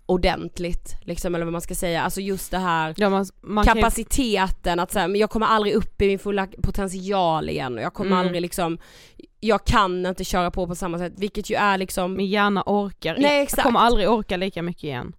ordentligt, 0.10 0.96
liksom, 1.02 1.36
eller 1.36 1.46
vad 1.46 1.52
man 1.52 1.62
ska 1.62 1.76
säga. 1.76 2.02
Alltså 2.02 2.22
just 2.22 2.52
det 2.52 2.58
här 2.58 2.94
ja 2.98 3.10
man, 3.10 3.26
man 3.42 3.66
kan 3.66 3.76
ju- 3.78 3.82
kapaciteten 3.82 4.80
att 4.80 4.92
säga, 4.92 5.08
men 5.08 5.22
jag 5.22 5.30
kommer 5.30 5.46
aldrig 5.46 5.74
upp 5.74 6.02
i 6.02 6.08
min 6.08 6.20
fulla 6.20 6.48
potential 6.64 7.50
igen 7.50 7.76
och 7.78 7.82
jag 7.82 7.94
kommer 7.94 8.12
Mm. 8.12 8.20
aldrig 8.26 8.42
liksom, 8.42 8.78
jag 9.40 9.66
kan 9.66 10.06
inte 10.06 10.24
köra 10.24 10.52
på 10.52 10.68
på 10.68 10.76
samma 10.76 10.98
sätt, 10.98 11.14
vilket 11.18 11.50
ju 11.50 11.56
är 11.56 11.78
liksom, 11.78 12.14
min 12.14 12.28
hjärna 12.28 12.64
orkar 12.66 13.16
Nej, 13.20 13.34
Jag 13.34 13.42
exakt. 13.44 13.64
kommer 13.64 13.80
aldrig 13.80 14.10
orka 14.10 14.38
lika 14.38 14.62
mycket 14.62 14.84
igen. 14.84 15.14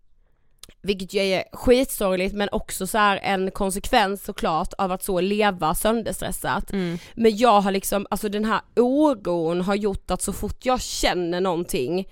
vilket 0.82 1.14
ju 1.14 1.20
är 1.20 1.44
skitsorgligt 1.52 2.34
men 2.34 2.48
också 2.52 2.86
så 2.86 2.98
här 2.98 3.16
en 3.22 3.50
konsekvens 3.50 4.24
såklart 4.24 4.72
av 4.78 4.92
att 4.92 5.02
så 5.02 5.20
leva 5.20 5.74
sönderstressat. 5.74 6.72
Mm. 6.72 6.98
Men 7.14 7.36
jag 7.36 7.60
har 7.60 7.70
liksom, 7.72 8.06
alltså 8.10 8.28
den 8.28 8.44
här 8.44 8.60
oron 8.76 9.60
har 9.60 9.74
gjort 9.74 10.10
att 10.10 10.22
så 10.22 10.32
fort 10.32 10.66
jag 10.66 10.80
känner 10.80 11.40
någonting, 11.40 12.08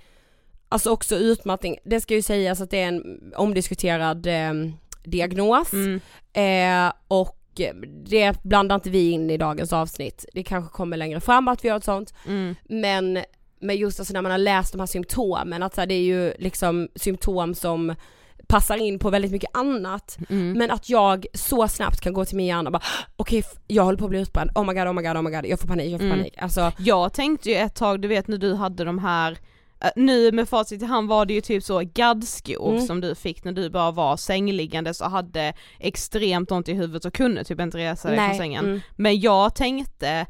alltså 0.69 0.91
också 0.91 1.17
utmattning, 1.17 1.77
det 1.85 2.01
ska 2.01 2.15
ju 2.15 2.23
sägas 2.23 2.61
att 2.61 2.71
det 2.71 2.81
är 2.81 2.89
en 2.89 3.21
omdiskuterad 3.37 4.27
eh, 4.27 4.53
diagnos 5.05 5.73
Mm. 5.73 6.01
eh, 6.33 6.93
och 7.09 7.33
det 8.07 8.43
blandar 8.43 8.75
inte 8.75 8.91
vi 8.91 9.11
in 9.11 9.31
i 9.31 9.37
dagens 9.37 9.73
avsnitt. 9.73 10.25
Det 10.33 10.43
kanske 10.43 10.73
kommer 10.77 10.97
längre 10.97 11.21
fram 11.21 11.49
att 11.49 11.65
vi 11.65 11.69
gör 11.69 11.77
ett 11.77 11.85
sånt. 11.85 12.15
Mm. 12.29 12.55
Men, 12.65 13.19
men 13.61 13.77
just 13.77 14.01
alltså 14.01 14.13
när 14.15 14.23
man 14.23 14.31
har 14.31 14.39
läst 14.39 14.73
de 14.73 14.79
här 14.79 14.87
symptomen, 14.87 15.63
att 15.63 15.75
så 15.75 15.81
här, 15.81 15.87
det 15.87 15.95
är 15.95 16.03
ju 16.03 16.33
liksom 16.39 16.89
symptom 16.95 17.55
som 17.55 17.95
passar 18.47 18.77
in 18.77 18.99
på 18.99 19.11
väldigt 19.11 19.31
mycket 19.33 19.57
annat. 19.57 20.19
Mm. 20.31 20.53
Men 20.53 20.71
att 20.71 20.89
jag 20.89 21.27
så 21.35 21.69
snabbt 21.69 22.01
kan 22.01 22.13
gå 22.13 22.25
till 22.25 22.37
min 22.37 22.47
hjärna 22.47 22.69
och 22.69 22.73
bara 22.73 22.83
okej 23.17 23.39
f- 23.39 23.61
jag 23.67 23.83
håller 23.85 23.99
på 23.99 24.05
att 24.05 24.11
bli 24.11 24.21
utbränd, 24.21 24.51
oh 24.55 24.65
my 24.67 24.73
god, 24.75 24.87
oh 24.89 24.93
my 24.93 25.03
god, 25.03 25.17
oh 25.17 25.23
my 25.23 25.31
god, 25.31 25.47
jag 25.47 25.61
får 25.61 25.69
panik, 25.69 25.93
jag 25.93 26.01
får 26.01 26.07
Mm. 26.07 26.19
panik. 26.19 26.35
Alltså, 26.39 26.73
Jag 26.79 27.13
tänkte 27.13 27.51
ju 27.51 27.57
ett 27.57 27.75
tag, 27.75 28.01
du 28.01 28.09
vet 28.09 28.29
när 28.29 28.39
du 28.39 28.55
hade 28.55 28.85
de 28.85 28.99
här 28.99 29.39
nu 29.97 30.33
med 30.33 30.49
facit 30.49 30.83
i 30.83 30.85
hand 30.85 31.09
var 31.09 31.27
det 31.27 31.35
ju 31.35 31.41
typ 31.41 31.65
så 31.65 31.83
gaddskor 31.95 32.71
Mm. 32.73 32.87
som 32.87 33.01
du 33.01 33.15
fick 33.15 33.45
när 33.45 33.53
du 33.53 33.71
bara 33.71 33.91
var 33.91 34.17
sängliggandes 34.17 35.01
och 35.01 35.11
hade 35.11 35.53
extremt 35.79 36.51
ont 36.51 36.69
i 36.69 36.73
huvudet 36.75 37.05
och 37.05 37.15
kunde 37.15 37.45
typ 37.45 37.61
inte 37.61 37.79
resa 37.79 38.09
dig 38.09 38.19
från 38.29 38.37
sängen. 38.37 38.65
mm, 38.65 38.81
Men 38.97 39.21
jag 39.21 39.55
tänkte 39.55 40.27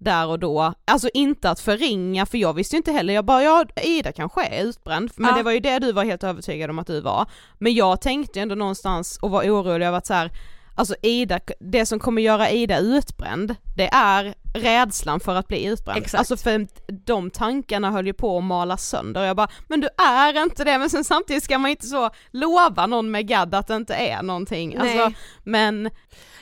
där 0.00 0.26
och 0.26 0.38
då, 0.38 0.74
alltså 0.84 1.08
inte 1.14 1.50
att 1.50 1.60
förringa 1.60 2.26
för 2.26 2.38
jag 2.38 2.52
visste 2.54 2.76
inte 2.76 2.92
heller, 2.92 3.14
jag 3.14 3.24
bara 3.24 3.42
ja 3.42 3.64
Ida 3.82 4.12
kanske 4.12 4.44
är 4.44 4.64
utbränd, 4.64 5.10
men 5.16 5.30
Ja. 5.30 5.36
det 5.36 5.42
var 5.42 5.52
ju 5.52 5.60
det 5.60 5.78
du 5.78 5.92
var 5.92 6.04
helt 6.04 6.24
övertygad 6.24 6.70
om 6.70 6.78
att 6.78 6.86
du 6.86 7.00
var. 7.00 7.26
Men 7.58 7.74
jag 7.74 8.00
tänkte 8.00 8.40
ändå 8.40 8.54
någonstans 8.54 9.18
och 9.22 9.30
var 9.30 9.42
orolig 9.42 9.86
över 9.86 9.98
att 9.98 10.06
så 10.06 10.14
här, 10.14 10.30
alltså 10.78 10.94
Ida, 11.02 11.40
det 11.60 11.86
som 11.86 11.98
kommer 11.98 12.22
göra 12.22 12.50
Ida 12.50 12.78
utbränd, 12.78 13.54
det 13.76 13.88
är 13.92 14.34
rädslan 14.54 15.20
för 15.20 15.34
att 15.34 15.48
bli 15.48 15.64
utbränd. 15.64 15.98
Exakt. 15.98 16.18
Alltså 16.18 16.36
för 16.36 16.66
de 16.88 17.30
tankarna 17.30 17.90
höll 17.90 18.06
ju 18.06 18.12
på 18.12 18.38
att 18.38 18.44
mala 18.44 18.76
sönder 18.76 19.24
jag 19.24 19.36
bara, 19.36 19.48
men 19.68 19.80
du 19.80 19.88
är 19.98 20.42
inte 20.42 20.64
det, 20.64 20.78
men 20.78 20.90
sen 20.90 21.04
samtidigt 21.04 21.44
ska 21.44 21.58
man 21.58 21.70
inte 21.70 21.86
så 21.86 22.10
lova 22.30 22.86
någon 22.86 23.10
med 23.10 23.28
gadd 23.28 23.54
att 23.54 23.66
det 23.66 23.76
inte 23.76 23.94
är 23.94 24.22
någonting. 24.22 24.76
Nej. 24.78 24.98
Alltså, 24.98 25.20
men... 25.44 25.90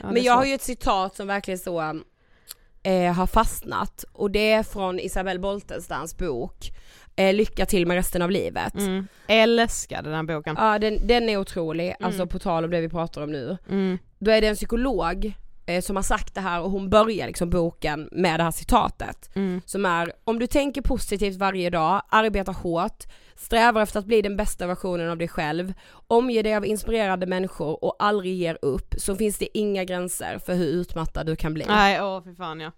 ja, 0.01 0.11
Men 0.11 0.23
jag 0.23 0.33
har 0.33 0.45
ju 0.45 0.53
ett 0.53 0.63
citat 0.63 1.15
som 1.15 1.27
verkligen 1.27 1.59
så 1.59 2.01
eh, 2.83 3.13
har 3.13 3.27
fastnat 3.27 4.05
och 4.13 4.31
det 4.31 4.51
är 4.51 4.63
från 4.63 4.99
Isabelle 4.99 5.39
Boltenstams 5.39 6.17
bok 6.17 6.71
eh, 7.15 7.33
Lycka 7.33 7.65
till 7.65 7.87
med 7.87 7.95
resten 7.95 8.21
av 8.21 8.31
livet. 8.31 8.73
Mm. 8.75 9.07
Älskade 9.27 10.11
den 10.11 10.25
boken. 10.25 10.55
Ja 10.59 10.79
den, 10.79 11.07
den 11.07 11.29
är 11.29 11.37
otrolig, 11.37 11.95
alltså 11.99 12.21
Mm. 12.21 12.27
på 12.29 12.39
tal 12.39 12.63
om 12.65 12.71
det 12.71 12.81
vi 12.81 12.89
pratar 12.89 13.21
om 13.21 13.31
nu. 13.31 13.57
Mm. 13.69 13.97
Då 14.19 14.31
är 14.31 14.41
det 14.41 14.47
en 14.47 14.55
psykolog 14.55 15.33
eh, 15.65 15.81
som 15.81 15.95
har 15.95 16.03
sagt 16.03 16.35
det 16.35 16.41
här 16.41 16.61
och 16.61 16.71
hon 16.71 16.89
börjar 16.89 17.27
liksom 17.27 17.49
boken 17.49 18.09
med 18.11 18.39
det 18.39 18.43
här 18.43 18.51
citatet. 18.51 19.29
Mm. 19.35 19.61
Som 19.65 19.85
är, 19.85 20.13
om 20.23 20.39
du 20.39 20.47
tänker 20.47 20.81
positivt 20.81 21.35
varje 21.35 21.69
dag, 21.69 22.01
arbetar 22.09 22.53
hårt, 22.53 23.03
strävar 23.35 23.81
efter 23.81 23.99
att 23.99 24.05
bli 24.05 24.21
den 24.21 24.37
bästa 24.37 24.67
versionen 24.67 25.09
av 25.09 25.17
dig 25.17 25.27
själv, 25.27 25.73
omger 26.07 26.43
dig 26.43 26.55
av 26.55 26.65
inspirerande 26.65 27.25
människor 27.25 27.83
och 27.83 27.95
aldrig 27.99 28.35
ger 28.35 28.57
upp, 28.61 28.95
så 28.97 29.15
finns 29.15 29.37
det 29.37 29.57
inga 29.57 29.83
gränser 29.83 30.37
för 30.45 30.53
hur 30.53 30.65
utmattad 30.67 31.25
du 31.25 31.35
kan 31.35 31.53
bli. 31.53 31.65
Nej, 31.67 32.01
åh 32.03 32.23
fy 32.23 32.35
fan 32.35 32.59
ja. 32.59 32.71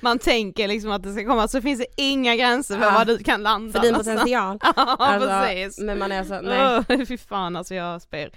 Man 0.00 0.18
tänker 0.18 0.68
liksom 0.68 0.90
att 0.90 1.02
det 1.02 1.12
ska 1.12 1.24
komma, 1.24 1.48
så 1.48 1.62
finns 1.62 1.78
det 1.80 1.86
inga 1.96 2.36
gränser 2.36 2.78
för 2.78 2.84
Ja. 2.84 2.92
vad 2.94 3.06
du 3.06 3.18
kan 3.18 3.42
landa 3.42 3.72
För 3.72 3.80
din 3.80 3.92
någonstans. 3.92 4.20
potential. 4.20 4.58
Ja 4.76 4.96
Alltså, 4.98 5.28
precis. 5.28 5.78
Men 5.84 5.98
man 5.98 6.12
är 6.12 6.24
så, 6.24 6.40
nej. 6.40 6.84
Åh, 6.88 7.04
fy 7.08 7.18
fan 7.18 7.56
alltså 7.56 7.74
jag 7.74 8.02
spyr. 8.02 8.30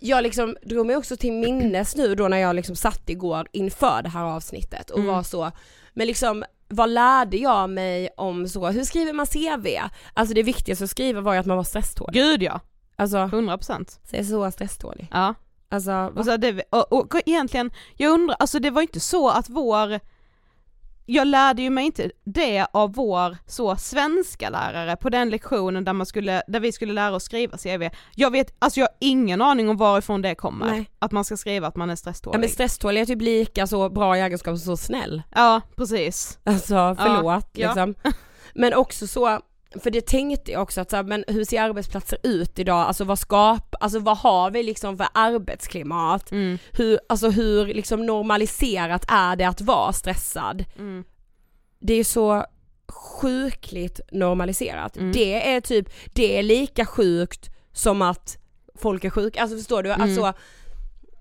Jag 0.00 0.22
liksom 0.22 0.56
drog 0.62 0.86
mig 0.86 0.96
också 0.96 1.16
till 1.16 1.32
minnes 1.32 1.96
nu 1.96 2.14
då 2.14 2.28
när 2.28 2.36
jag 2.38 2.56
liksom 2.56 2.76
satt 2.76 3.08
igår 3.10 3.48
inför 3.52 4.02
det 4.02 4.08
här 4.08 4.24
avsnittet 4.24 4.90
och 4.90 4.98
Mm. 4.98 5.10
var 5.14 5.22
så, 5.22 5.50
men 5.92 6.06
liksom 6.06 6.44
vad 6.68 6.90
lärde 6.90 7.36
jag 7.36 7.70
mig 7.70 8.08
om 8.16 8.48
så, 8.48 8.68
hur 8.68 8.84
skriver 8.84 9.12
man 9.12 9.26
CV? 9.26 9.66
Alltså 10.14 10.34
det 10.34 10.42
viktigaste 10.42 10.84
att 10.84 10.90
skriva 10.90 11.20
var 11.20 11.32
ju 11.32 11.38
att 11.40 11.46
man 11.46 11.56
var 11.56 11.64
stresstålig. 11.64 12.14
Gud 12.22 12.42
ja, 12.42 12.60
Alltså, 12.96 13.16
100%. 13.16 13.98
så 14.04 14.24
så 14.24 14.50
stresstålig. 14.50 15.08
Ja. 15.10 15.34
Alltså? 15.68 16.12
Och, 16.16 16.24
så 16.24 16.36
det, 16.36 16.62
och, 16.70 16.92
och 16.92 17.14
egentligen, 17.26 17.70
jag 17.96 18.12
undrar, 18.12 18.36
alltså 18.38 18.58
det 18.58 18.70
var 18.70 18.82
inte 18.82 19.00
så 19.00 19.28
att 19.30 19.48
vår 19.48 20.00
jag 21.12 21.26
lärde 21.26 21.62
ju 21.62 21.70
mig 21.70 21.86
inte 21.86 22.10
det 22.24 22.66
av 22.72 22.94
vår 22.94 23.36
så 23.46 23.76
svenska 23.76 24.50
lärare 24.50 24.96
på 24.96 25.10
den 25.10 25.30
lektionen 25.30 25.84
där 25.84 25.92
man 25.92 26.06
skulle, 26.06 26.42
där 26.46 26.60
vi 26.60 26.72
skulle 26.72 26.92
lära 26.92 27.14
oss 27.14 27.24
skriva 27.24 27.58
CV. 27.58 27.88
Jag 28.14 28.30
vet, 28.30 28.54
alltså 28.58 28.80
jag 28.80 28.86
har 28.86 28.96
ingen 28.98 29.42
aning 29.42 29.68
om 29.68 29.76
varifrån 29.76 30.22
det 30.22 30.34
kommer. 30.34 30.66
Nej. 30.66 30.90
Att 30.98 31.12
man 31.12 31.24
ska 31.24 31.36
skriva 31.36 31.66
att 31.66 31.76
man 31.76 31.90
är 31.90 31.92
ja, 31.92 31.96
stresstålig. 31.96 32.40
men 32.40 32.48
stresstålig 32.48 33.00
är 33.00 33.06
typ 33.06 33.22
lika 33.22 33.66
så 33.66 33.88
bra 33.88 34.16
egenskap 34.16 34.58
som 34.58 34.76
så 34.76 34.76
snäll. 34.76 35.22
Ja, 35.34 35.60
precis. 35.76 36.38
Alltså 36.44 36.96
förlåt 36.98 37.48
ja. 37.52 37.66
liksom. 37.66 37.94
Men 38.54 38.74
också 38.74 39.06
så, 39.06 39.40
för 39.76 39.90
det 39.90 40.06
tänkte 40.06 40.52
jag 40.52 40.62
också 40.62 40.80
att 40.80 40.90
så 40.90 40.96
här, 40.96 41.02
men 41.02 41.24
hur 41.28 41.44
ser 41.44 41.62
arbetsplatser 41.62 42.18
ut 42.22 42.58
idag, 42.58 42.86
alltså 42.86 43.04
vad 43.04 43.18
skap, 43.18 43.74
alltså 43.80 43.98
vad 43.98 44.18
har 44.18 44.50
vi 44.50 44.62
liksom 44.62 44.96
för 44.96 45.06
arbetsklimat? 45.14 46.32
Mm. 46.32 46.58
Hur, 46.72 47.00
alltså 47.08 47.30
hur 47.30 47.66
liksom 47.66 48.06
normaliserat 48.06 49.04
är 49.08 49.36
det 49.36 49.44
att 49.44 49.60
vara 49.60 49.92
stressad? 49.92 50.64
Mm. 50.78 51.04
Det 51.80 51.94
är 51.94 52.04
så 52.04 52.44
sjukligt 52.88 54.00
normaliserat. 54.12 54.96
Mm. 54.96 55.12
Det 55.12 55.54
är 55.54 55.60
typ, 55.60 55.88
det 56.12 56.38
är 56.38 56.42
lika 56.42 56.86
sjukt 56.86 57.50
som 57.72 58.02
att 58.02 58.38
folk 58.74 59.04
är 59.04 59.10
sjuka, 59.10 59.42
alltså 59.42 59.56
förstår 59.56 59.82
du? 59.82 59.92
Mm. 59.92 60.02
Alltså, 60.02 60.32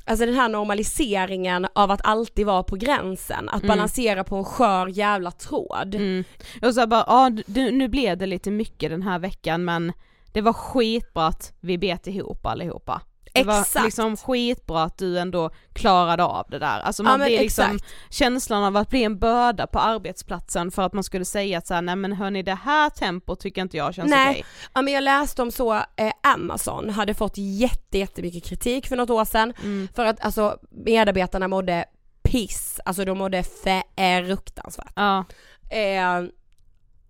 alltså 0.10 0.26
den 0.26 0.36
här 0.36 0.50
normaliseringen 0.50 1.68
av 1.74 1.92
att 1.92 2.02
alltid 2.04 2.46
vara 2.46 2.64
på 2.64 2.76
gränsen, 2.76 3.50
att 3.50 3.64
Mm. 3.64 3.68
balansera 3.68 4.24
på 4.24 4.36
en 4.36 4.46
skör 4.46 4.88
jävla 4.88 5.32
tråd. 5.32 5.96
Mm. 5.96 6.24
Och 6.62 6.74
så 6.74 6.88
bara, 6.88 7.04
ja 7.08 7.30
nu 7.72 7.88
blev 7.88 8.18
det 8.18 8.26
lite 8.26 8.52
mycket 8.52 8.90
den 8.90 9.02
här 9.02 9.20
veckan 9.20 9.66
men 9.66 9.94
det 10.32 10.42
var 10.42 10.54
skitbra 10.54 11.28
att 11.28 11.54
vi 11.60 11.78
bet 11.78 12.08
ihop 12.08 12.46
allihopa. 12.46 13.02
Det 13.34 13.44
var 13.44 13.60
Exakt. 13.62 13.86
liksom 13.86 14.18
skitbra 14.18 14.84
att 14.84 14.98
du 14.98 15.20
ändå 15.20 15.50
klarade 15.74 16.24
av 16.24 16.46
det 16.50 16.60
där. 16.60 16.80
Alltså 16.80 17.04
Ja, 17.04 17.10
man 17.10 17.20
men 17.20 17.28
blir 17.28 17.40
liksom 17.40 17.66
exakt. 17.76 17.92
känslan 18.10 18.64
av 18.64 18.78
att 18.78 18.90
bli 18.90 19.04
en 19.04 19.20
börda 19.20 19.68
på 19.68 19.80
arbetsplatsen 19.80 20.72
för 20.72 20.82
att 20.82 20.94
man 20.94 21.04
skulle 21.04 21.26
säga 21.26 21.58
att 21.58 21.68
så 21.68 21.74
här, 21.74 21.82
nej 21.82 21.96
men 21.96 22.14
hörni 22.14 22.44
det 22.44 22.54
här 22.64 22.90
tempot 22.90 23.40
tycker 23.40 23.62
inte 23.62 23.78
jag 23.78 23.94
känns 23.96 24.12
okej. 24.12 24.46
Ja 24.74 24.82
men 24.82 24.94
jag 24.94 25.04
läste 25.04 25.42
om 25.42 25.52
så, 25.52 25.74
eh, 25.74 26.12
Amazon 26.24 26.90
hade 26.90 27.14
fått 27.14 27.34
jätte, 27.38 27.98
jättemycket 27.98 28.44
kritik 28.46 28.88
för 28.88 28.96
något 28.96 29.10
år 29.10 29.26
sedan 29.26 29.54
Mm. 29.64 29.88
för 29.96 30.06
att 30.06 30.26
alltså 30.26 30.58
medarbetarna 30.72 31.48
mådde 31.48 31.86
piss, 32.24 32.80
alltså 32.86 33.06
de 33.06 33.18
mådde 33.18 33.44
fruktansvärt. 33.44 34.94
Ja. 34.96 35.26
Eh, 35.70 36.24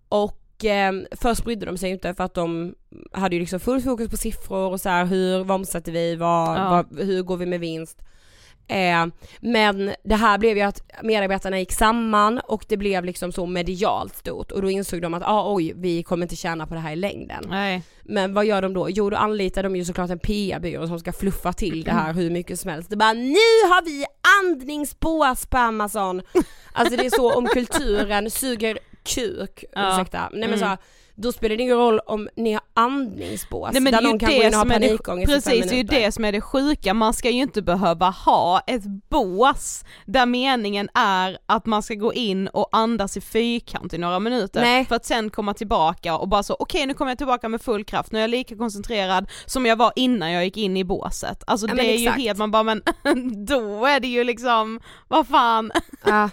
och 0.08 0.39
eh, 0.64 0.92
först 1.20 1.44
brydde 1.44 1.66
de 1.66 1.78
sig 1.78 1.90
inte 1.90 2.14
för 2.14 2.24
att 2.24 2.34
de 2.34 2.74
hade 3.12 3.36
ju 3.36 3.40
liksom 3.40 3.60
full 3.60 3.80
fokus 3.82 4.10
på 4.10 4.16
siffror 4.16 4.70
och 4.70 4.80
så 4.80 4.88
här 4.88 5.04
hur 5.06 5.44
vad 5.44 5.54
omsätter 5.54 5.92
vi, 5.92 6.16
vad, 6.16 6.56
Ja. 6.58 6.70
vad, 6.90 7.06
hur 7.06 7.22
går 7.22 7.36
vi 7.36 7.46
med 7.46 7.60
vinst. 7.60 7.98
Eh, 8.68 9.06
men 9.40 9.92
det 10.04 10.14
här 10.14 10.38
blev 10.38 10.56
ju 10.56 10.62
att 10.62 10.82
medarbetarna 11.02 11.58
gick 11.58 11.72
samman 11.72 12.38
och 12.44 12.64
det 12.68 12.76
blev 12.76 13.04
liksom 13.04 13.32
så 13.32 13.46
medialt 13.46 14.16
stort 14.16 14.52
och 14.52 14.62
då 14.62 14.70
insåg 14.70 15.02
de 15.02 15.14
att 15.14 15.22
ah, 15.26 15.54
oj 15.54 15.72
vi 15.76 16.02
kommer 16.02 16.22
inte 16.24 16.36
tjäna 16.36 16.66
på 16.66 16.74
det 16.74 16.80
här 16.80 16.92
i 16.92 16.96
längden. 16.96 17.44
Nej. 17.48 17.82
Men 18.04 18.34
vad 18.34 18.44
gör 18.46 18.62
de 18.62 18.74
då? 18.74 18.90
Jo 18.90 19.10
då 19.10 19.16
anlitar 19.16 19.62
de 19.62 19.76
ju 19.76 19.84
såklart 19.84 20.10
en 20.10 20.18
PR-byrå 20.18 20.86
som 20.86 20.98
ska 21.00 21.12
fluffa 21.12 21.52
till 21.52 21.84
det 21.84 21.90
här 21.90 22.12
hur 22.12 22.30
mycket 22.30 22.60
som 22.60 22.70
helst. 22.70 22.90
Det 22.90 22.96
bara 22.96 23.12
nu 23.12 23.34
har 23.70 23.84
vi 23.84 24.04
andningsbås 24.42 25.46
på 25.46 25.58
Amazon! 25.58 26.22
Alltså 26.72 26.96
det 26.96 27.06
är 27.06 27.10
så 27.10 27.34
om 27.34 27.46
kulturen 27.46 28.30
suger 28.30 28.78
kuk, 29.04 29.64
Ja. 29.72 29.94
ursäkta. 29.94 30.28
Nej 30.32 30.48
men 30.48 30.58
Mm. 30.58 30.58
så 30.58 30.76
då 31.14 31.32
spelar 31.32 31.56
det 31.56 31.62
ingen 31.62 31.76
roll 31.76 31.98
om 32.06 32.28
ni 32.36 32.52
har 32.52 32.62
andningsbås 32.74 33.72
Nej 33.72 33.82
men 33.82 33.92
det 33.92 33.98
där 33.98 34.04
är 34.04 34.06
ju 34.06 34.10
någon 34.10 34.18
kan 34.18 34.28
gå 34.28 34.34
in 34.34 34.40
det 34.42 34.48
och 34.48 34.54
ha 34.56 34.64
det, 34.64 34.70
panikångest 34.70 35.32
fem 35.32 35.42
precis 35.42 35.70
det 35.70 35.74
är 35.74 35.76
ju 35.76 35.82
det 35.82 36.12
som 36.12 36.24
är 36.24 36.32
det 36.32 36.40
sjuka, 36.40 36.94
man 36.94 37.14
ska 37.14 37.30
ju 37.30 37.40
inte 37.42 37.62
behöva 37.62 38.10
ha 38.10 38.60
ett 38.66 38.82
bås 39.10 39.84
där 40.06 40.26
meningen 40.26 40.88
är 40.94 41.38
att 41.46 41.66
man 41.66 41.82
ska 41.82 41.94
gå 41.94 42.14
in 42.14 42.48
och 42.48 42.68
andas 42.72 43.16
i 43.16 43.20
fyrkant 43.20 43.94
i 43.94 43.98
några 43.98 44.18
minuter 44.18 44.60
Nej. 44.60 44.84
för 44.84 44.96
att 44.96 45.04
sen 45.04 45.30
komma 45.30 45.54
tillbaka 45.54 46.16
och 46.16 46.28
bara 46.28 46.42
så 46.42 46.56
okej 46.58 46.86
nu 46.86 46.94
kommer 46.94 47.10
jag 47.10 47.18
tillbaka 47.18 47.48
med 47.48 47.62
full 47.62 47.84
kraft, 47.84 48.12
nu 48.12 48.18
är 48.18 48.22
jag 48.22 48.30
lika 48.30 48.56
koncentrerad 48.56 49.30
som 49.46 49.66
jag 49.66 49.76
var 49.76 49.92
innan 49.96 50.32
jag 50.32 50.44
gick 50.44 50.56
in 50.56 50.76
i 50.76 50.84
båset. 50.84 51.42
Alltså 51.46 51.68
Ja, 51.68 51.74
det 51.74 51.82
är 51.94 51.98
ju 51.98 52.04
exakt. 52.06 52.20
helt, 52.22 52.38
man 52.38 52.50
bara 52.50 52.62
men 52.62 52.82
då 53.46 53.86
är 53.86 54.00
det 54.00 54.08
ju 54.08 54.24
liksom, 54.24 54.80
vad 55.08 55.28
fan, 55.28 55.72
Ja. 56.06 56.30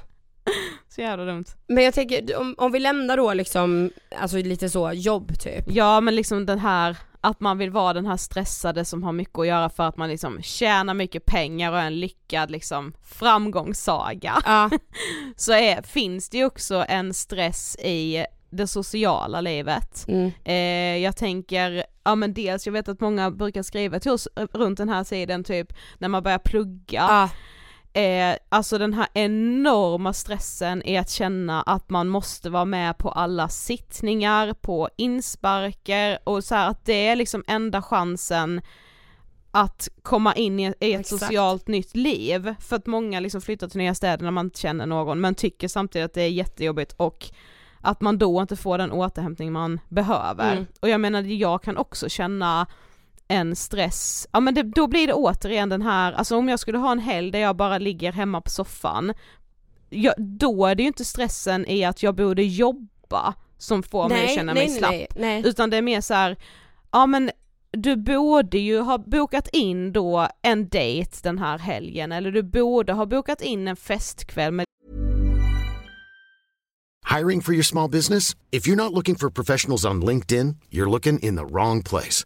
så 0.89 1.01
jävla 1.01 1.25
dumt. 1.25 1.45
Men 1.67 1.83
jag 1.83 1.93
tänker, 1.93 2.37
om, 2.37 2.55
om 2.57 2.71
vi 2.71 2.79
lämnar 2.79 3.17
då 3.17 3.33
liksom, 3.33 3.91
alltså 4.19 4.37
lite 4.37 4.69
så 4.69 4.91
jobb 4.93 5.39
typ. 5.39 5.65
Ja 5.67 6.01
men 6.01 6.15
liksom 6.15 6.45
den 6.45 6.59
här, 6.59 6.97
att 7.21 7.39
man 7.39 7.57
vill 7.57 7.71
vara 7.71 7.93
den 7.93 8.05
här 8.05 8.17
stressade 8.17 8.85
som 8.85 9.03
har 9.03 9.11
mycket 9.11 9.39
att 9.39 9.47
göra 9.47 9.69
för 9.69 9.83
att 9.83 9.97
man 9.97 10.09
liksom 10.09 10.41
tjänar 10.41 10.93
mycket 10.93 11.25
pengar 11.25 11.71
och 11.71 11.79
är 11.79 11.87
en 11.87 11.99
lyckad 11.99 12.51
liksom 12.51 12.93
framgångssaga. 13.03 14.41
Ja. 14.45 14.69
Så 15.35 15.53
är, 15.53 15.81
finns 15.81 16.29
det 16.29 16.37
ju 16.37 16.45
också 16.45 16.85
en 16.87 17.13
stress 17.13 17.75
i 17.75 18.25
det 18.49 18.67
sociala 18.67 19.41
livet. 19.41 20.05
Mm. 20.07 20.31
Eh, 20.43 21.03
jag 21.03 21.17
tänker, 21.17 21.83
ja 22.03 22.15
men 22.15 22.33
dels, 22.33 22.65
jag 22.65 22.73
vet 22.73 22.89
att 22.89 23.01
många 23.01 23.31
brukar 23.31 23.63
skriva 23.63 23.99
till 23.99 24.11
oss 24.11 24.27
runt 24.35 24.77
den 24.77 24.89
här 24.89 25.03
sidan 25.03 25.43
typ 25.43 25.73
när 25.97 26.07
man 26.07 26.23
börjar 26.23 26.39
plugga, 26.39 27.05
Ja. 27.09 27.29
Eh, 27.97 28.37
alltså 28.49 28.77
den 28.77 28.93
här 28.93 29.07
enorma 29.13 30.13
stressen 30.13 30.83
är 30.85 30.99
att 30.99 31.09
känna 31.09 31.61
att 31.61 31.89
man 31.89 32.07
måste 32.07 32.49
vara 32.49 32.65
med 32.65 32.97
på 32.97 33.09
alla 33.09 33.49
sittningar, 33.49 34.53
på 34.53 34.89
insparker 34.97 36.19
och 36.23 36.43
så 36.43 36.55
här 36.55 36.69
att 36.69 36.85
det 36.85 37.07
är 37.07 37.15
liksom 37.15 37.43
enda 37.47 37.81
chansen 37.81 38.61
att 39.51 39.89
komma 40.01 40.33
in 40.33 40.59
i 40.59 40.63
i 40.63 40.93
ett 40.93 40.99
Exakt. 40.99 41.23
socialt 41.23 41.67
nytt 41.67 41.95
liv. 41.95 42.55
För 42.59 42.75
att 42.75 42.85
många 42.85 43.19
liksom 43.19 43.41
flyttar 43.41 43.67
till 43.67 43.77
nya 43.77 43.95
städer 43.95 44.23
när 44.23 44.31
man 44.31 44.45
inte 44.45 44.59
känner 44.59 44.85
någon 44.85 45.21
men 45.21 45.35
tycker 45.35 45.67
samtidigt 45.67 46.05
att 46.05 46.13
det 46.13 46.21
är 46.21 46.29
jättejobbigt 46.29 46.93
och 46.97 47.25
att 47.81 48.01
man 48.01 48.17
då 48.17 48.41
inte 48.41 48.55
får 48.55 48.77
den 48.77 48.91
återhämtning 48.91 49.51
man 49.51 49.79
behöver. 49.89 50.51
Mm. 50.51 50.65
Och 50.79 50.89
jag 50.89 51.01
menar 51.01 51.21
jag 51.21 51.63
kan 51.63 51.77
också 51.77 52.09
känna 52.09 52.67
en 53.27 53.55
stress, 53.55 54.27
ja 54.31 54.39
men 54.39 54.53
det, 54.53 54.63
då 54.63 54.87
blir 54.87 55.07
det 55.07 55.13
återigen 55.13 55.69
den 55.69 55.81
här, 55.81 56.13
alltså 56.13 56.37
om 56.37 56.49
jag 56.49 56.59
skulle 56.59 56.77
ha 56.77 56.91
en 56.91 56.99
helg 56.99 57.31
där 57.31 57.39
jag 57.39 57.55
bara 57.55 57.77
ligger 57.77 58.11
hemma 58.11 58.41
på 58.41 58.49
soffan, 58.49 59.13
jag, 59.89 60.13
då 60.17 60.65
är 60.65 60.75
det 60.75 60.83
ju 60.83 60.87
inte 60.87 61.05
stressen 61.05 61.65
i 61.67 61.83
att 61.85 62.03
jag 62.03 62.15
borde 62.15 62.43
jobba 62.43 63.33
som 63.57 63.83
får 63.83 64.09
mig 64.09 64.25
att 64.25 64.35
känna 64.35 64.53
mig 64.53 64.69
slapp. 64.69 64.91
Nej, 64.91 65.07
nej. 65.15 65.41
Utan 65.45 65.69
det 65.69 65.77
är 65.77 65.81
mer 65.81 66.01
så 66.01 66.13
här, 66.13 66.37
ja 66.91 67.05
men 67.05 67.31
du 67.71 67.95
borde 67.95 68.57
ju 68.57 68.79
ha 68.79 68.97
bokat 68.97 69.47
in 69.53 69.93
då 69.93 70.27
en 70.41 70.69
dejt 70.69 71.17
den 71.23 71.39
här 71.39 71.57
helgen 71.57 72.11
eller 72.11 72.31
du 72.31 72.43
borde 72.43 72.93
ha 72.93 73.05
bokat 73.05 73.41
in 73.41 73.67
en 73.67 73.75
festkväll 73.75 74.51
med 74.51 74.65
Hiring 77.17 77.41
for 77.41 77.53
your 77.53 77.63
small 77.63 77.89
business? 77.89 78.35
If 78.51 78.67
you're 78.67 78.75
not 78.75 78.93
looking 78.93 79.15
for 79.15 79.29
professionals 79.29 79.85
on 79.85 80.05
LinkedIn, 80.05 80.57
you're 80.69 80.89
looking 80.89 81.19
in 81.19 81.35
the 81.35 81.45
wrong 81.45 81.83
place. 81.83 82.25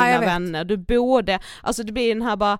Ja, 0.00 0.06
dina 0.06 0.20
vet. 0.20 0.28
vänner, 0.28 0.64
du 0.64 0.76
borde, 0.76 1.38
alltså 1.62 1.82
det 1.82 1.92
blir 1.92 2.14
den 2.14 2.22
här 2.22 2.36
bara, 2.36 2.58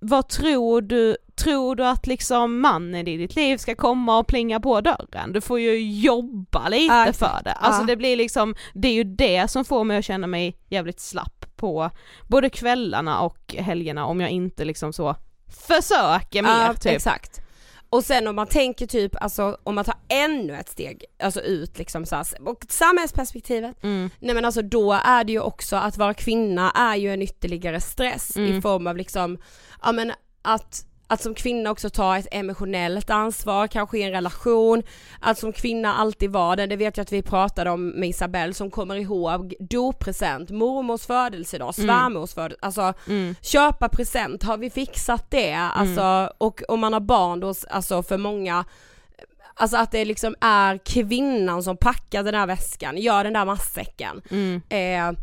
vad 0.00 0.28
tror 0.28 0.82
du, 0.82 1.16
tror 1.34 1.76
du 1.76 1.86
att 1.86 2.06
liksom 2.06 2.60
mannen 2.60 3.08
i 3.08 3.16
ditt 3.16 3.36
liv 3.36 3.56
ska 3.56 3.74
komma 3.74 4.18
och 4.18 4.26
plinga 4.26 4.60
på 4.60 4.80
dörren? 4.80 5.32
Du 5.32 5.40
får 5.40 5.60
ju 5.60 6.00
jobba 6.00 6.68
lite 6.68 6.94
Ja, 6.94 7.12
för 7.12 7.40
det. 7.44 7.52
Alltså 7.52 7.82
ja. 7.82 7.86
det 7.86 7.96
blir 7.96 8.16
liksom, 8.16 8.54
det 8.74 8.88
är 8.88 8.92
ju 8.92 9.04
det 9.04 9.50
som 9.50 9.64
får 9.64 9.84
mig 9.84 9.96
att 9.98 10.04
känna 10.04 10.26
mig 10.26 10.56
jävligt 10.68 11.00
slapp 11.00 11.46
på 11.56 11.90
både 12.28 12.50
kvällarna 12.50 13.20
och 13.20 13.54
helgerna 13.58 14.06
om 14.06 14.20
jag 14.20 14.30
inte 14.30 14.64
liksom 14.64 14.92
så 14.92 15.16
försöker 15.66 16.42
mer 16.42 16.50
Ja, 16.66 16.74
typ. 16.74 16.92
exakt. 16.92 17.40
Och 17.92 18.04
sen 18.04 18.26
om 18.28 18.36
man 18.36 18.46
tänker 18.46 18.86
typ, 18.86 19.22
alltså 19.22 19.56
om 19.64 19.74
man 19.74 19.84
tar 19.84 19.94
ännu 20.08 20.56
ett 20.56 20.68
steg, 20.68 21.04
alltså 21.22 21.40
ut 21.40 21.78
liksom 21.78 22.06
så 22.06 22.16
här, 22.16 22.26
och 22.46 22.64
samhällsperspektivet, 22.68 23.82
Mm. 23.84 24.10
nej 24.20 24.34
men 24.34 24.44
alltså 24.44 24.62
då 24.62 24.92
är 24.92 25.24
det 25.24 25.32
ju 25.32 25.40
också 25.40 25.76
att 25.76 25.96
vara 25.96 26.14
kvinna 26.14 26.70
är 26.70 26.96
ju 26.96 27.12
en 27.12 27.22
ytterligare 27.22 27.80
stress 27.80 28.36
i 28.36 28.48
Mm. 28.48 28.62
form 28.62 28.86
av 28.86 28.96
liksom, 28.96 29.38
ja 29.82 29.92
men 29.92 30.12
att 30.42 30.86
att 31.12 31.22
som 31.22 31.34
kvinna 31.34 31.70
också 31.70 31.90
ta 31.90 32.18
ett 32.18 32.26
emotionellt 32.30 33.10
ansvar, 33.10 33.66
kanske 33.66 33.98
i 33.98 34.02
en 34.02 34.10
relation, 34.10 34.82
att 35.20 35.38
som 35.38 35.52
kvinna 35.52 35.94
alltid 35.94 36.30
vara 36.30 36.56
den, 36.56 36.68
det 36.68 36.76
vet 36.76 36.96
jag 36.96 37.02
att 37.04 37.12
vi 37.12 37.22
pratade 37.22 37.70
om 37.70 37.88
med 37.88 38.08
Isabelle 38.08 38.54
som 38.54 38.70
kommer 38.70 38.96
ihåg 38.96 39.54
doppresent, 39.60 40.50
mormors 40.50 41.06
födelsedag, 41.06 41.74
svärmors 41.74 42.34
födelsedag, 42.34 42.66
alltså 42.66 42.94
Mm. 43.06 43.34
köpa 43.42 43.88
present, 43.88 44.42
har 44.42 44.56
vi 44.56 44.70
fixat 44.70 45.30
det? 45.30 45.54
Alltså, 45.54 46.32
och 46.38 46.62
om 46.68 46.80
man 46.80 46.92
har 46.92 47.00
barn 47.00 47.40
då, 47.40 47.54
alltså 47.70 48.02
för 48.02 48.18
många 48.18 48.64
Alltså 49.54 49.76
att 49.76 49.92
det 49.92 50.04
liksom 50.04 50.34
är 50.40 50.78
kvinnan 50.78 51.62
som 51.62 51.76
packar 51.76 52.22
den 52.22 52.34
här 52.34 52.46
väskan, 52.46 52.96
gör 52.96 53.24
den 53.24 53.32
där 53.32 53.44
matsäcken. 53.44 54.22
Mm. 54.30 54.62
Eh, 54.68 55.18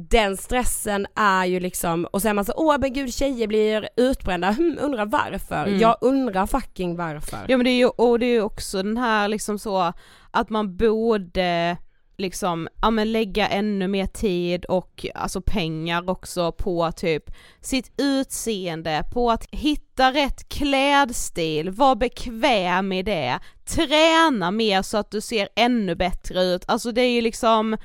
den 0.00 0.36
stressen 0.36 1.06
är 1.14 1.44
ju 1.44 1.60
liksom, 1.60 2.04
och 2.04 2.22
så 2.22 2.28
är 2.28 2.34
man 2.34 2.44
så 2.44 2.52
åh 2.56 2.76
men 2.78 2.92
gud 2.92 3.14
tjejer 3.14 3.46
blir 3.46 3.88
utbrända, 3.96 4.50
hm, 4.50 4.78
undrar 4.80 5.06
varför? 5.06 5.66
Mm. 5.66 5.80
Jag 5.80 5.96
undrar 6.00 6.46
fucking 6.46 6.96
varför. 6.96 7.38
Ja 7.48 7.56
men 7.56 7.64
det 7.64 7.70
är 7.70 7.78
ju, 7.78 7.86
och 7.86 8.18
det 8.18 8.26
är 8.26 8.32
ju 8.32 8.42
också 8.42 8.82
den 8.82 8.96
här 8.96 9.28
liksom 9.28 9.58
så 9.58 9.92
att 10.30 10.50
man 10.50 10.76
borde 10.76 11.76
liksom, 12.18 12.68
ja 12.82 12.90
men 12.90 13.12
lägga 13.12 13.48
ännu 13.48 13.88
mer 13.88 14.06
tid 14.06 14.64
och 14.64 15.06
alltså 15.14 15.40
pengar 15.40 16.10
också 16.10 16.52
på 16.52 16.92
typ 16.92 17.24
sitt 17.60 17.92
utseende, 17.96 19.04
på 19.12 19.30
att 19.30 19.46
hitta 19.50 20.12
rätt 20.12 20.48
klädstil, 20.48 21.70
vara 21.70 21.94
bekväm 21.94 22.92
i 22.92 23.02
det, 23.02 23.38
träna 23.64 24.50
mer 24.50 24.82
så 24.82 24.96
att 24.96 25.10
du 25.10 25.20
ser 25.20 25.48
ännu 25.56 25.94
bättre 25.94 26.42
ut, 26.42 26.64
alltså 26.66 26.92
det 26.92 27.02
är 27.02 27.10
ju 27.10 27.20
liksom 27.20 27.76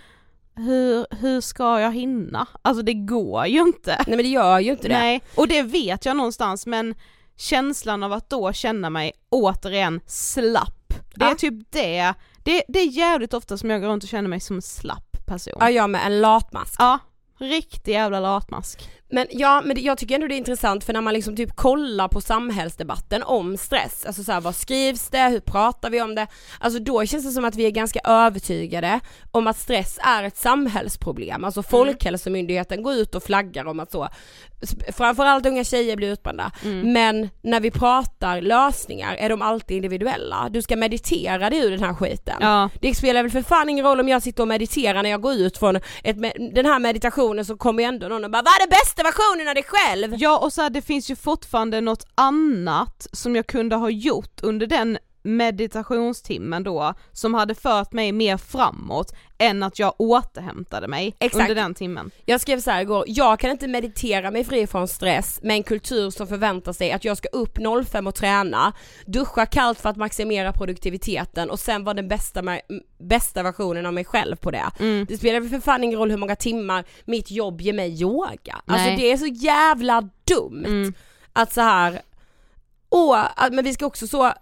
hur, 0.55 1.05
hur 1.15 1.41
ska 1.41 1.79
jag 1.79 1.91
hinna? 1.93 2.47
Alltså 2.61 2.83
det 2.83 2.93
går 2.93 3.45
ju 3.47 3.59
inte. 3.61 3.95
Nej 4.07 4.15
men 4.15 4.17
det 4.25 4.31
gör 4.31 4.59
ju 4.59 4.71
inte 4.71 4.87
det. 4.87 4.97
Nej, 4.99 5.21
och 5.35 5.47
det 5.47 5.61
vet 5.61 6.05
jag 6.05 6.17
någonstans 6.17 6.65
men 6.65 6.95
känslan 7.37 8.03
av 8.03 8.13
att 8.13 8.29
då 8.29 8.53
känna 8.53 8.89
mig 8.89 9.11
återigen 9.29 9.99
slapp, 10.07 10.93
det 11.15 11.25
är 11.25 11.29
Ja. 11.29 11.35
typ 11.35 11.53
det, 11.71 12.13
det, 12.43 12.63
det 12.67 12.79
är 12.79 12.87
jävligt 12.87 13.33
ofta 13.33 13.57
som 13.57 13.69
jag 13.69 13.81
går 13.81 13.87
runt 13.87 14.03
och 14.03 14.09
känner 14.09 14.29
mig 14.29 14.39
som 14.39 14.61
slapp 14.61 15.25
person. 15.25 15.53
Ja 15.59 15.69
jag 15.69 15.89
med 15.89 16.01
en 16.05 16.21
latmask. 16.21 16.75
Ja, 16.79 16.99
riktig 17.39 17.91
jävla 17.91 18.19
latmask. 18.19 18.89
Men 19.13 19.27
ja, 19.29 19.61
men 19.65 19.75
det, 19.75 19.81
jag 19.81 19.97
tycker 19.97 20.15
ändå 20.15 20.27
det 20.27 20.35
är 20.35 20.37
intressant 20.37 20.83
för 20.83 20.93
när 20.93 21.01
man 21.01 21.13
liksom 21.13 21.35
typ 21.35 21.55
kollar 21.55 22.07
på 22.07 22.21
samhällsdebatten 22.21 23.23
om 23.23 23.57
stress, 23.57 24.05
alltså 24.05 24.23
såhär 24.23 24.41
vad 24.41 24.55
skrivs 24.55 25.09
det, 25.09 25.29
hur 25.29 25.39
pratar 25.39 25.89
vi 25.89 26.01
om 26.01 26.15
det? 26.15 26.27
Alltså 26.59 26.79
då 26.79 27.05
känns 27.05 27.25
det 27.25 27.31
som 27.31 27.45
att 27.45 27.55
vi 27.55 27.65
är 27.65 27.71
ganska 27.71 27.99
övertygade 28.03 28.99
om 29.31 29.47
att 29.47 29.57
stress 29.57 29.99
är 30.03 30.23
ett 30.23 30.37
samhällsproblem, 30.37 31.43
alltså 31.43 31.63
Folkhälsomyndigheten 31.63 32.83
går 32.83 32.93
ut 32.93 33.15
och 33.15 33.23
flaggar 33.23 33.65
om 33.65 33.79
att 33.79 33.91
så, 33.91 34.09
framförallt 34.93 35.45
unga 35.45 35.63
tjejer 35.63 35.95
blir 35.95 36.11
utbrända, 36.11 36.51
men 36.83 37.29
när 37.41 37.59
vi 37.59 37.71
pratar 37.71 38.41
lösningar 38.41 39.15
är 39.15 39.29
de 39.29 39.41
alltid 39.41 39.77
individuella. 39.77 40.49
Du 40.49 40.61
ska 40.61 40.75
meditera 40.75 41.49
dig 41.49 41.59
ur 41.59 41.71
den 41.71 41.83
här 41.83 41.93
skiten. 41.93 42.35
Ja. 42.39 42.69
Det 42.81 42.95
spelar 42.95 43.23
väl 43.23 43.31
för 43.31 43.41
fan 43.41 43.69
ingen 43.69 43.85
roll 43.85 43.99
om 43.99 44.09
jag 44.09 44.21
sitter 44.21 44.43
och 44.43 44.47
mediterar 44.47 45.03
när 45.03 45.09
jag 45.09 45.21
går 45.21 45.33
ut 45.33 45.57
från 45.57 45.75
ett, 45.75 46.17
den 46.53 46.65
här 46.65 46.79
meditationen 46.79 47.45
så 47.45 47.57
kommer 47.57 47.83
ju 47.83 47.87
ändå 47.87 48.07
någon 48.07 48.23
och 48.23 48.31
bara 48.31 48.41
Vad 48.41 48.53
är 48.53 48.67
det 48.67 48.69
bästa 48.69 49.02
versionen 49.03 49.47
av 49.47 49.53
dig 49.53 49.63
själv? 49.67 50.15
Ja 50.17 50.39
och 50.39 50.53
så 50.53 50.61
här, 50.61 50.69
det 50.69 50.81
finns 50.81 51.11
ju 51.11 51.15
fortfarande 51.15 51.81
något 51.81 52.05
annat 52.15 53.07
som 53.11 53.35
jag 53.35 53.47
kunde 53.47 53.75
ha 53.75 53.89
gjort 53.89 54.41
under 54.41 54.67
den 54.67 54.97
meditationstimmen 55.23 56.63
då 56.63 56.93
som 57.11 57.33
hade 57.33 57.55
fört 57.55 57.91
mig 57.93 58.11
mer 58.11 58.37
framåt 58.37 59.13
än 59.37 59.63
att 59.63 59.79
jag 59.79 59.93
återhämtade 59.97 60.87
mig 60.87 61.15
Exakt. 61.19 61.41
under 61.49 61.55
den 61.55 61.73
timmen. 61.73 62.11
Jag 62.25 62.41
skrev 62.41 62.59
så 62.59 62.71
här 62.71 62.81
igår, 62.81 63.03
jag 63.07 63.39
kan 63.39 63.51
inte 63.51 63.67
meditera 63.67 64.31
mig 64.31 64.43
fri 64.43 64.67
från 64.67 64.87
stress 64.87 65.39
med 65.43 65.55
en 65.55 65.63
kultur 65.63 66.09
som 66.09 66.27
förväntar 66.27 66.73
sig 66.73 66.91
att 66.91 67.05
jag 67.05 67.17
ska 67.17 67.27
upp 67.27 67.57
05 67.85 68.07
och 68.07 68.15
träna, 68.15 68.73
duscha 69.05 69.45
kallt 69.45 69.79
för 69.81 69.89
att 69.89 69.97
maximera 69.97 70.53
produktiviteten 70.53 71.49
och 71.49 71.59
sen 71.59 71.83
vara 71.83 71.93
den 71.93 72.07
bästa, 72.07 72.43
bästa 72.97 73.43
versionen 73.43 73.85
av 73.85 73.93
mig 73.93 74.05
själv 74.05 74.35
på 74.35 74.51
det. 74.51 74.71
Mm. 74.79 75.05
Det 75.09 75.17
spelar 75.17 75.39
väl 75.39 75.49
för 75.49 75.59
fan 75.59 75.83
ingen 75.83 75.99
roll 75.99 76.11
hur 76.11 76.17
många 76.17 76.35
timmar 76.35 76.85
mitt 77.05 77.31
jobb 77.31 77.61
ger 77.61 77.73
mig 77.73 78.01
yoga. 78.01 78.61
Alltså 78.65 78.87
Nej. 78.87 78.97
det 78.97 79.11
är 79.11 79.17
så 79.17 79.25
jävla 79.27 80.09
dumt 80.23 80.65
Mm. 80.65 80.93
att 81.33 81.53
så 81.53 81.61
här, 81.61 82.01
åh, 82.89 83.25
men 83.51 83.63
vi 83.65 83.73
ska 83.73 83.85
också 83.85 84.07
så 84.07 84.33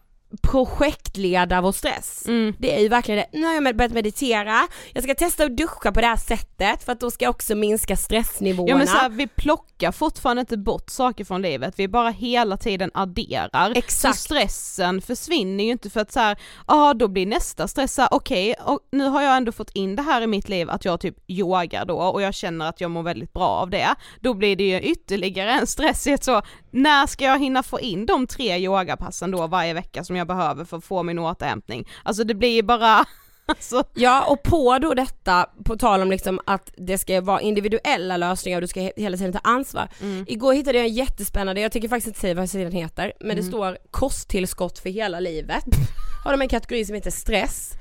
projektleda 0.41 1.61
vår 1.61 1.71
stress. 1.71 2.23
Mm. 2.27 2.53
Det 2.59 2.75
är 2.75 2.79
ju 2.79 2.87
verkligen 2.87 3.25
det. 3.31 3.39
Nu 3.39 3.45
har 3.45 3.53
jag 3.53 3.75
börjat 3.77 3.93
meditera, 3.93 4.67
jag 4.93 5.03
ska 5.03 5.15
testa 5.15 5.43
att 5.43 5.57
duscha 5.57 5.91
på 5.91 6.01
det 6.01 6.07
här 6.07 6.15
sättet 6.15 6.83
för 6.83 6.91
att 6.91 6.99
då 6.99 7.11
ska 7.11 7.25
jag 7.25 7.29
också 7.29 7.55
minska 7.55 7.95
stressnivåerna. 7.97 8.69
Ja 8.69 8.77
men 8.77 8.87
så 8.87 8.97
här, 8.97 9.09
vi 9.09 9.27
plockar 9.27 9.91
fortfarande 9.91 10.39
inte 10.39 10.57
bort 10.57 10.89
saker 10.89 11.25
från 11.25 11.41
livet, 11.41 11.73
vi 11.77 11.87
bara 11.87 12.09
hela 12.09 12.57
tiden 12.57 12.91
adderar. 12.93 13.73
Exakt. 13.75 14.17
Så 14.17 14.23
stressen 14.23 15.01
försvinner 15.01 15.63
ju 15.63 15.71
inte 15.71 15.89
för 15.89 15.99
att 15.99 16.11
så 16.11 16.19
här, 16.19 16.37
ja 16.67 16.93
då 16.93 17.07
blir 17.07 17.25
nästa 17.25 17.67
stress 17.67 17.99
okej, 18.11 18.55
och 18.65 18.79
nu 18.91 19.07
har 19.07 19.21
jag 19.21 19.37
ändå 19.37 19.51
fått 19.51 19.71
in 19.71 19.95
det 19.95 20.01
här 20.01 20.21
i 20.21 20.27
mitt 20.27 20.49
liv 20.49 20.69
att 20.69 20.85
jag 20.85 20.99
typ 20.99 21.15
yogar 21.27 21.85
då 21.85 21.97
och 21.97 22.21
jag 22.21 22.33
känner 22.33 22.65
att 22.65 22.81
jag 22.81 22.91
mår 22.91 23.03
väldigt 23.03 23.33
bra 23.33 23.47
av 23.47 23.69
det. 23.69 23.95
Då 24.19 24.33
blir 24.33 24.55
det 24.55 24.63
ju 24.63 24.79
ytterligare 24.81 25.51
en 25.51 25.67
stress 25.67 26.07
i 26.07 26.11
ett 26.11 26.23
så, 26.23 26.41
när 26.71 27.07
ska 27.07 27.25
jag 27.25 27.39
hinna 27.39 27.63
få 27.63 27.79
in 27.79 28.05
de 28.05 28.27
tre 28.27 28.57
yogapassen 28.57 29.31
då 29.31 29.47
varje 29.47 29.73
vecka 29.73 30.03
som 30.03 30.15
jag 30.15 30.20
behöver 30.27 30.65
för 30.65 30.77
att 30.77 30.83
få 30.83 31.03
min 31.03 31.19
återhämtning? 31.19 31.87
Alltså 32.03 32.23
det 32.23 32.33
blir 32.33 32.49
ju 32.55 32.63
bara, 32.63 33.05
alltså, 33.45 33.83
Ja 33.93 34.23
och 34.23 34.43
på 34.43 34.77
då 34.79 34.93
detta, 34.93 35.45
på 35.65 35.77
tal 35.77 36.01
om 36.01 36.11
liksom 36.11 36.39
att 36.45 36.71
det 36.77 36.97
ska 36.97 37.21
vara 37.21 37.41
individuella 37.41 38.17
lösningar 38.17 38.57
och 38.57 38.61
du 38.61 38.67
ska 38.67 38.79
he- 38.79 38.91
hela 38.95 39.17
tiden 39.17 39.33
ta 39.33 39.39
ansvar. 39.43 39.87
Mm. 40.01 40.25
Igår 40.27 40.53
hittade 40.53 40.77
jag 40.77 40.87
en 40.87 40.93
jättespännande, 40.93 41.61
jag 41.61 41.71
tycker 41.71 41.87
faktiskt 41.89 42.07
inte 42.07 42.19
säga 42.19 42.33
vad 42.33 42.49
sidan 42.49 42.71
heter, 42.71 43.13
men 43.19 43.35
det 43.35 43.43
står 43.43 43.77
kosttillskott 43.91 44.79
för 44.79 44.89
hela 44.89 45.19
livet. 45.19 45.65
Har 46.23 46.31
de 46.31 46.41
en 46.41 46.49
kategori 46.49 46.85
som 46.85 46.95
heter 46.95 47.11
stress. 47.11 47.73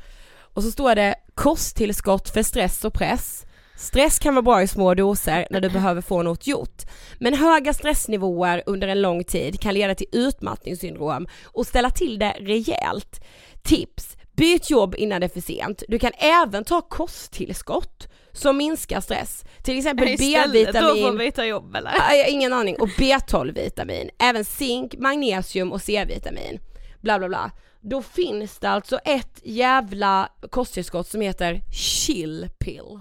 Och 0.54 0.62
så 0.62 0.70
står 0.70 0.94
det 0.94 1.14
kosttillskott 1.34 2.30
för 2.30 2.42
stress 2.42 2.84
och 2.84 2.94
press. 2.94 3.46
Stress 3.80 4.18
kan 4.18 4.34
vara 4.34 4.42
bra 4.42 4.62
i 4.62 4.66
små 4.66 4.94
doser 4.94 5.46
när 5.50 5.60
du 5.60 5.70
behöver 5.70 6.00
få 6.00 6.22
något 6.22 6.46
gjort. 6.46 6.82
Men 7.18 7.34
höga 7.34 7.72
stressnivåer 7.72 8.62
under 8.66 8.88
en 8.88 9.02
lång 9.02 9.24
tid 9.24 9.60
kan 9.60 9.74
leda 9.74 9.94
till 9.94 10.06
utmattningssyndrom 10.12 11.26
och 11.44 11.66
ställa 11.66 11.90
till 11.90 12.18
det 12.18 12.36
rejält. 12.40 13.24
Tips! 13.62 14.16
Byt 14.36 14.70
jobb 14.70 14.94
innan 14.98 15.20
det 15.20 15.26
är 15.26 15.28
för 15.28 15.40
sent. 15.40 15.82
Du 15.88 15.98
kan 15.98 16.12
även 16.18 16.64
ta 16.64 16.80
kosttillskott 16.80 18.08
som 18.32 18.56
minskar 18.56 19.00
stress. 19.00 19.44
Till 19.62 19.78
exempel 19.78 20.08
istället 20.08 20.74
då 20.74 20.80
får 20.80 20.94
B-vitamin, 20.94 21.18
vi 21.18 21.32
ta 21.32 21.44
jobb 21.44 21.76
eller? 21.76 21.92
Ja, 21.96 22.14
jag 22.14 22.24
har 22.24 22.30
ingen 22.30 22.52
aning, 22.52 22.76
och 22.80 22.88
B12-vitamin, 22.88 24.10
även 24.18 24.44
zink, 24.44 24.94
magnesium 24.98 25.72
och 25.72 25.82
C-vitamin. 25.82 26.60
Bla 27.00 27.18
bla 27.18 27.28
bla. 27.28 27.50
Då 27.82 28.02
finns 28.02 28.58
det 28.58 28.70
alltså 28.70 28.98
ett 28.98 29.40
jävla 29.42 30.28
kosttillskott 30.50 31.08
som 31.08 31.20
heter 31.20 31.60
chill 31.72 32.48
pill. 32.58 33.00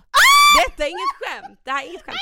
Detta 0.58 0.84
är 0.84 0.88
inget 0.90 1.16
skämt, 1.22 1.60
det 1.64 1.72
här 1.72 1.84
är 1.84 1.88
inget 1.90 2.06
skämt. 2.06 2.16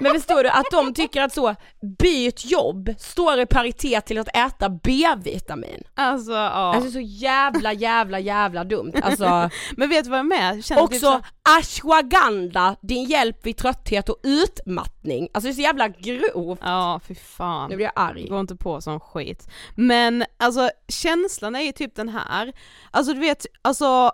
Men 0.00 0.12
förstår 0.12 0.42
du 0.42 0.48
att 0.48 0.66
de 0.70 0.94
tycker 0.94 1.22
att 1.22 1.32
så, 1.34 1.54
byt 1.98 2.44
jobb 2.44 2.94
står 2.98 3.40
i 3.40 3.46
paritet 3.46 4.06
till 4.06 4.18
att 4.18 4.36
äta 4.36 4.68
B-vitamin. 4.68 5.82
Alltså 5.94 6.32
ja. 6.32 6.74
Alltså 6.74 6.90
så 6.90 7.00
jävla 7.00 7.72
jävla 7.72 8.18
jävla 8.18 8.64
dumt. 8.64 8.92
Alltså 9.02 9.50
Men 9.76 9.88
vet 9.88 10.04
du 10.04 10.10
vad 10.10 10.18
jag 10.18 10.26
med? 10.26 10.64
Känner 10.64 10.82
typ 10.82 10.90
också 10.94 10.98
så- 11.00 11.22
ashwagandha, 11.58 12.76
din 12.82 13.04
hjälp 13.04 13.46
vid 13.46 13.56
trötthet 13.56 14.08
och 14.08 14.16
utmattning. 14.22 15.28
Alltså 15.34 15.46
det 15.48 15.52
är 15.52 15.54
så 15.54 15.60
jävla 15.60 15.88
grovt. 15.88 16.60
Ja, 16.62 17.00
fy 17.08 17.14
fan. 17.14 17.70
Nu 17.70 17.76
blir 17.76 17.86
jag 17.86 17.92
arg. 17.96 18.28
Går 18.28 18.40
inte 18.40 18.56
på 18.56 18.80
sån 18.80 19.00
skit. 19.00 19.48
Men 19.74 20.24
alltså 20.36 20.70
känslan 20.88 21.54
är 21.56 21.60
ju 21.60 21.72
typ 21.72 21.94
den 21.96 22.08
här, 22.08 22.52
alltså 22.90 23.12
du 23.12 23.20
vet, 23.20 23.46
alltså 23.62 24.12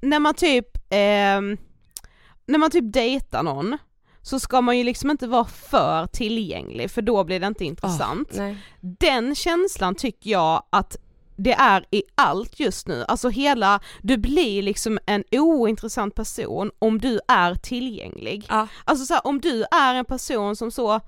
när 0.00 0.18
man 0.18 0.34
typ, 0.34 0.66
ehm, 0.90 1.56
när 2.48 2.58
man 2.58 2.70
typ 2.70 2.92
dejtar 2.92 3.42
någon 3.42 3.78
så 4.22 4.40
ska 4.40 4.60
man 4.60 4.78
ju 4.78 4.84
liksom 4.84 5.10
inte 5.10 5.26
vara 5.26 5.44
för 5.44 6.06
tillgänglig 6.06 6.90
för 6.90 7.02
då 7.02 7.24
blir 7.24 7.40
det 7.40 7.46
inte 7.46 7.64
intressant. 7.64 8.28
Nej. 8.36 8.56
Den 8.80 9.34
känslan 9.34 9.94
tycker 9.94 10.30
jag 10.30 10.62
att 10.70 10.96
det 11.36 11.52
är 11.52 11.84
i 11.90 12.02
allt 12.14 12.60
just 12.60 12.88
nu, 12.88 13.04
alltså 13.08 13.28
hela, 13.28 13.80
du 14.02 14.16
blir 14.16 14.62
liksom 14.62 14.98
en 15.06 15.24
ointressant 15.30 16.14
person 16.14 16.70
om 16.78 16.98
du 16.98 17.20
är 17.28 17.54
tillgänglig. 17.54 18.46
Ja. 18.48 18.66
Alltså 18.84 19.06
så 19.06 19.14
här, 19.14 19.26
om 19.26 19.40
du 19.40 19.64
är 19.70 19.94
en 19.94 20.04
person 20.04 20.56
som 20.56 20.70
så 20.70 21.00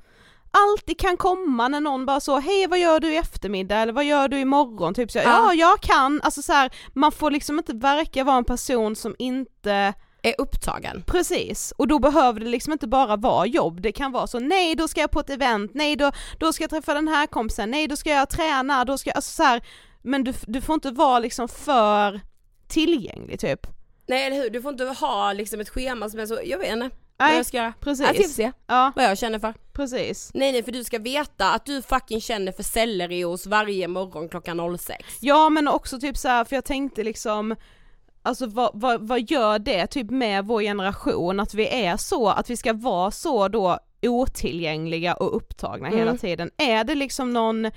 alltid 0.50 0.98
kan 0.98 1.16
komma 1.16 1.68
när 1.68 1.80
någon 1.80 2.06
bara 2.06 2.20
så, 2.20 2.38
hej 2.38 2.66
vad 2.66 2.78
gör 2.78 3.00
du 3.00 3.12
i 3.12 3.16
eftermiddag 3.16 3.76
eller 3.76 3.92
vad 3.92 4.04
gör 4.04 4.28
du 4.28 4.38
imorgon? 4.38 4.94
Typ 4.94 5.10
så, 5.10 5.18
ja. 5.18 5.24
Ja. 5.24 5.54
jag 5.54 5.80
kan, 5.80 6.20
alltså 6.22 6.42
så 6.42 6.52
här, 6.52 6.70
man 6.92 7.12
får 7.12 7.30
liksom 7.30 7.58
inte 7.58 7.72
verka 7.72 8.24
vara 8.24 8.36
en 8.36 8.44
person 8.44 8.96
som 8.96 9.14
inte 9.18 9.94
är 10.22 10.34
upptagen. 10.38 11.02
Precis, 11.06 11.72
och 11.76 11.88
då 11.88 11.98
behöver 11.98 12.40
det 12.40 12.46
liksom 12.46 12.72
inte 12.72 12.86
bara 12.86 13.16
vara 13.16 13.46
jobb, 13.46 13.80
det 13.80 13.92
kan 13.92 14.12
vara 14.12 14.26
så 14.26 14.40
nej 14.40 14.74
då 14.74 14.88
ska 14.88 15.00
jag 15.00 15.10
på 15.10 15.20
ett 15.20 15.30
event, 15.30 15.70
nej 15.74 15.96
då, 15.96 16.12
då 16.38 16.52
ska 16.52 16.62
jag 16.64 16.70
träffa 16.70 16.94
den 16.94 17.08
här 17.08 17.26
kompisen, 17.26 17.70
nej 17.70 17.88
då 17.88 17.96
ska 17.96 18.10
jag 18.10 18.30
träna, 18.30 18.84
då 18.84 18.98
ska 18.98 19.10
jag, 19.10 19.16
alltså 19.16 19.30
så 19.32 19.42
här, 19.42 19.62
men 20.02 20.24
du, 20.24 20.34
du 20.46 20.60
får 20.60 20.74
inte 20.74 20.90
vara 20.90 21.18
liksom 21.18 21.48
för 21.48 22.20
tillgänglig 22.68 23.40
typ. 23.40 23.66
Nej 24.06 24.26
eller 24.26 24.36
hur, 24.36 24.50
du 24.50 24.62
får 24.62 24.70
inte 24.72 24.84
ha 24.84 25.32
liksom 25.32 25.60
ett 25.60 25.68
schema 25.68 26.08
som 26.10 26.20
är 26.20 26.26
så, 26.26 26.38
jag 26.44 26.58
vet 26.58 26.72
inte 26.72 26.90
Nej, 27.18 27.30
vad 27.30 27.38
jag 27.38 27.46
ska 27.46 27.56
göra. 27.56 27.72
precis. 27.80 28.06
Jag 28.06 28.16
får 28.16 28.22
se 28.24 28.52
Ja, 28.66 28.92
vad 28.96 29.04
jag 29.04 29.18
känner 29.18 29.38
för. 29.38 29.54
precis. 29.72 30.30
Nej 30.34 30.52
nej 30.52 30.62
för 30.62 30.72
du 30.72 30.84
ska 30.84 30.98
veta 30.98 31.50
att 31.52 31.66
du 31.66 31.82
fucking 31.82 32.20
känner 32.20 32.52
för 32.52 32.62
sellerios 32.62 33.46
varje 33.46 33.88
morgon 33.88 34.28
klockan 34.28 34.78
06. 34.78 35.04
Ja 35.20 35.48
men 35.50 35.68
också 35.68 36.00
typ 36.00 36.16
så 36.16 36.28
här, 36.28 36.44
för 36.44 36.56
jag 36.56 36.64
tänkte 36.64 37.02
liksom 37.04 37.56
Alltså 38.22 38.46
vad, 38.46 38.70
vad, 38.74 39.08
vad 39.08 39.30
gör 39.30 39.58
det 39.58 39.86
typ 39.86 40.10
med 40.10 40.44
vår 40.46 40.62
generation 40.62 41.40
att 41.40 41.54
vi 41.54 41.68
är 41.86 41.96
så, 41.96 42.28
att 42.28 42.50
vi 42.50 42.56
ska 42.56 42.72
vara 42.72 43.10
så 43.10 43.48
då 43.48 43.78
otillgängliga 44.02 45.14
och 45.14 45.36
upptagna 45.36 45.86
Mm. 45.88 45.98
hela 45.98 46.16
tiden? 46.16 46.50
Är 46.56 46.84
det 46.84 46.94
liksom 46.94 47.32
någon, 47.32 47.70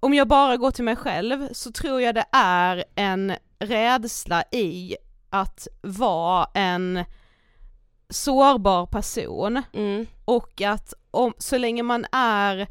om 0.00 0.14
jag 0.14 0.28
bara 0.28 0.56
går 0.56 0.70
till 0.70 0.84
mig 0.84 0.96
själv 0.96 1.48
så 1.52 1.72
tror 1.72 2.00
jag 2.00 2.14
det 2.14 2.24
är 2.32 2.84
en 2.94 3.32
rädsla 3.58 4.44
i 4.52 4.96
att 5.30 5.68
vara 5.82 6.48
en 6.54 7.04
sårbar 8.08 8.86
person 8.86 9.62
Mm. 9.72 10.06
och 10.24 10.62
att 10.62 10.94
om, 11.10 11.32
så 11.38 11.58
länge 11.58 11.82
man 11.82 12.06
är 12.12 12.68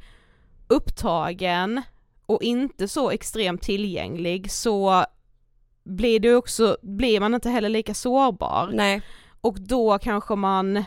upptagen 0.68 1.82
och 2.26 2.44
inte 2.44 2.88
så 2.88 3.10
extremt 3.10 3.62
tillgänglig 3.62 4.52
så 4.52 5.06
blir 5.90 6.20
det 6.20 6.36
också, 6.36 6.78
blir 6.82 7.20
man 7.20 7.34
inte 7.36 7.50
heller 7.50 7.70
lika 7.70 7.94
sårbar 7.94 8.70
Nej. 8.74 9.02
och 9.42 9.62
då 9.62 9.98
kanske 9.98 10.36
man, 10.36 10.84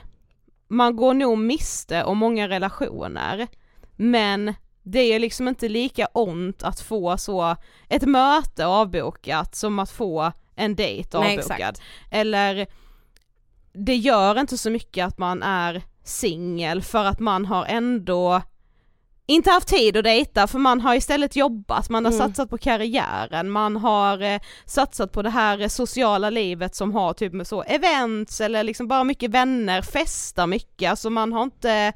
man 0.68 0.96
går 0.96 1.14
nog 1.14 1.38
miste 1.38 2.04
om 2.04 2.18
många 2.18 2.48
relationer 2.48 3.48
men 3.96 4.54
det 4.82 5.00
är 5.00 5.18
liksom 5.18 5.48
inte 5.48 5.68
lika 5.68 6.06
ont 6.06 6.62
att 6.62 6.80
få 6.80 7.18
så 7.18 7.56
ett 7.88 8.02
möte 8.02 8.66
avbokat 8.66 9.54
som 9.54 9.78
att 9.78 9.90
få 9.90 10.32
en 10.54 10.76
dejt 10.76 11.18
Nej, 11.18 11.38
avbokad. 11.38 11.58
exakt. 11.68 11.82
Eller 12.10 12.66
det 13.72 13.96
gör 13.96 14.40
inte 14.40 14.58
så 14.58 14.70
mycket 14.70 15.06
att 15.06 15.18
man 15.18 15.42
är 15.42 15.82
singel 16.04 16.82
för 16.82 17.04
att 17.04 17.20
man 17.20 17.46
har 17.46 17.64
ändå 17.64 18.42
inte 19.32 19.50
haft 19.50 19.68
tid 19.68 19.96
att 19.96 20.04
dejta 20.04 20.46
för 20.46 20.58
man 20.58 20.80
har 20.80 20.94
istället 20.94 21.36
jobbat, 21.36 21.88
man 21.90 22.04
har 22.04 22.12
Mm. 22.12 22.26
satsat 22.28 22.50
på 22.50 22.58
karriären, 22.58 23.50
man 23.50 23.76
har 23.76 24.22
eh, 24.22 24.40
satsat 24.66 25.12
på 25.12 25.22
det 25.22 25.30
här 25.30 25.60
eh, 25.60 25.68
sociala 25.68 26.30
livet 26.30 26.74
som 26.74 26.94
har 26.94 27.12
typ 27.12 27.32
med 27.32 27.46
så 27.46 27.62
events 27.62 28.40
eller 28.40 28.62
liksom 28.62 28.88
bara 28.88 29.04
mycket 29.04 29.30
vänner, 29.30 29.82
festar 29.82 30.46
mycket, 30.46 30.90
alltså 30.90 31.10
man 31.10 31.32
har 31.32 31.42
inte 31.42 31.92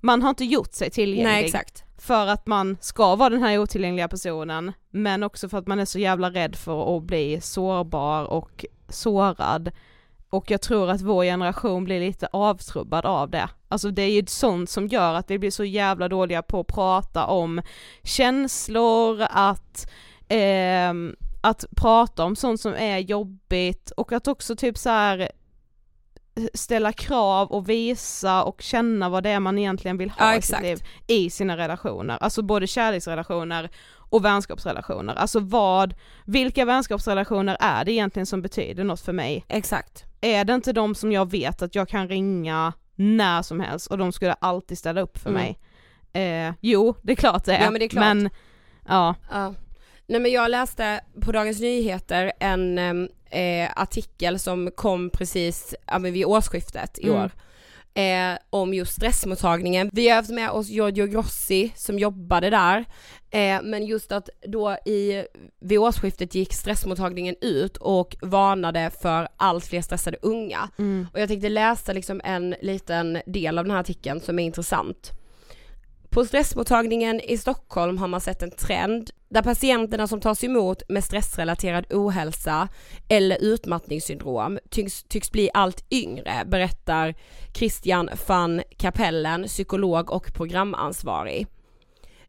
man 0.00 0.22
har 0.22 0.30
inte 0.30 0.44
gjort 0.44 0.72
sig 0.74 0.90
tillgänglig 0.90 1.24
Nej 1.32 1.44
exakt. 1.44 1.84
för 1.98 2.26
att 2.26 2.46
man 2.46 2.76
ska 2.80 3.16
vara 3.16 3.30
den 3.30 3.42
här 3.42 3.58
otillgängliga 3.58 4.08
personen 4.08 4.72
men 4.90 5.22
också 5.22 5.48
för 5.48 5.58
att 5.58 5.66
man 5.66 5.78
är 5.80 5.84
så 5.84 5.98
jävla 5.98 6.30
rädd 6.30 6.56
för 6.56 6.96
att 6.96 7.02
bli 7.02 7.40
sårbar 7.40 8.24
och 8.24 8.64
sårad 8.88 9.70
och 10.30 10.50
jag 10.50 10.60
tror 10.60 10.90
att 10.90 11.00
vår 11.00 11.24
generation 11.24 11.84
blir 11.84 12.00
lite 12.00 12.28
avtrubbad 12.32 13.06
av 13.06 13.30
det. 13.30 13.48
Alltså 13.68 13.90
det 13.90 14.02
är 14.02 14.10
ju 14.10 14.26
sånt 14.26 14.70
som 14.70 14.86
gör 14.86 15.14
att 15.14 15.30
vi 15.30 15.38
blir 15.38 15.50
så 15.50 15.64
jävla 15.64 16.08
dåliga 16.08 16.42
på 16.42 16.60
att 16.60 16.66
prata 16.66 17.26
om 17.26 17.62
känslor, 18.02 19.26
att, 19.30 19.90
ehm, 20.28 21.16
att 21.40 21.64
prata 21.76 22.24
om 22.24 22.36
sånt 22.36 22.60
som 22.60 22.74
är 22.74 22.98
jobbigt 22.98 23.90
och 23.90 24.12
att 24.12 24.28
också 24.28 24.56
typ 24.56 24.78
så 24.78 24.90
här 24.90 25.30
ställa 26.54 26.92
krav 26.92 27.48
och 27.48 27.68
visa 27.68 28.44
och 28.44 28.62
känna 28.62 29.08
vad 29.08 29.22
det 29.22 29.30
är 29.30 29.40
man 29.40 29.58
egentligen 29.58 29.98
vill 29.98 30.10
ha 30.10 30.32
Ja, 30.32 30.38
i 30.38 30.42
sitt 30.42 30.62
liv 30.62 30.78
i 31.06 31.30
sina 31.30 31.56
relationer, 31.56 32.18
alltså 32.20 32.42
både 32.42 32.66
kärleksrelationer 32.66 33.70
och 34.10 34.24
vänskapsrelationer. 34.24 35.14
Alltså 35.14 35.40
vad, 35.40 35.94
vilka 36.24 36.64
vänskapsrelationer 36.64 37.56
är 37.60 37.84
det 37.84 37.92
egentligen 37.92 38.26
som 38.26 38.42
betyder 38.42 38.84
något 38.84 39.00
för 39.00 39.12
mig? 39.12 39.44
Exakt. 39.48 40.04
Är 40.20 40.44
det 40.44 40.54
inte 40.54 40.72
de 40.72 40.94
som 40.94 41.12
jag 41.12 41.30
vet 41.30 41.62
att 41.62 41.74
jag 41.74 41.88
kan 41.88 42.08
ringa 42.08 42.72
när 42.94 43.42
som 43.42 43.60
helst 43.60 43.86
och 43.86 43.98
de 43.98 44.12
skulle 44.12 44.32
alltid 44.32 44.78
ställa 44.78 45.00
upp 45.00 45.18
för 45.18 45.30
Mm. 45.30 45.42
mig? 45.42 45.58
Eh, 46.48 46.54
jo, 46.60 46.94
det 47.02 47.12
är 47.12 47.16
klart 47.16 47.44
det 47.44 47.54
är. 47.56 47.64
Ja, 47.64 47.70
men 47.70 47.78
det 47.78 47.84
är 47.84 47.88
klart. 47.88 48.04
Men, 48.04 48.30
ja. 48.88 49.14
Ja. 49.30 49.54
Nej 50.06 50.20
men 50.20 50.32
jag 50.32 50.50
läste 50.50 51.00
på 51.20 51.32
Dagens 51.32 51.60
Nyheter 51.60 52.32
en 52.40 52.78
eh, 53.30 53.70
artikel 53.76 54.38
som 54.38 54.70
kom 54.76 55.10
precis 55.10 55.74
ja, 55.86 55.98
men 55.98 56.12
vid 56.12 56.24
årsskiftet 56.26 56.98
i 56.98 57.08
Mm. 57.08 57.20
år. 57.22 57.30
Eh, 57.94 58.38
om 58.50 58.74
just 58.74 58.92
stressmottagningen. 58.92 59.90
Vi 59.92 60.08
har 60.08 60.16
haft 60.16 60.30
med 60.30 60.50
oss 60.50 60.68
Giorgio 60.68 61.06
Grossi 61.06 61.72
som 61.76 61.98
jobbade 61.98 62.50
där. 62.50 62.84
Eh, 63.30 63.62
men 63.62 63.86
just 63.86 64.12
att 64.12 64.28
då 64.46 64.72
i, 64.72 65.24
vid 65.60 65.78
årsskiftet 65.78 66.34
gick 66.34 66.52
stressmottagningen 66.52 67.34
ut 67.40 67.76
och 67.76 68.16
varnade 68.20 68.90
för 69.00 69.28
allt 69.36 69.66
fler 69.66 69.82
stressade 69.82 70.16
unga. 70.22 70.68
Mm. 70.78 71.06
Och 71.12 71.20
jag 71.20 71.28
tänkte 71.28 71.48
läsa 71.48 71.92
liksom 71.92 72.20
en 72.24 72.54
liten 72.62 73.20
del 73.26 73.58
av 73.58 73.64
den 73.64 73.70
här 73.70 73.80
artikeln 73.80 74.20
som 74.20 74.38
är 74.38 74.44
intressant. 74.44 75.12
På 76.10 76.24
stressmottagningen 76.24 77.20
i 77.20 77.38
Stockholm 77.38 77.98
har 77.98 78.08
man 78.08 78.20
sett 78.20 78.42
en 78.42 78.50
trend 78.50 79.10
där 79.28 79.42
patienterna 79.42 80.06
som 80.06 80.20
tas 80.20 80.44
emot 80.44 80.82
med 80.88 81.04
stressrelaterad 81.04 81.86
ohälsa 81.92 82.68
eller 83.08 83.38
utmattningssyndrom 83.40 84.58
tycks, 84.70 85.02
tycks 85.02 85.32
bli 85.32 85.50
allt 85.54 85.84
yngre, 85.90 86.44
berättar 86.46 87.14
Christian 87.54 88.10
van 88.26 88.62
Kapellen, 88.76 89.44
psykolog 89.44 90.10
och 90.10 90.34
programansvarig. 90.34 91.46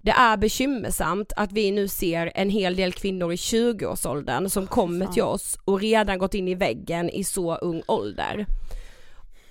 Det 0.01 0.11
är 0.11 0.37
bekymmersamt 0.37 1.33
att 1.35 1.51
vi 1.51 1.71
nu 1.71 1.87
ser 1.87 2.31
en 2.35 2.49
hel 2.49 2.75
del 2.75 2.93
kvinnor 2.93 3.33
i 3.33 3.35
20-årsåldern 3.35 4.49
som 4.49 4.67
kommer 4.67 5.05
till 5.05 5.23
oss 5.23 5.59
och 5.65 5.79
redan 5.79 6.19
gått 6.19 6.33
in 6.33 6.47
i 6.47 6.55
väggen 6.55 7.09
i 7.09 7.23
så 7.23 7.55
ung 7.55 7.81
ålder. 7.87 8.45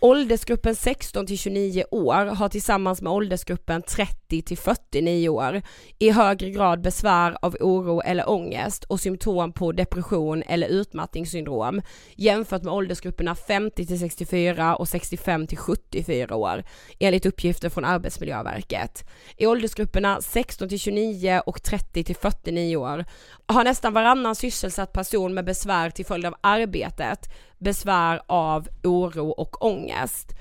Åldersgruppen 0.00 0.74
16 0.74 1.26
till 1.26 1.38
29 1.38 1.84
år 1.90 2.26
har 2.26 2.48
tillsammans 2.48 3.02
med 3.02 3.12
åldersgruppen 3.12 3.82
30 3.82 4.42
till 4.42 4.58
49 4.58 5.28
år 5.28 5.62
i 5.98 6.10
högre 6.10 6.50
grad 6.50 6.80
besvär 6.80 7.36
av 7.42 7.56
oro 7.60 8.00
eller 8.00 8.30
ångest 8.30 8.84
och 8.84 9.00
symptom 9.00 9.52
på 9.52 9.72
depression 9.72 10.42
eller 10.42 10.68
utmattningssyndrom 10.68 11.82
jämfört 12.16 12.62
med 12.62 12.74
åldersgrupperna 12.74 13.34
50 13.34 13.86
till 13.86 13.98
64 13.98 14.76
och 14.76 14.88
65 14.88 15.46
till 15.46 15.58
74 15.58 16.36
år 16.36 16.64
enligt 16.98 17.26
uppgifter 17.26 17.68
från 17.68 17.84
Arbetsmiljöverket. 17.84 19.08
I 19.36 19.46
åldersgrupperna 19.46 20.20
16 20.20 20.68
till 20.68 20.78
29 20.78 21.42
och 21.46 21.62
30 21.62 22.04
till 22.04 22.16
49 22.16 22.76
år 22.76 23.04
har 23.46 23.64
nästan 23.64 23.92
varannan 23.92 24.34
sysselsatt 24.34 24.92
person 24.92 25.34
med 25.34 25.44
besvär 25.44 25.90
till 25.90 26.06
följd 26.06 26.26
av 26.26 26.34
arbetet 26.40 27.28
besvär 27.58 28.20
av 28.26 28.68
oro 28.84 29.28
och 29.30 29.64
ångest. 29.66 30.32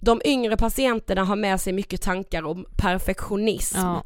De 0.00 0.20
yngre 0.24 0.56
patienterna 0.56 1.24
har 1.24 1.36
med 1.36 1.60
sig 1.60 1.72
mycket 1.72 2.02
tankar 2.02 2.42
om 2.42 2.66
perfektionism, 2.76 3.78
Ja. 3.78 4.02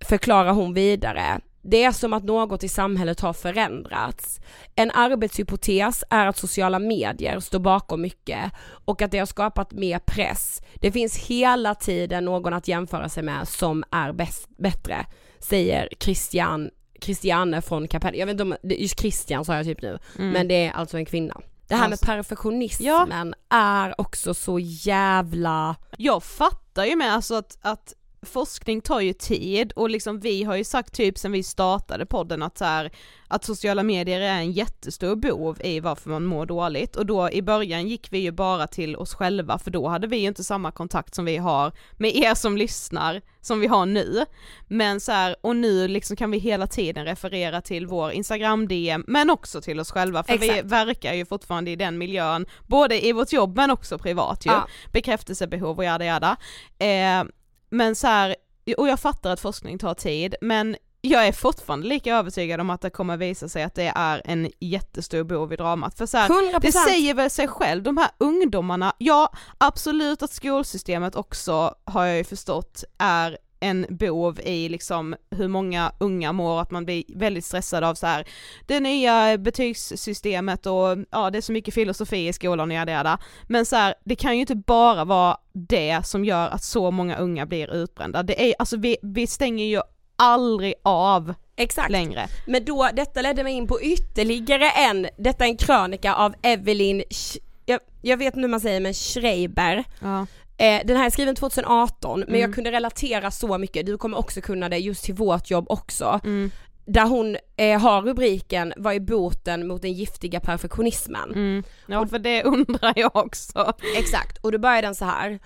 förklarar 0.00 0.52
hon 0.52 0.74
vidare. 0.74 1.40
Det 1.62 1.84
är 1.84 1.92
som 1.92 2.12
att 2.12 2.24
något 2.24 2.64
i 2.64 2.68
samhället 2.68 3.20
har 3.20 3.32
förändrats. 3.32 4.40
En 4.74 4.90
arbetshypotes 4.90 6.04
är 6.10 6.26
att 6.26 6.36
sociala 6.36 6.78
medier 6.78 7.40
står 7.40 7.58
bakom 7.58 8.02
mycket 8.02 8.52
och 8.84 9.02
att 9.02 9.10
det 9.10 9.18
har 9.18 9.26
skapat 9.26 9.72
mer 9.72 9.98
press. 9.98 10.62
Det 10.74 10.92
finns 10.92 11.16
hela 11.16 11.74
tiden 11.74 12.24
någon 12.24 12.52
att 12.54 12.68
jämföra 12.68 13.08
sig 13.08 13.22
med 13.22 13.48
som 13.48 13.84
är 13.90 14.12
bäst, 14.12 14.48
bättre, 14.58 15.06
säger 15.38 15.88
Christian, 16.00 16.70
Christiane 17.00 17.62
från 17.62 17.88
Kapell. 17.88 18.14
Jag 18.18 18.26
vet 18.26 18.32
inte 18.32 18.42
om, 18.42 18.56
just 18.62 19.00
Christian 19.00 19.44
sa 19.44 19.56
jag 19.56 19.64
typ 19.66 19.82
nu, 19.82 19.98
men 20.16 20.48
det 20.48 20.66
är 20.66 20.72
alltså 20.72 20.96
en 20.96 21.04
kvinna. 21.06 21.40
Det 21.68 21.74
här 21.74 21.82
med 21.82 21.92
Alltså- 21.92 22.06
perfektionismen 22.06 23.34
är 23.48 24.00
också 24.00 24.34
så 24.34 24.58
jävla... 24.58 25.76
Jag 25.96 26.22
fattar 26.22 26.84
ju 26.84 26.96
med 26.96 27.14
alltså 27.14 27.34
att, 27.34 27.58
att 27.62 27.94
forskning 28.22 28.80
tar 28.80 29.00
ju 29.00 29.12
tid 29.12 29.72
och 29.72 29.90
liksom 29.90 30.20
vi 30.20 30.44
har 30.44 30.56
ju 30.56 30.64
sagt 30.64 30.94
typ 30.94 31.18
sen 31.18 31.32
vi 31.32 31.42
startade 31.42 32.06
podden 32.06 32.42
att 32.42 32.58
så 32.58 32.64
här, 32.64 32.90
att 33.28 33.44
sociala 33.44 33.82
medier 33.82 34.20
är 34.20 34.38
en 34.38 34.52
jättestor 34.52 35.16
bov 35.16 35.58
i 35.64 35.80
varför 35.80 36.10
man 36.10 36.24
mår 36.24 36.46
dåligt 36.46 36.96
och 36.96 37.06
då 37.06 37.30
i 37.30 37.42
början 37.42 37.88
gick 37.88 38.12
vi 38.12 38.18
ju 38.18 38.32
bara 38.32 38.66
till 38.66 38.96
oss 38.96 39.14
själva 39.14 39.58
för 39.58 39.70
då 39.70 39.88
hade 39.88 40.06
vi 40.06 40.16
ju 40.16 40.28
inte 40.28 40.44
samma 40.44 40.70
kontakt 40.70 41.14
som 41.14 41.24
vi 41.24 41.36
har 41.36 41.72
med 41.92 42.16
er 42.16 42.34
som 42.34 42.56
lyssnar 42.56 43.22
som 43.40 43.60
vi 43.60 43.66
har 43.66 43.86
nu. 43.86 44.24
Men 44.68 45.00
så 45.00 45.12
här, 45.12 45.36
och 45.40 45.56
nu 45.56 45.88
liksom 45.88 46.16
kan 46.16 46.30
vi 46.30 46.38
hela 46.38 46.66
tiden 46.66 47.04
referera 47.04 47.60
till 47.60 47.86
vår 47.86 48.12
Instagram 48.12 48.68
DM 48.68 49.04
men 49.06 49.30
också 49.30 49.60
till 49.60 49.80
oss 49.80 49.90
själva 49.90 50.22
för 50.22 50.38
vi 50.38 50.48
Exakt. 50.50 50.68
verkar 50.68 51.14
ju 51.14 51.26
fortfarande 51.26 51.70
i 51.70 51.76
den 51.76 51.98
miljön 51.98 52.46
både 52.66 53.06
i 53.06 53.12
vårt 53.12 53.32
jobb 53.32 53.56
men 53.56 53.70
också 53.70 53.98
privat 53.98 54.46
ju. 54.46 54.50
Ja. 54.50 54.68
Bekräftelsebehov 54.92 55.78
och 55.78 55.84
jada 55.84 56.04
jada. 56.04 56.36
Eh, 56.78 57.24
men 57.70 57.96
så 57.96 58.06
här, 58.06 58.36
och 58.76 58.88
jag 58.88 59.00
fattar 59.00 59.30
att 59.30 59.40
forskning 59.40 59.78
tar 59.78 59.94
tid 59.94 60.34
men 60.40 60.76
jag 61.00 61.26
är 61.26 61.32
fortfarande 61.32 61.88
lika 61.88 62.16
övertygad 62.16 62.60
om 62.60 62.70
att 62.70 62.80
det 62.80 62.90
kommer 62.90 63.16
visa 63.16 63.48
sig 63.48 63.62
att 63.62 63.74
det 63.74 63.92
är 63.94 64.22
en 64.24 64.50
jättestor 64.60 65.24
bov 65.24 65.52
i 65.52 65.56
dramat. 65.56 65.98
För 65.98 66.06
så 66.06 66.16
här, 66.16 66.28
100%. 66.28 66.58
det 66.60 66.72
säger 66.72 67.14
väl 67.14 67.30
sig 67.30 67.48
själv, 67.48 67.82
de 67.82 67.96
här 67.96 68.10
ungdomarna, 68.18 68.92
ja 68.98 69.32
absolut 69.58 70.22
att 70.22 70.32
skolsystemet 70.32 71.16
också 71.16 71.74
har 71.84 72.04
jag 72.04 72.16
ju 72.16 72.24
förstått 72.24 72.84
är 72.98 73.38
en 73.60 73.86
bov 73.88 74.40
i 74.40 74.68
liksom 74.68 75.16
hur 75.30 75.48
många 75.48 75.92
unga 75.98 76.32
mår, 76.32 76.60
att 76.60 76.70
man 76.70 76.84
blir 76.84 77.04
väldigt 77.16 77.44
stressad 77.44 77.84
av 77.84 77.94
så 77.94 78.06
här 78.06 78.28
det 78.66 78.80
nya 78.80 79.38
betygssystemet 79.38 80.66
och 80.66 80.98
ja 81.10 81.30
det 81.30 81.38
är 81.38 81.42
så 81.42 81.52
mycket 81.52 81.74
filosofi 81.74 82.28
i 82.28 82.32
skolan 82.32 82.70
och 82.70 82.76
jada 82.76 82.92
jada. 82.92 83.18
Men 83.46 83.66
så 83.66 83.76
här, 83.76 83.94
det 84.04 84.16
kan 84.16 84.34
ju 84.34 84.40
inte 84.40 84.54
bara 84.54 85.04
vara 85.04 85.36
det 85.52 86.06
som 86.06 86.24
gör 86.24 86.48
att 86.48 86.62
så 86.62 86.90
många 86.90 87.16
unga 87.16 87.46
blir 87.46 87.74
utbrända. 87.74 88.22
Det 88.22 88.50
är, 88.50 88.54
alltså 88.58 88.76
vi, 88.76 88.96
vi 89.02 89.26
stänger 89.26 89.64
ju 89.64 89.80
aldrig 90.16 90.74
av 90.82 91.34
Exakt. 91.56 91.90
längre. 91.90 92.26
Men 92.46 92.64
då, 92.64 92.88
detta 92.94 93.22
ledde 93.22 93.44
mig 93.44 93.52
in 93.52 93.66
på 93.66 93.82
ytterligare 93.82 94.70
en, 94.70 95.06
detta 95.18 95.44
är 95.44 95.48
en 95.48 95.56
krönika 95.56 96.14
av 96.14 96.34
Evelyn, 96.42 97.02
Sch- 97.02 97.38
jag, 97.66 97.80
jag 98.02 98.16
vet 98.16 98.26
inte 98.26 98.40
hur 98.40 98.48
man 98.48 98.60
säger 98.60 98.80
men 98.80 98.94
Schreiber. 98.94 99.84
Ja. 100.00 100.26
Eh, 100.58 100.80
den 100.84 100.96
här 100.96 101.06
är 101.06 101.10
skriven 101.10 101.34
2018 101.34 102.20
men 102.20 102.28
Mm. 102.28 102.40
jag 102.40 102.54
kunde 102.54 102.72
relatera 102.72 103.30
så 103.30 103.58
mycket, 103.58 103.86
du 103.86 103.98
kommer 103.98 104.18
också 104.18 104.40
kunna 104.40 104.68
det 104.68 104.78
just 104.78 105.04
till 105.04 105.14
vårt 105.14 105.50
jobb 105.50 105.66
också. 105.68 106.20
Mm. 106.24 106.50
Där 106.86 107.06
hon 107.06 107.36
eh, 107.56 107.80
har 107.80 108.02
rubriken 108.02 108.72
Vad 108.76 108.94
är 108.94 109.00
boten 109.00 109.66
mot 109.68 109.82
den 109.82 109.92
giftiga 109.92 110.40
perfektionismen? 110.40 111.30
Mm. 111.32 111.62
Ja 111.86 112.06
för 112.06 112.18
det 112.18 112.42
undrar 112.42 112.92
jag 112.96 113.16
också. 113.16 113.72
Exakt, 113.96 114.38
och 114.38 114.52
då 114.52 114.58
börjar 114.58 114.82
den 114.82 114.94
så 114.94 115.04
här. 115.04 115.38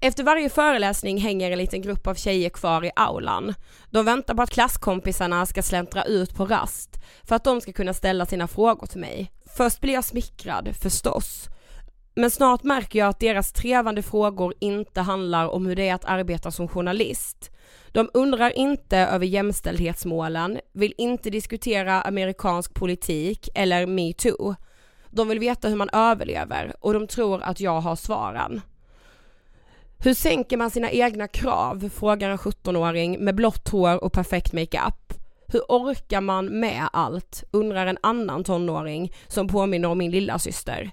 Efter 0.00 0.24
varje 0.24 0.50
föreläsning 0.50 1.18
hänger 1.18 1.50
en 1.50 1.58
liten 1.58 1.82
grupp 1.82 2.06
av 2.06 2.14
tjejer 2.14 2.50
kvar 2.50 2.84
i 2.84 2.90
aulan. 2.96 3.54
De 3.90 4.04
väntar 4.04 4.34
på 4.34 4.42
att 4.42 4.50
klasskompisarna 4.50 5.46
ska 5.46 5.62
släntra 5.62 6.04
ut 6.04 6.34
på 6.34 6.46
rast 6.46 6.90
för 7.24 7.36
att 7.36 7.44
de 7.44 7.60
ska 7.60 7.72
kunna 7.72 7.94
ställa 7.94 8.26
sina 8.26 8.48
frågor 8.48 8.86
till 8.86 9.00
mig. 9.00 9.32
Först 9.56 9.80
blir 9.80 9.94
jag 9.94 10.04
smickrad, 10.04 10.76
förstås. 10.82 11.48
Men 12.16 12.30
snart 12.30 12.62
märker 12.62 12.98
jag 12.98 13.08
att 13.08 13.20
deras 13.20 13.52
trevande 13.52 14.02
frågor 14.02 14.54
inte 14.58 15.00
handlar 15.00 15.48
om 15.48 15.66
hur 15.66 15.76
det 15.76 15.88
är 15.88 15.94
att 15.94 16.04
arbeta 16.04 16.50
som 16.50 16.68
journalist. 16.68 17.50
De 17.92 18.10
undrar 18.14 18.58
inte 18.58 18.98
över 18.98 19.26
jämställdhetsmålen, 19.26 20.60
vill 20.72 20.94
inte 20.98 21.30
diskutera 21.30 22.02
amerikansk 22.02 22.74
politik 22.74 23.48
eller 23.54 23.86
metoo. 23.86 24.54
De 25.10 25.28
vill 25.28 25.38
veta 25.38 25.68
hur 25.68 25.76
man 25.76 25.90
överlever 25.92 26.76
och 26.80 26.92
de 26.92 27.06
tror 27.06 27.42
att 27.42 27.60
jag 27.60 27.80
har 27.80 27.96
svaren. 27.96 28.60
Hur 29.98 30.14
sänker 30.14 30.56
man 30.56 30.70
sina 30.70 30.90
egna 30.90 31.28
krav? 31.28 31.90
frågar 31.94 32.30
en 32.30 32.38
17-åring 32.38 33.24
med 33.24 33.34
blått 33.34 33.68
hår 33.68 34.04
och 34.04 34.12
perfekt 34.12 34.52
makeup. 34.52 35.14
Hur 35.48 35.60
orkar 35.68 36.20
man 36.20 36.46
med 36.46 36.88
allt? 36.92 37.44
undrar 37.50 37.86
en 37.86 37.98
annan 38.02 38.44
tonåring 38.44 39.12
som 39.28 39.48
påminner 39.48 39.88
om 39.88 39.98
min 39.98 40.10
lilla 40.10 40.38
syster. 40.38 40.92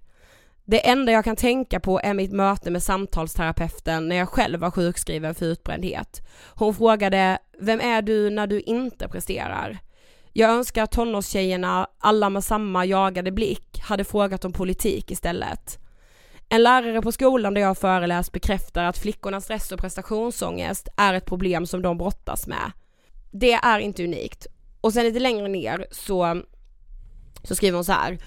Det 0.72 0.88
enda 0.88 1.12
jag 1.12 1.24
kan 1.24 1.36
tänka 1.36 1.80
på 1.80 2.00
är 2.04 2.14
mitt 2.14 2.32
möte 2.32 2.72
med 2.72 2.84
samtalsterapeuten 2.84 4.08
när 4.08 4.16
jag 4.16 4.30
själv 4.30 4.60
var 4.60 4.72
sjukskriven 4.72 5.36
för 5.36 5.46
utbrändhet. 5.46 6.28
Hon 6.56 6.76
frågade, 6.76 7.38
vem 7.60 7.80
är 7.80 8.02
du 8.02 8.30
när 8.30 8.48
du 8.48 8.62
inte 8.62 9.08
presterar? 9.08 9.78
Jag 10.34 10.50
önskar 10.50 10.84
att 10.84 10.92
tonårstjejerna, 10.92 11.88
alla 12.00 12.30
med 12.30 12.44
samma 12.44 12.86
jagade 12.86 13.32
blick, 13.32 13.80
hade 13.82 14.04
frågat 14.04 14.46
om 14.46 14.54
politik 14.54 15.12
istället. 15.12 15.80
En 16.50 16.64
lärare 16.64 17.02
på 17.02 17.12
skolan 17.12 17.54
där 17.54 17.62
jag 17.62 17.78
föreläst 17.78 18.32
bekräftar 18.32 18.84
att 18.84 18.98
flickornas 18.98 19.44
stress 19.44 19.72
och 19.72 19.80
prestationsångest 19.80 20.88
är 20.98 21.14
ett 21.14 21.26
problem 21.26 21.66
som 21.66 21.82
de 21.82 21.98
brottas 21.98 22.48
med. 22.48 22.72
Det 23.32 23.54
är 23.54 23.80
inte 23.80 24.04
unikt. 24.04 24.48
Och 24.82 24.94
sen 24.94 25.04
lite 25.04 25.20
längre 25.20 25.48
ner 25.48 25.86
så, 25.92 26.42
så 27.44 27.56
skriver 27.56 27.76
hon 27.76 27.86
så 27.86 27.92
här. 27.92 28.18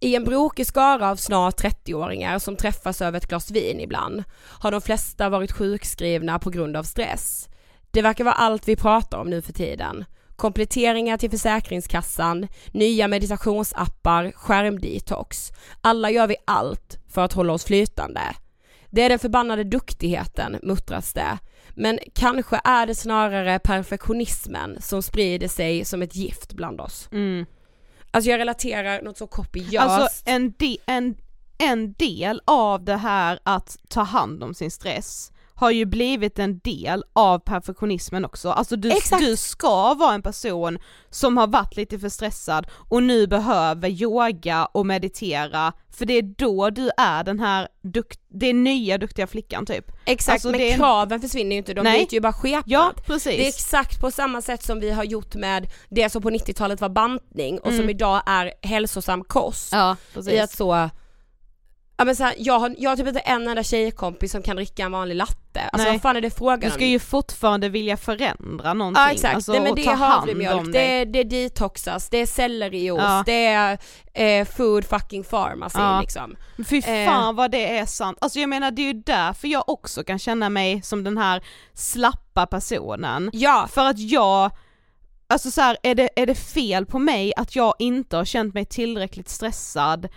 I 0.00 0.14
en 0.14 0.24
brokig 0.24 0.66
skara 0.66 1.10
av 1.10 1.16
snart 1.16 1.62
30-åringar 1.62 2.38
som 2.38 2.56
träffas 2.56 3.02
över 3.02 3.18
ett 3.18 3.28
glas 3.28 3.50
vin 3.50 3.80
ibland 3.80 4.24
har 4.60 4.70
de 4.70 4.80
flesta 4.80 5.28
varit 5.28 5.52
sjukskrivna 5.52 6.38
på 6.38 6.50
grund 6.50 6.76
av 6.76 6.82
stress. 6.82 7.48
Det 7.90 8.02
verkar 8.02 8.24
vara 8.24 8.34
allt 8.34 8.68
vi 8.68 8.76
pratar 8.76 9.18
om 9.18 9.30
nu 9.30 9.42
för 9.42 9.52
tiden. 9.52 10.04
Kompletteringar 10.36 11.16
till 11.16 11.30
Försäkringskassan, 11.30 12.48
nya 12.72 13.08
meditationsappar, 13.08 14.32
skärmdetox. 14.32 15.52
Alla 15.80 16.10
gör 16.10 16.26
vi 16.26 16.36
allt 16.44 16.98
för 17.08 17.24
att 17.24 17.32
hålla 17.32 17.52
oss 17.52 17.64
flytande. 17.64 18.20
Det 18.90 19.02
är 19.02 19.08
den 19.08 19.18
förbannade 19.18 19.64
duktigheten, 19.64 20.58
muttras 20.62 21.12
det. 21.12 21.38
Men 21.70 21.98
kanske 22.14 22.60
är 22.64 22.86
det 22.86 22.94
snarare 22.94 23.58
perfektionismen 23.58 24.76
som 24.80 25.02
sprider 25.02 25.48
sig 25.48 25.84
som 25.84 26.02
ett 26.02 26.16
gift 26.16 26.52
bland 26.52 26.80
oss. 26.80 27.08
Mm. 27.12 27.46
Alltså 28.10 28.30
jag 28.30 28.38
relaterar 28.38 29.02
något 29.02 29.18
så 29.18 29.26
kopiöst. 29.26 29.78
Alltså 29.78 30.22
en, 30.24 30.54
de, 30.58 30.78
en, 30.86 31.16
en 31.58 31.92
del 31.92 32.40
av 32.44 32.84
det 32.84 32.96
här 32.96 33.38
att 33.42 33.76
ta 33.88 34.02
hand 34.02 34.42
om 34.42 34.54
sin 34.54 34.70
stress 34.70 35.32
har 35.58 35.70
ju 35.70 35.84
blivit 35.84 36.38
en 36.38 36.58
del 36.58 37.04
av 37.12 37.38
perfektionismen 37.38 38.24
också. 38.24 38.50
Alltså 38.50 38.76
du, 38.76 38.90
Exakt. 38.92 39.22
du 39.24 39.36
ska 39.36 39.94
vara 39.94 40.14
en 40.14 40.22
person 40.22 40.78
som 41.10 41.36
har 41.36 41.46
varit 41.46 41.76
lite 41.76 41.98
för 41.98 42.08
stressad 42.08 42.66
och 42.88 43.02
nu 43.02 43.26
behöver 43.26 43.88
yoga 43.88 44.66
och 44.66 44.86
meditera 44.86 45.72
för 45.98 46.06
det 46.06 46.12
är 46.14 46.22
då 46.22 46.70
du 46.70 46.90
är 46.96 47.24
den 47.24 47.40
här 47.40 47.68
dukt, 47.82 48.20
är 48.42 48.52
nya 48.54 48.98
duktiga 48.98 49.26
flickan 49.26 49.66
typ. 49.66 49.84
Exakt, 50.06 50.32
alltså 50.34 50.50
men 50.50 50.60
är- 50.60 50.74
kraven 50.76 51.20
försvinner 51.20 51.50
ju 51.52 51.58
inte, 51.58 51.74
de 51.74 51.82
Nej. 51.82 51.98
byter 51.98 52.14
ju 52.14 52.20
bara 52.20 52.32
skepnad. 52.32 52.62
Ja 52.66 52.92
precis. 53.06 53.36
Det 53.36 53.44
är 53.44 53.48
exakt 53.48 54.00
på 54.00 54.10
samma 54.10 54.42
sätt 54.42 54.62
som 54.62 54.80
vi 54.80 54.90
har 54.90 55.04
gjort 55.04 55.34
med 55.34 55.70
det 55.88 56.10
som 56.10 56.22
på 56.22 56.30
90-talet 56.30 56.80
var 56.80 56.88
bantning 56.88 57.58
och 57.58 57.66
som 57.68 57.74
Mm. 57.74 57.90
idag 57.90 58.22
är 58.26 58.52
hälsosam 58.62 59.24
kost. 59.24 59.72
ja 59.72 59.96
I 60.10 60.14
precis. 60.14 60.40
att 60.40 60.50
så, 60.50 60.90
ja 61.98 62.04
men 62.04 62.16
så 62.16 62.24
här, 62.24 62.34
jag, 62.38 62.58
har, 62.58 62.74
jag 62.78 62.90
har 62.90 62.96
typ 62.96 63.06
inte 63.08 63.20
en 63.20 63.48
enda 63.48 63.62
tjejkompis 63.62 64.32
som 64.32 64.42
kan 64.42 64.56
dricka 64.56 64.82
en 64.84 64.92
vanlig 64.92 65.14
latte. 65.14 65.60
Alltså 65.72 65.84
Nej. 65.88 65.92
vad 65.92 66.02
fan 66.02 66.16
är 66.16 66.20
det 66.20 66.30
frågan 66.30 66.60
Du 66.60 66.70
ska 66.70 66.84
om? 66.84 66.90
ju 66.90 66.98
fortfarande 66.98 67.68
vilja 67.68 67.96
förändra 67.96 68.74
någonting. 68.74 69.02
Ja 69.02 69.10
exakt, 69.10 69.34
alltså, 69.34 69.52
Nej, 69.52 69.60
men 69.60 69.74
det 69.74 69.86
är 69.86 69.94
havremjölk, 69.94 70.60
om 70.60 70.72
det, 70.72 71.00
är- 71.00 71.06
det 71.06 71.18
är 71.18 71.24
detoxas, 71.24 72.08
det 72.08 72.18
är 72.18 72.26
selleriost, 72.26 73.02
Ja. 73.02 73.22
det 73.26 73.46
är 73.46 73.78
eh, 74.14 74.44
food 74.46 74.84
fucking 74.84 75.24
pharmacy 75.24 75.78
Ja. 75.78 76.00
liksom. 76.00 76.36
Fy 76.68 76.78
Eh. 76.86 77.06
fan 77.10 77.36
vad 77.36 77.50
det 77.50 77.78
är 77.78 77.86
sant. 77.86 78.18
Alltså 78.20 78.38
jag 78.40 78.48
menar 78.48 78.70
det 78.70 78.82
är 78.82 78.92
ju 78.94 79.02
därför 79.06 79.48
jag 79.48 79.68
också 79.68 80.04
kan 80.04 80.18
känna 80.18 80.48
mig 80.48 80.82
som 80.82 81.04
den 81.04 81.18
här 81.18 81.42
slappa 81.74 82.46
personen. 82.46 83.30
Ja, 83.32 83.68
För 83.72 83.84
att 83.88 83.98
jag, 83.98 84.50
alltså 85.28 85.50
så 85.50 85.60
här, 85.60 85.76
är 85.82 85.94
det, 85.94 86.08
är 86.16 86.26
det 86.26 86.34
fel 86.34 86.86
på 86.86 86.98
mig 86.98 87.32
att 87.36 87.56
jag 87.56 87.74
inte 87.78 88.16
har 88.16 88.24
känt 88.24 88.54
mig 88.54 88.64
tillräckligt 88.64 89.28
stressad 89.28 90.08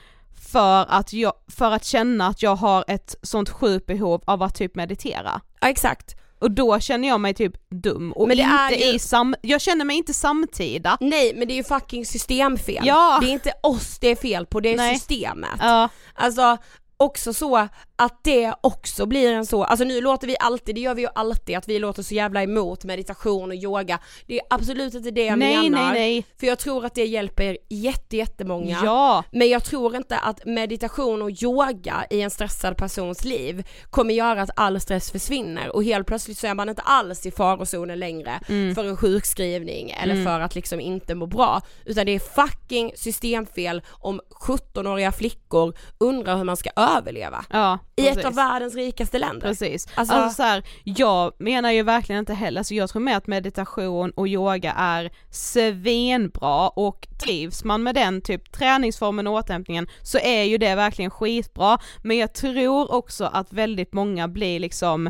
för 0.52 0.86
att, 0.89 1.14
jag, 1.14 1.34
för 1.58 1.72
att 1.72 1.86
känna 1.86 2.28
att 2.28 2.43
jag 2.43 2.56
har 2.56 2.86
ett 2.88 3.16
sånt 3.22 3.49
sjukt 3.49 3.86
behov 3.86 4.24
av 4.26 4.43
att 4.43 4.56
typ 4.56 4.76
meditera? 4.76 5.41
ja 5.62 5.70
exakt. 5.70 6.16
Och 6.39 6.52
då 6.52 6.80
känner 6.80 7.08
jag 7.08 7.20
mig 7.22 7.34
typ 7.34 7.54
dum 7.70 8.12
och 8.12 8.28
Men 8.28 8.38
det 8.38 8.43
är 8.43 8.72
inte 8.72 8.86
ju- 8.86 8.93
i 8.95 8.99
sam, 8.99 9.36
jag 9.41 9.62
känner 9.62 9.86
mig 9.86 9.97
inte 9.97 10.14
samtida. 10.14 10.97
Nej 11.02 11.34
men 11.36 11.47
det 11.47 11.54
är 11.54 11.56
ju 11.56 11.64
fucking 11.64 12.06
systemfel. 12.06 12.80
Ja. 12.88 13.18
Det 13.22 13.28
är 13.28 13.32
inte 13.34 13.54
oss 13.64 13.97
det 13.99 14.08
är 14.08 14.16
fel 14.16 14.45
på, 14.45 14.60
det 14.60 14.74
är 14.74 14.78
Nej. 14.78 14.95
systemet. 14.95 15.49
Ja, 15.60 15.89
Alltså 16.16 16.58
också 16.97 17.34
så 17.34 17.68
att 18.02 18.24
det 18.24 18.54
också 18.62 19.06
blir 19.06 19.32
en 19.34 19.45
så, 19.45 19.64
alltså 19.64 19.86
nu 19.86 20.02
låter 20.02 20.28
vi 20.28 20.36
alltid, 20.39 20.76
det 20.76 20.82
gör 20.82 20.95
vi 20.95 21.02
ju 21.02 21.08
alltid, 21.16 21.58
att 21.58 21.68
vi 21.70 21.80
låter 21.80 22.04
så 22.04 22.14
jävla 22.14 22.43
emot 22.43 22.84
meditation 22.84 23.49
och 23.49 23.56
yoga. 23.56 23.99
Det 24.28 24.36
är 24.39 24.41
absolut 24.49 24.93
inte 24.93 25.12
det 25.12 25.26
jag 25.26 25.39
nej 25.39 25.70
menar. 25.70 25.84
nej 25.84 25.93
nej. 25.93 26.26
För 26.39 26.47
jag 26.47 26.60
tror 26.60 26.86
att 26.86 26.95
det 26.95 27.06
hjälper 27.06 27.58
jätte, 27.70 28.18
jättemånga. 28.18 28.80
Ja. 28.84 29.24
Men 29.32 29.49
jag 29.49 29.64
tror 29.64 29.95
inte 29.95 30.18
att 30.18 30.45
meditation 30.45 31.22
och 31.22 31.43
yoga 31.43 32.06
i 32.10 32.22
en 32.22 32.30
stressad 32.30 32.78
persons 32.78 33.26
liv 33.26 33.68
kommer 33.89 34.14
göra 34.14 34.41
att 34.41 34.49
all 34.56 34.80
stress 34.82 35.12
försvinner 35.12 35.76
och 35.76 35.84
helt 35.84 36.08
plötsligt 36.08 36.38
så 36.38 36.47
är 36.47 36.54
man 36.54 36.70
inte 36.70 36.82
alls 36.82 37.26
i 37.26 37.32
farozonen 37.32 37.99
längre 37.99 38.39
Mm. 38.49 38.76
för 38.76 38.84
en 38.86 38.97
sjukskrivning 38.97 39.91
eller 40.04 40.26
för 40.26 40.39
att 40.39 40.56
liksom 40.56 40.80
inte 40.80 41.16
må 41.16 41.26
bra. 41.26 41.62
Utan 41.86 42.06
det 42.06 42.12
är 42.16 42.20
fucking 42.20 42.91
systemfel 42.95 43.82
om 43.89 44.22
17-åriga 44.47 45.12
flickor 45.12 45.74
undrar 45.97 46.38
hur 46.38 46.43
man 46.43 46.58
ska 46.58 46.70
överleva. 46.76 47.45
Ja, 47.49 47.80
I 48.02 48.08
ett 48.08 48.26
av 48.26 48.34
världens 48.36 48.76
rikaste 48.76 49.20
länder. 49.20 49.47
Precis. 49.47 49.88
Alltså- 49.95 50.14
Alltså, 50.16 50.36
så 50.36 50.43
här, 50.43 50.64
jag 50.84 51.34
menar 51.38 51.72
ju 51.72 51.84
verkligen 51.84 52.20
inte 52.20 52.34
heller, 52.34 52.64
så 52.64 52.74
jag 52.74 52.89
tror 52.89 53.02
mer 53.02 53.18
att 53.18 53.28
meditation 53.28 54.12
och 54.12 54.28
yoga 54.28 54.72
är 54.78 55.12
svinbra 55.30 56.70
och 56.70 57.08
trivs 57.24 57.64
man 57.64 57.84
med 57.84 57.95
den 57.95 58.22
typ 58.22 58.52
träningsformen 58.52 59.28
och 59.28 59.34
återhämtningen 59.34 59.88
så 60.02 60.18
är 60.18 60.43
ju 60.43 60.58
det 60.58 60.76
verkligen 60.76 61.12
skitbra. 61.12 61.78
Men 62.04 62.18
jag 62.18 62.34
tror 62.34 62.93
också 62.93 63.26
att 63.26 63.54
väldigt 63.54 63.93
många 63.93 64.28
blir 64.28 64.60
liksom 64.60 65.10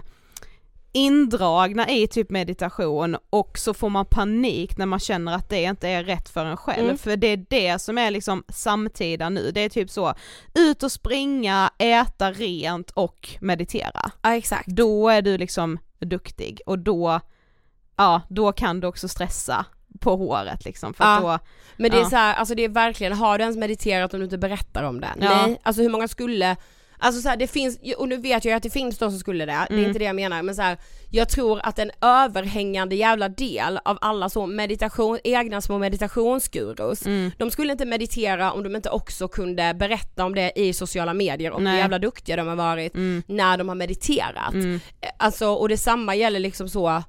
indragna 0.91 1.89
i 1.89 2.07
typ 2.07 2.29
meditation 2.29 3.17
och 3.29 3.57
så 3.57 3.73
får 3.73 3.89
man 3.89 4.05
panik 4.05 4.77
när 4.77 4.85
man 4.85 4.99
känner 4.99 5.35
att 5.35 5.49
det 5.49 5.63
inte 5.63 5.89
är 5.89 6.03
rätt 6.03 6.29
för 6.29 6.45
en 6.45 6.57
själv. 6.57 6.83
Mm. 6.85 6.97
För 6.97 7.15
det 7.15 7.27
är 7.27 7.45
det 7.49 7.79
som 7.81 7.97
är 7.97 8.11
liksom 8.11 8.43
samtida 8.49 9.29
nu, 9.29 9.51
det 9.51 9.61
är 9.61 9.69
typ 9.69 9.89
så, 9.89 10.13
ut 10.53 10.83
och 10.83 10.91
springa, 10.91 11.71
äta 11.77 12.31
rent 12.31 12.91
och 12.91 13.29
meditera 13.41 14.11
Ja 14.21 14.35
exakt. 14.35 14.67
då 14.67 15.09
är 15.09 15.21
du 15.21 15.37
liksom 15.37 15.77
duktig 15.99 16.61
och 16.65 16.79
då, 16.79 17.19
ja 17.95 18.21
då 18.29 18.51
kan 18.51 18.79
du 18.79 18.87
också 18.87 19.07
stressa 19.07 19.65
på 19.99 20.15
håret 20.15 20.65
liksom 20.65 20.93
för 20.93 21.03
Ja. 21.03 21.19
då, 21.21 21.39
Men 21.77 21.91
det 21.91 21.97
är 21.97 22.01
Ja. 22.01 22.09
så 22.09 22.15
här, 22.15 22.33
alltså 22.35 22.55
det 22.55 22.63
är 22.63 22.69
verkligen, 22.69 23.13
har 23.13 23.37
du 23.37 23.41
ens 23.41 23.57
mediterat 23.57 24.13
om 24.13 24.19
du 24.19 24.23
inte 24.23 24.37
berättar 24.37 24.83
om 24.83 25.01
det? 25.01 25.09
Ja. 25.19 25.45
Nej, 25.47 25.59
alltså 25.63 25.81
hur 25.81 25.89
många 25.89 26.07
skulle 26.07 26.55
Alltså 27.03 27.21
så 27.21 27.29
här, 27.29 27.37
det 27.37 27.47
finns, 27.47 27.79
och 27.97 28.07
nu 28.09 28.17
vet 28.17 28.45
jag 28.45 28.51
ju 28.51 28.57
att 28.57 28.63
det 28.63 28.69
finns 28.69 28.97
de 28.97 29.11
som 29.11 29.19
skulle 29.19 29.45
det, 29.45 29.51
det 29.51 29.73
är 29.73 29.77
Mm. 29.77 29.85
inte 29.85 29.99
det 29.99 30.05
jag 30.05 30.15
menar 30.15 30.43
men 30.43 30.55
så 30.55 30.61
här, 30.61 30.77
jag 31.09 31.29
tror 31.29 31.59
att 31.63 31.79
en 31.79 31.91
överhängande 32.01 32.95
jävla 32.95 33.29
del 33.29 33.79
av 33.85 33.97
alla 34.01 34.29
så 34.29 34.45
meditation, 34.45 35.19
egna 35.23 35.61
små 35.61 35.77
meditationsgurus, 35.77 37.05
mm, 37.05 37.31
de 37.37 37.51
skulle 37.51 37.71
inte 37.71 37.85
meditera 37.85 38.51
om 38.51 38.63
de 38.63 38.75
inte 38.75 38.89
också 38.89 39.27
kunde 39.27 39.73
berätta 39.73 40.25
om 40.25 40.35
det 40.35 40.51
i 40.55 40.73
sociala 40.73 41.13
medier 41.13 41.51
och 41.51 41.61
hur 41.61 41.77
jävla 41.77 41.99
duktiga 41.99 42.35
de 42.35 42.47
har 42.47 42.55
varit 42.55 42.95
mm, 42.95 43.23
när 43.27 43.57
de 43.57 43.67
har 43.69 43.75
mediterat. 43.75 44.53
mm. 44.53 44.79
Alltså 45.17 45.47
och 45.53 45.69
detsamma 45.69 46.15
gäller 46.15 46.39
liksom 46.39 46.69
så 46.69 47.03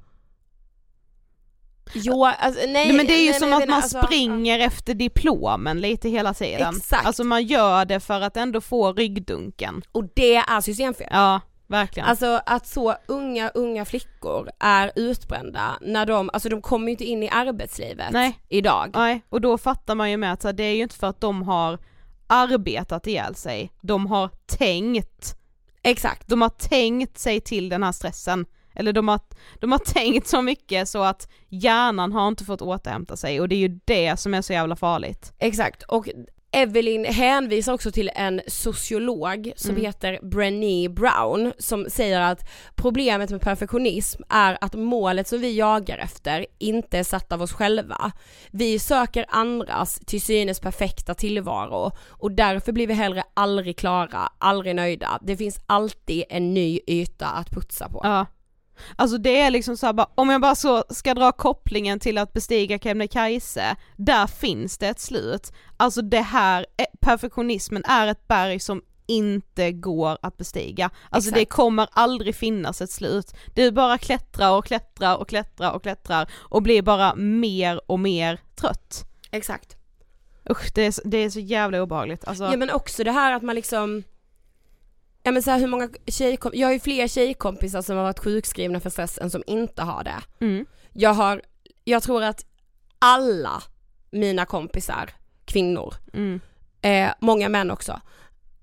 Jo, 1.95 2.25
alltså, 2.25 2.61
nej, 2.61 2.73
Nej, 2.73 2.93
men 2.93 3.07
det 3.07 3.13
är 3.13 3.25
ju 3.25 3.31
nej, 3.31 3.41
som 3.41 3.51
men 3.51 3.63
att 3.63 3.69
man 3.69 3.77
alltså, 3.77 4.03
springer 4.03 4.59
efter 4.59 4.95
diplomen 4.95 5.81
lite 5.81 6.09
hela 6.09 6.35
tiden. 6.35 6.77
Exakt. 6.77 7.07
Alltså 7.07 7.25
man 7.25 7.45
gör 7.45 7.85
det 7.85 8.01
för 8.01 8.21
att 8.21 8.37
ändå 8.37 8.61
få 8.61 8.93
ryggdunken. 8.93 9.83
Och 9.93 10.05
det 10.15 10.37
är 10.37 10.61
systemfel. 10.61 11.09
Ja, 11.11 11.41
verkligen. 11.67 12.09
Alltså 12.09 12.41
att 12.47 12.67
så 12.67 12.95
unga, 13.07 13.49
unga 13.49 13.85
flickor 13.85 14.51
är 14.61 14.93
utbrända 14.97 15.79
när 15.81 16.07
de, 16.07 16.31
alltså 16.33 16.49
de 16.49 16.63
kommer 16.63 16.87
ju 16.87 16.91
inte 16.91 17.05
in 17.05 17.23
i 17.23 17.29
arbetslivet 17.29 18.13
Nej. 18.13 18.39
idag. 18.49 18.91
Nej, 18.95 19.25
och 19.29 19.41
då 19.41 19.59
fattar 19.59 19.95
man 19.95 20.11
ju 20.11 20.17
med 20.17 20.33
att 20.33 20.57
det 20.57 20.65
är 20.65 20.75
ju 20.75 20.83
inte 20.83 20.95
för 20.95 21.07
att 21.07 21.21
de 21.21 21.43
har 21.43 21.79
arbetat 22.27 23.07
ihjäl 23.07 23.35
sig, 23.35 23.73
de 23.81 24.07
har 24.07 24.31
tänkt, 24.47 25.37
Exakt. 25.83 26.29
de 26.29 26.43
har 26.43 26.49
tänkt 26.49 27.19
sig 27.19 27.41
till 27.41 27.69
den 27.69 27.83
här 27.83 27.93
stressen. 27.93 28.47
Eller 28.75 28.93
de 28.93 29.09
har, 29.09 29.21
de 29.61 29.73
har 29.73 29.79
tänkt 29.95 30.27
så 30.29 30.43
mycket 30.43 30.89
så 30.89 31.03
att 31.03 31.29
hjärnan 31.49 32.13
har 32.13 32.29
inte 32.29 32.45
fått 32.45 32.63
återhämta 32.63 33.17
sig 33.17 33.41
och 33.41 33.49
det 33.49 33.55
är 33.55 33.69
ju 33.69 33.81
det 33.85 34.17
som 34.21 34.35
är 34.35 34.43
så 34.43 34.53
jävla 34.53 34.77
farligt. 34.77 35.33
Exakt, 35.39 35.83
och 35.83 36.09
Evelyn 36.55 37.05
hänvisar 37.05 37.73
också 37.73 37.93
till 37.93 38.11
en 38.15 38.41
sociolog 38.47 39.53
som 39.57 39.71
Mm. 39.71 39.83
heter 39.83 40.19
Brené 40.23 40.89
Brown 40.89 41.53
som 41.59 41.87
säger 41.91 42.21
att 42.21 42.51
problemet 42.77 43.31
med 43.31 43.41
perfektionism 43.41 44.23
är 44.29 44.59
att 44.61 44.75
målet 44.75 45.29
som 45.29 45.41
vi 45.41 45.57
jagar 45.59 45.99
efter 45.99 46.47
inte 46.59 46.99
är 46.99 47.05
satt 47.05 47.33
av 47.33 47.43
oss 47.43 47.53
själva. 47.53 48.13
Vi 48.51 48.79
söker 48.79 49.27
andras 49.29 50.01
till 50.07 50.23
synes 50.23 50.61
perfekta 50.61 51.15
tillvaro 51.15 51.93
och 52.09 52.33
därför 52.33 52.73
blir 52.73 52.87
vi 52.87 52.95
hellre 52.95 53.23
aldrig 53.35 53.77
klara, 53.79 54.33
aldrig 54.39 54.77
nöjda. 54.77 55.19
Det 55.23 55.37
finns 55.37 55.61
alltid 55.67 56.25
en 56.29 56.55
ny 56.55 56.81
yta 56.87 57.27
att 57.27 57.51
putsa 57.51 57.89
på. 57.89 58.01
Ja. 58.05 58.27
Alltså 58.97 59.19
det 59.19 59.41
är 59.41 59.51
liksom 59.51 59.77
så 59.77 59.93
bara, 59.93 60.09
om 60.15 60.31
jag 60.31 60.41
bara 60.41 60.55
så 60.55 60.85
ska 60.91 61.15
dra 61.15 61.33
kopplingen 61.33 62.01
till 62.01 62.19
att 62.19 62.33
bestiga 62.33 62.79
Kebnekaise, 62.79 63.77
där 63.97 64.27
finns 64.27 64.79
det 64.79 64.89
ett 64.89 65.01
slut. 65.01 65.53
Alltså 65.77 66.03
det 66.03 66.21
här, 66.21 66.67
eh, 66.77 66.85
perfektionismen 67.01 67.85
är 67.85 68.07
ett 68.07 68.29
berg 68.29 68.61
som 68.61 68.83
inte 69.07 69.73
går 69.73 70.19
att 70.23 70.37
bestiga. 70.37 70.91
Alltså 71.11 71.31
det 71.31 71.41
Exakt. 71.41 71.57
kommer 71.57 71.89
aldrig 71.93 72.35
finnas 72.35 72.81
ett 72.81 72.91
slut. 72.91 73.35
Du 73.55 73.71
bara 73.73 73.99
klättrar 73.99 74.51
och 74.57 74.65
klättrar 74.67 75.17
och 75.17 75.29
klättrar 75.29 75.73
och 75.73 75.83
klättrar 75.83 76.31
och 76.35 76.63
blir 76.63 76.83
bara 76.83 77.15
mer 77.15 77.81
och 77.91 78.01
mer 78.01 78.41
trött. 78.57 79.05
Exakt. 79.31 79.77
Usch 80.51 80.71
det 80.75 80.83
är, 80.83 80.91
så- 80.91 81.03
det 81.05 81.17
är 81.19 81.31
så 81.31 81.41
jävla 81.41 81.83
obehagligt. 81.83 82.25
Alltså, 82.25 82.45
Ja 82.45 82.57
men 82.57 82.71
också 82.71 83.05
det 83.05 83.13
här 83.13 83.33
att 83.33 83.43
man 83.43 83.55
liksom 83.55 84.03
Ja 85.23 85.33
men 85.33 85.43
så 85.43 85.51
här, 85.51 85.59
hur 85.59 85.67
många 85.67 85.89
tjejkompisar, 86.07 86.61
jag 86.61 86.69
har 86.69 86.73
ju 86.73 86.81
fler 86.81 87.09
tjejkompisar 87.09 87.83
som 87.83 87.97
har 87.97 88.05
varit 88.05 88.19
sjukskrivna 88.19 88.81
för 88.81 88.91
stress 88.91 89.19
än 89.19 89.31
som 89.31 89.43
inte 89.47 89.83
har 89.83 90.05
det. 90.05 90.45
mm, 90.45 90.67
Jag 90.93 91.15
har, 91.15 91.43
jag 91.85 92.03
tror 92.03 92.23
att 92.23 92.45
alla 92.99 93.63
mina 94.11 94.45
kompisar, 94.45 95.11
kvinnor, 95.45 95.95
mm, 96.13 96.41
eh, 96.83 97.11
många 97.21 97.49
män 97.49 97.71
också, 97.71 98.01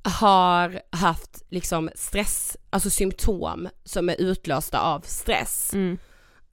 har 0.03 0.81
haft 0.91 1.43
liksom 1.49 1.89
stress, 1.95 2.57
alltså 2.69 2.89
symptom 2.89 3.69
som 3.83 4.09
är 4.09 4.21
utlösta 4.21 4.79
av 4.79 5.01
stress. 5.01 5.73
mm, 5.73 5.97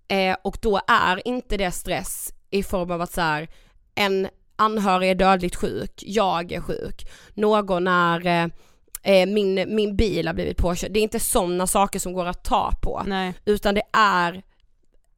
Eh, 0.09 0.37
och 0.43 0.59
då 0.63 0.81
är 0.89 1.29
inte 1.29 1.57
det 1.57 1.71
stress 1.71 2.33
i 2.51 2.63
form 2.63 2.91
av 2.91 3.01
att 3.03 3.13
så 3.13 3.21
här, 3.21 3.49
en 3.95 4.29
anhörig 4.57 5.11
är 5.11 5.15
dödligt 5.15 5.57
sjuk, 5.57 6.03
jag 6.07 6.53
är 6.53 6.61
sjuk, 6.61 7.09
någon 7.35 7.87
är, 7.87 8.27
eh, 8.27 8.49
eh, 9.07 9.27
min, 9.27 9.75
min 9.77 9.97
bil 9.97 10.27
har 10.27 10.35
blivit 10.35 10.57
påkörd. 10.57 10.93
Det 10.93 10.99
är 11.01 11.03
inte 11.03 11.21
sådana 11.21 11.67
saker 11.67 11.99
som 11.99 12.13
går 12.13 12.27
att 12.27 12.45
ta 12.45 12.73
på, 12.83 13.03
nej, 13.07 13.35
utan 13.45 13.75
det 13.75 13.83
är 13.93 14.43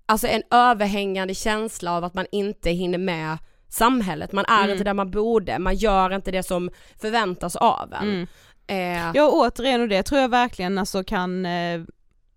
alltså 0.06 0.26
en 0.26 0.42
överhängande 0.50 1.34
känsla 1.34 1.96
av 1.96 2.04
att 2.04 2.14
man 2.14 2.26
inte 2.32 2.70
hinner 2.70 2.98
med 2.98 3.38
samhället, 3.68 4.32
man 4.32 4.44
är 4.44 4.58
Mm. 4.58 4.70
inte 4.70 4.84
där 4.84 4.94
man 4.94 5.10
borde, 5.10 5.58
man 5.58 5.74
gör 5.76 6.14
inte 6.14 6.30
det 6.30 6.42
som 6.42 6.70
förväntas 7.00 7.56
av 7.56 7.92
en. 7.94 8.08
mm. 8.08 8.26
Eh, 8.70 9.10
Ja 9.14 9.30
återigen 9.32 9.80
och 9.80 9.88
det 9.88 10.02
tror 10.02 10.20
jag 10.20 10.28
verkligen 10.28 10.78
alltså 10.78 11.04
kan 11.04 11.46
eh, 11.46 11.80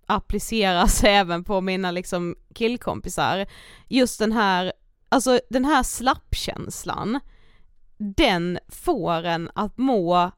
appliceras 0.05 1.03
även 1.03 1.43
på 1.43 1.61
mina 1.61 1.91
liksom 1.91 2.35
killkompisar. 2.55 3.45
Just 3.87 4.19
den 4.19 4.31
här, 4.31 4.73
alltså 5.09 5.39
den 5.49 5.65
här 5.65 5.83
slappkänslan, 5.83 7.19
den 7.97 8.59
får 8.69 9.23
en 9.25 9.49
att 9.55 9.77
må 9.77 10.31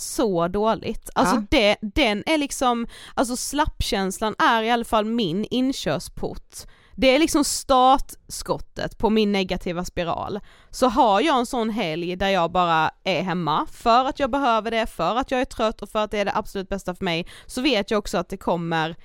så 0.00 0.48
dåligt. 0.48 1.10
Alltså 1.14 1.34
Ja. 1.34 1.42
det, 1.50 1.76
den 1.80 2.22
är 2.26 2.38
liksom, 2.38 2.86
alltså 3.14 3.36
slappkänslan 3.36 4.34
är 4.38 4.62
i 4.62 4.70
alla 4.70 4.84
fall 4.84 5.04
min 5.04 5.46
inkörsport. 5.50 6.56
Det 6.94 7.14
är 7.14 7.18
liksom 7.18 7.44
startskottet 7.44 8.98
på 8.98 9.10
min 9.10 9.32
negativa 9.32 9.84
spiral. 9.84 10.40
Så 10.70 10.88
har 10.88 11.20
jag 11.20 11.38
en 11.38 11.46
sån 11.46 11.70
helg 11.70 12.16
där 12.16 12.28
jag 12.28 12.50
bara 12.52 12.90
är 13.04 13.22
hemma 13.22 13.66
för 13.72 14.04
att 14.04 14.18
jag 14.18 14.30
behöver 14.30 14.70
det, 14.70 14.86
för 14.86 15.16
att 15.16 15.30
jag 15.30 15.40
är 15.40 15.44
trött 15.44 15.82
och 15.82 15.88
för 15.88 15.98
att 15.98 16.10
det 16.10 16.18
är 16.18 16.24
det 16.24 16.32
absolut 16.34 16.68
bästa 16.68 16.94
för 16.94 17.04
mig, 17.04 17.26
så 17.46 17.60
vet 17.60 17.90
jag 17.90 17.98
också 17.98 18.18
att 18.18 18.28
det 18.28 18.36
kommer, 18.36 18.96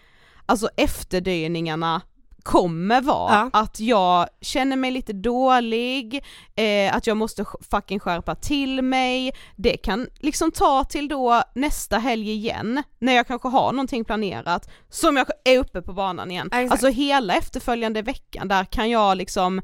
alltså 0.45 0.69
efterdyningarna 0.77 2.01
kommer 2.43 3.01
vara 3.01 3.33
Ja. 3.33 3.59
att 3.59 3.79
jag 3.79 4.27
känner 4.41 4.75
mig 4.75 4.91
lite 4.91 5.13
dålig, 5.13 6.23
eh, 6.55 6.95
att 6.95 7.07
jag 7.07 7.17
måste 7.17 7.45
fucking 7.71 7.99
skärpa 7.99 8.35
till 8.35 8.81
mig, 8.81 9.31
det 9.55 9.77
kan 9.77 10.07
liksom 10.19 10.51
ta 10.51 10.83
till 10.83 11.07
då 11.07 11.43
nästa 11.55 11.97
helg 11.97 12.31
igen, 12.31 12.83
när 12.99 13.13
jag 13.13 13.27
kanske 13.27 13.47
har 13.47 13.71
någonting 13.71 14.05
planerat, 14.05 14.69
som 14.89 15.17
jag 15.17 15.27
är 15.45 15.57
uppe 15.59 15.81
på 15.81 15.93
banan 15.93 16.31
igen. 16.31 16.47
Exakt. 16.51 16.71
Alltså 16.71 16.87
hela 16.87 17.33
efterföljande 17.35 18.01
veckan, 18.01 18.47
där 18.47 18.65
kan 18.65 18.89
jag 18.89 19.17
liksom 19.17 19.61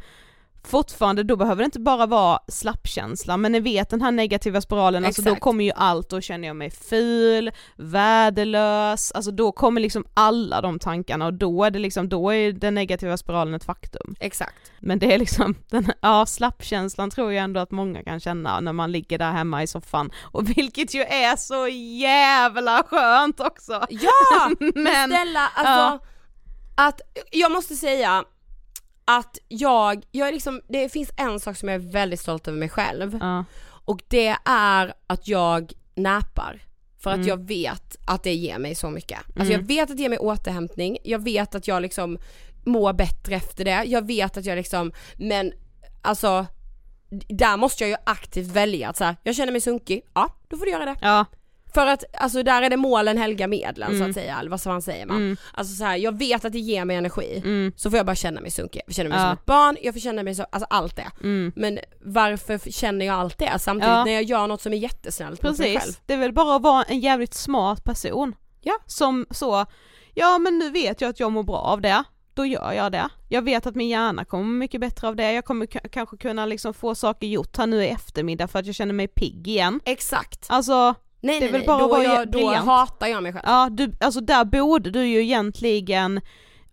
fortfarande, 0.64 1.24
då 1.24 1.36
behöver 1.36 1.64
det 1.64 1.66
inte 1.66 1.80
bara 1.80 2.06
vara 2.06 2.40
slappkänsla, 2.48 3.38
men 3.38 3.52
ni 3.52 3.60
vet 3.60 3.90
den 3.90 4.02
här 4.02 4.12
negativa 4.12 4.62
spiralen, 4.62 5.06
alltså 5.06 5.22
då 5.22 5.36
kommer 5.36 5.64
ju 5.64 5.72
allt, 5.76 6.10
då 6.10 6.22
känner 6.22 6.48
jag 6.48 6.56
mig 6.56 6.72
ful, 6.72 7.52
värdelös, 7.76 9.12
alltså 9.12 9.32
då 9.32 9.52
kommer 9.52 9.82
liksom 9.82 10.06
alla 10.14 10.62
de 10.62 10.80
tankarna 10.80 11.26
och 11.26 11.34
då 11.34 11.64
är 11.64 11.72
det 11.72 11.80
liksom, 11.80 12.10
då 12.10 12.34
är 12.34 12.52
den 12.52 12.76
negativa 12.76 13.18
spiralen 13.18 13.54
ett 13.54 13.64
faktum. 13.64 14.16
exakt. 14.20 14.72
Men 14.80 15.00
det 15.00 15.14
är 15.14 15.18
liksom, 15.18 15.56
den, 15.70 15.92
ja 16.02 16.26
slappkänslan 16.26 17.10
tror 17.10 17.34
jag 17.34 17.44
ändå 17.44 17.60
att 17.60 17.72
många 17.72 18.04
kan 18.04 18.20
känna 18.20 18.60
när 18.60 18.74
man 18.74 18.92
ligger 18.92 19.18
där 19.18 19.32
hemma 19.32 19.64
i 19.64 19.68
soffan, 19.68 20.12
och 20.24 20.50
vilket 20.50 20.94
ju 20.94 21.02
är 21.02 21.36
så 21.36 21.68
jävla 22.02 22.84
skönt 22.84 23.40
också! 23.40 23.86
Ja! 23.90 24.52
Men, 24.76 25.10
Snälla, 25.10 25.52
alltså 25.56 26.06
att 26.76 27.02
jag 27.32 27.52
måste 27.52 27.76
säga 27.76 28.24
att 29.18 29.38
jag, 29.48 30.04
jag 30.12 30.28
är 30.28 30.32
liksom, 30.34 30.62
det 30.68 30.90
finns 30.90 31.12
en 31.18 31.40
sak 31.40 31.58
som 31.58 31.70
jag 31.70 31.76
är 31.76 31.92
väldigt 31.92 32.20
stolt 32.20 32.48
över 32.48 32.58
mig 32.58 32.70
själv 32.70 33.18
ja, 33.22 33.46
och 33.86 34.02
det 34.08 34.36
är 34.46 34.94
att 35.08 35.28
jag 35.28 35.74
näpar. 35.96 36.62
För 36.98 37.10
att 37.10 37.16
Mm. 37.16 37.28
jag 37.28 37.48
vet 37.48 37.96
att 38.08 38.24
det 38.24 38.34
ger 38.34 38.58
mig 38.60 38.76
så 38.76 38.90
mycket. 38.90 39.20
Alltså 39.36 39.54
jag 39.54 39.60
vet 39.68 39.90
att 39.92 39.98
det 39.98 40.02
ger 40.04 40.10
mig 40.10 40.18
återhämtning, 40.20 40.98
jag 41.04 41.24
vet 41.24 41.56
att 41.56 41.68
jag 41.68 41.82
liksom 41.82 42.18
mår 42.66 42.94
bättre 42.94 43.36
efter 43.36 43.66
det, 43.66 43.84
jag 43.86 44.08
vet 44.08 44.38
att 44.38 44.46
jag 44.46 44.56
liksom, 44.56 44.92
men 45.18 45.54
alltså 46.02 46.46
där 47.28 47.58
måste 47.58 47.84
jag 47.84 47.90
ju 47.90 47.96
aktivt 48.06 48.48
välja 48.48 48.90
att 48.90 48.98
så 48.98 49.04
här, 49.04 49.16
jag 49.24 49.36
känner 49.36 49.52
mig 49.52 49.62
sunkig, 49.62 50.02
ja 50.14 50.36
då 50.48 50.58
får 50.58 50.66
du 50.66 50.72
göra 50.72 50.86
det. 50.86 50.96
ja, 51.02 51.26
För 51.74 51.88
att 51.88 52.04
alltså 52.14 52.44
där 52.44 52.62
är 52.62 52.70
det 52.70 52.78
målen 52.78 53.18
helga 53.18 53.48
medlen 53.48 53.90
så 53.90 53.96
Mm. 53.96 54.10
att 54.10 54.14
säga, 54.14 54.40
eller 54.40 54.50
vad 54.52 54.62
fan 54.62 54.82
säger 54.82 55.06
man? 55.06 55.18
mm, 55.18 55.38
Alltså 55.54 55.76
så 55.76 55.84
här, 55.84 55.98
jag 55.98 56.18
vet 56.18 56.46
att 56.46 56.54
det 56.54 56.60
ger 56.60 56.86
mig 56.86 56.96
energi, 56.98 57.38
mm, 57.46 57.72
så 57.76 57.90
får 57.90 57.98
jag 57.98 58.06
bara 58.06 58.16
känna 58.16 58.42
mig 58.42 58.52
sunkig. 58.52 58.82
Jag 58.88 58.96
känna 58.96 59.10
mig 59.10 59.18
Ja. 59.18 59.24
som 59.24 59.34
ett 59.34 59.46
barn, 59.46 59.78
jag 59.82 59.94
får 59.96 60.00
känna 60.02 60.24
mig 60.24 60.36
så, 60.36 60.44
alltså 60.52 60.68
allt 60.70 60.96
det. 60.96 61.12
mm. 61.24 61.52
Men 61.56 61.80
varför 62.02 62.72
känner 62.72 63.06
jag 63.06 63.16
allt 63.16 63.38
det 63.38 63.60
samtidigt 63.60 63.90
Ja. 63.94 64.06
när 64.06 64.12
jag 64.12 64.24
gör 64.24 64.48
något 64.48 64.62
som 64.62 64.74
är 64.74 64.78
jättesnällt 64.78 65.44
mot 65.44 65.58
mig 65.60 65.68
själv? 65.70 65.80
Precis, 65.80 66.02
det 66.06 66.14
är 66.14 66.18
väl 66.18 66.34
bara 66.34 66.56
att 66.56 66.62
vara 66.62 66.84
en 66.84 67.00
jävligt 67.00 67.34
smart 67.34 67.84
person. 67.84 68.36
Ja. 68.62 68.74
Som 68.86 69.26
så, 69.32 69.66
ja 70.14 70.38
men 70.38 70.58
nu 70.60 70.70
vet 70.70 71.02
jag 71.02 71.10
att 71.10 71.20
jag 71.20 71.32
mår 71.32 71.44
bra 71.44 71.58
av 71.58 71.82
det, 71.82 72.04
då 72.34 72.46
gör 72.46 72.72
jag 72.74 72.92
det. 72.92 73.10
Jag 73.30 73.42
vet 73.42 73.66
att 73.68 73.76
min 73.76 73.90
hjärna 73.90 74.26
kommer 74.26 74.44
mycket 74.58 74.82
bättre 74.82 75.08
av 75.08 75.16
det, 75.16 75.32
jag 75.34 75.46
kommer 75.46 75.66
kanske 75.66 76.18
kunna 76.18 76.46
liksom 76.46 76.74
få 76.74 76.96
saker 76.96 77.28
gjort 77.28 77.58
här 77.58 77.68
nu 77.68 77.84
i 77.84 77.88
eftermiddag 77.90 78.48
för 78.48 78.60
att 78.60 78.66
jag 78.66 78.76
känner 78.76 78.94
mig 78.94 79.08
pigg 79.08 79.48
igen. 79.48 79.80
Exakt. 79.86 80.46
Alltså, 80.50 80.96
Nej 81.22 81.40
Det 81.40 81.46
är 81.48 81.52
nej, 81.52 81.60
väl 81.60 81.68
bara 81.68 81.88
Då, 81.88 82.04
jag, 82.04 82.32
då 82.32 82.50
hatar 82.54 83.08
jag 83.08 83.24
mig 83.24 83.34
själv. 83.34 83.44
ja 83.48 83.70
du, 83.72 83.92
alltså 84.00 84.22
där 84.22 84.46
borde 84.46 84.90
du 84.92 85.06
ju 85.08 85.22
egentligen 85.24 86.22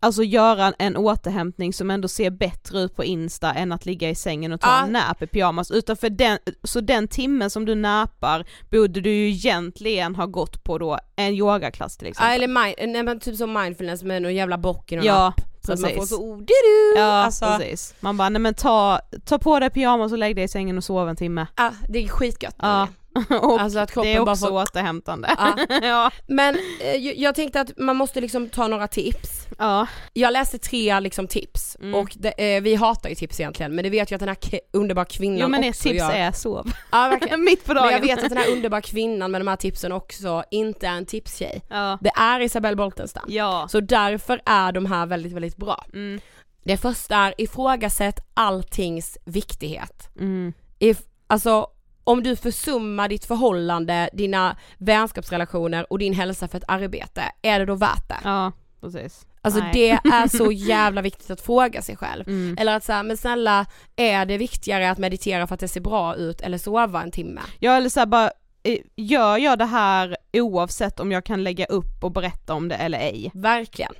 alltså 0.00 0.22
göra 0.22 0.72
en 0.78 0.96
återhämtning 0.96 1.72
som 1.72 1.90
ändå 1.90 2.08
ser 2.08 2.30
bättre 2.30 2.80
ut 2.80 2.96
på 2.96 3.04
Insta 3.04 3.52
än 3.52 3.72
att 3.72 3.86
ligga 3.86 4.10
i 4.10 4.14
sängen 4.14 4.52
och 4.52 4.60
ta 4.60 4.68
Ja. 4.68 4.84
en 4.86 4.92
nap 4.92 5.22
i 5.22 5.26
pyjamas, 5.26 5.70
utan 5.70 5.96
för 5.96 6.10
den, 6.10 6.38
så 6.64 6.80
den 6.80 7.08
timmen 7.08 7.50
som 7.50 7.64
du 7.64 7.74
napar 7.74 8.44
borde 8.70 9.00
du 9.00 9.10
ju 9.10 9.28
egentligen 9.28 10.14
ha 10.14 10.26
gått 10.26 10.64
på 10.64 10.78
då 10.78 10.98
en 11.16 11.34
yogaklass 11.34 11.96
till 11.96 12.06
Ja, 12.06 12.10
exempel. 12.10 12.34
eller 12.34 12.48
mind, 12.64 12.92
nej, 12.92 13.02
men 13.02 13.20
typ 13.20 13.36
som 13.36 13.52
mindfulness 13.52 14.02
med 14.02 14.22
någon 14.22 14.34
jävla 14.34 14.58
bock 14.58 14.92
i 14.92 14.96
någon 14.96 15.04
Ja, 15.04 15.26
app. 15.28 15.40
Så 15.66 15.72
att 15.72 15.80
man 15.80 15.90
får 15.90 15.96
precis. 15.96 16.16
så 16.16 16.22
oh, 16.22 16.38
du, 16.38 16.98
Ja 17.00 17.04
alltså, 17.04 17.44
precis. 17.46 17.94
Man 18.00 18.16
bara, 18.16 18.28
nej 18.28 18.40
men 18.40 18.54
ta, 18.54 19.00
ta 19.24 19.38
på 19.38 19.60
dig 19.60 19.70
pyjamas 19.70 20.12
och 20.12 20.18
lägg 20.18 20.36
dig 20.36 20.44
i 20.44 20.48
sängen 20.48 20.76
och 20.78 20.84
sov 20.84 21.08
en 21.08 21.16
timme. 21.16 21.46
ja, 21.56 21.70
det 21.88 22.04
är 22.04 22.08
skitgött. 22.08 22.56
Ja. 22.58 22.88
och 23.42 23.60
Alltså 23.60 23.78
att 23.78 23.92
kroppen 23.92 24.10
det 24.12 24.16
är 24.16 24.28
också 24.28 24.46
får... 24.46 24.52
återhämtande. 24.62 25.34
Ja. 25.38 25.56
ja. 25.82 26.10
Men 26.26 26.56
eh, 26.80 26.96
jag- 26.96 27.34
tänkte 27.34 27.60
att 27.60 27.70
man 27.78 27.96
måste 27.96 28.20
liksom 28.20 28.48
ta 28.48 28.68
några 28.68 28.88
tips. 28.88 29.46
ja. 29.58 29.86
Jag 30.12 30.32
läste 30.32 30.58
tre 30.58 31.00
liksom 31.00 31.26
tips 31.28 31.76
Mm. 31.80 31.94
och 31.94 32.12
det, 32.16 32.56
eh, 32.56 32.62
vi 32.62 32.74
hatar 32.74 33.08
ju 33.08 33.14
tips 33.14 33.40
egentligen 33.40 33.74
men 33.74 33.84
det 33.84 33.90
vet 33.90 34.10
jag 34.10 34.16
att 34.16 34.20
den 34.20 34.28
här 34.28 34.60
underbara 34.72 35.04
kvinnan 35.04 35.38
Jo 35.38 35.48
men 35.48 35.68
också 35.68 35.82
tips 35.82 35.98
gör. 35.98 36.10
är 36.10 36.32
sov. 36.32 36.72
Ja, 36.92 37.08
verkligen. 37.08 37.40
Mitt 37.44 37.64
på 37.64 37.74
dagen. 37.74 37.84
Men 37.84 37.92
jag 37.94 38.00
vet 38.00 38.22
att 38.24 38.28
den 38.28 38.38
här 38.38 38.50
underbara 38.52 38.80
kvinnan 38.80 39.30
med 39.30 39.40
de 39.40 39.48
här 39.48 39.56
tipsen 39.56 39.92
också 39.92 40.42
inte 40.50 40.86
är 40.86 40.90
en 40.92 41.06
tipstjej. 41.06 41.62
Ja. 41.68 41.98
Det 42.00 42.10
är 42.16 42.40
Isabelle 42.40 42.76
Boltenstam. 42.76 43.24
Ja. 43.28 43.66
Så 43.70 43.80
därför 43.80 44.40
är 44.46 44.72
de 44.72 44.86
här 44.86 45.06
väldigt, 45.06 45.32
väldigt 45.32 45.56
bra. 45.56 45.84
Mm. 45.92 46.20
Det 46.64 46.76
första 46.76 47.16
är 47.16 47.34
ifrågasätt 47.38 48.18
alltings 48.34 49.18
viktighet. 49.24 50.08
Mm. 50.20 50.52
If, 50.78 50.98
alltså 51.26 51.66
om 52.06 52.22
du 52.22 52.36
försummar 52.36 53.08
ditt 53.08 53.24
förhållande, 53.24 54.10
dina 54.12 54.56
vänskapsrelationer 54.78 55.92
och 55.92 55.98
din 55.98 56.14
hälsa 56.14 56.48
för 56.48 56.58
ett 56.58 56.64
arbete, 56.68 57.22
är 57.42 57.58
det 57.58 57.64
då 57.64 57.74
värt 57.74 58.08
det? 58.08 58.18
Ja, 58.24 58.52
precis. 58.80 59.26
Alltså 59.42 59.60
Nej. 59.60 59.70
det 59.72 59.90
är 59.90 60.28
så 60.28 60.52
jävla 60.72 61.02
viktigt 61.02 61.30
att 61.30 61.40
fråga 61.40 61.82
sig 61.82 61.96
själv. 61.96 62.28
Mm. 62.28 62.56
Eller 62.60 62.76
att 62.76 62.84
säga, 62.84 63.02
men 63.02 63.16
snälla, 63.16 63.66
är 63.96 64.26
det 64.26 64.38
viktigare 64.38 64.90
att 64.90 64.98
meditera 64.98 65.46
för 65.46 65.54
att 65.54 65.60
det 65.60 65.68
ser 65.68 65.80
bra 65.80 66.14
ut 66.14 66.40
eller 66.40 66.58
sova 66.58 67.02
en 67.02 67.10
timme? 67.10 67.40
Ja 67.58 67.76
eller 67.76 67.88
såhär 67.88 68.06
bara, 68.06 68.30
eh, 68.62 68.78
gör 68.96 69.38
jag 69.38 69.58
det 69.58 69.64
här 69.64 70.16
oavsett 70.32 71.00
om 71.00 71.12
jag 71.12 71.24
kan 71.24 71.44
lägga 71.44 71.64
upp 71.64 72.04
och 72.04 72.12
berätta 72.12 72.54
om 72.54 72.68
det 72.68 72.74
eller 72.74 72.98
ej? 72.98 73.30
Verkligen. 73.34 73.92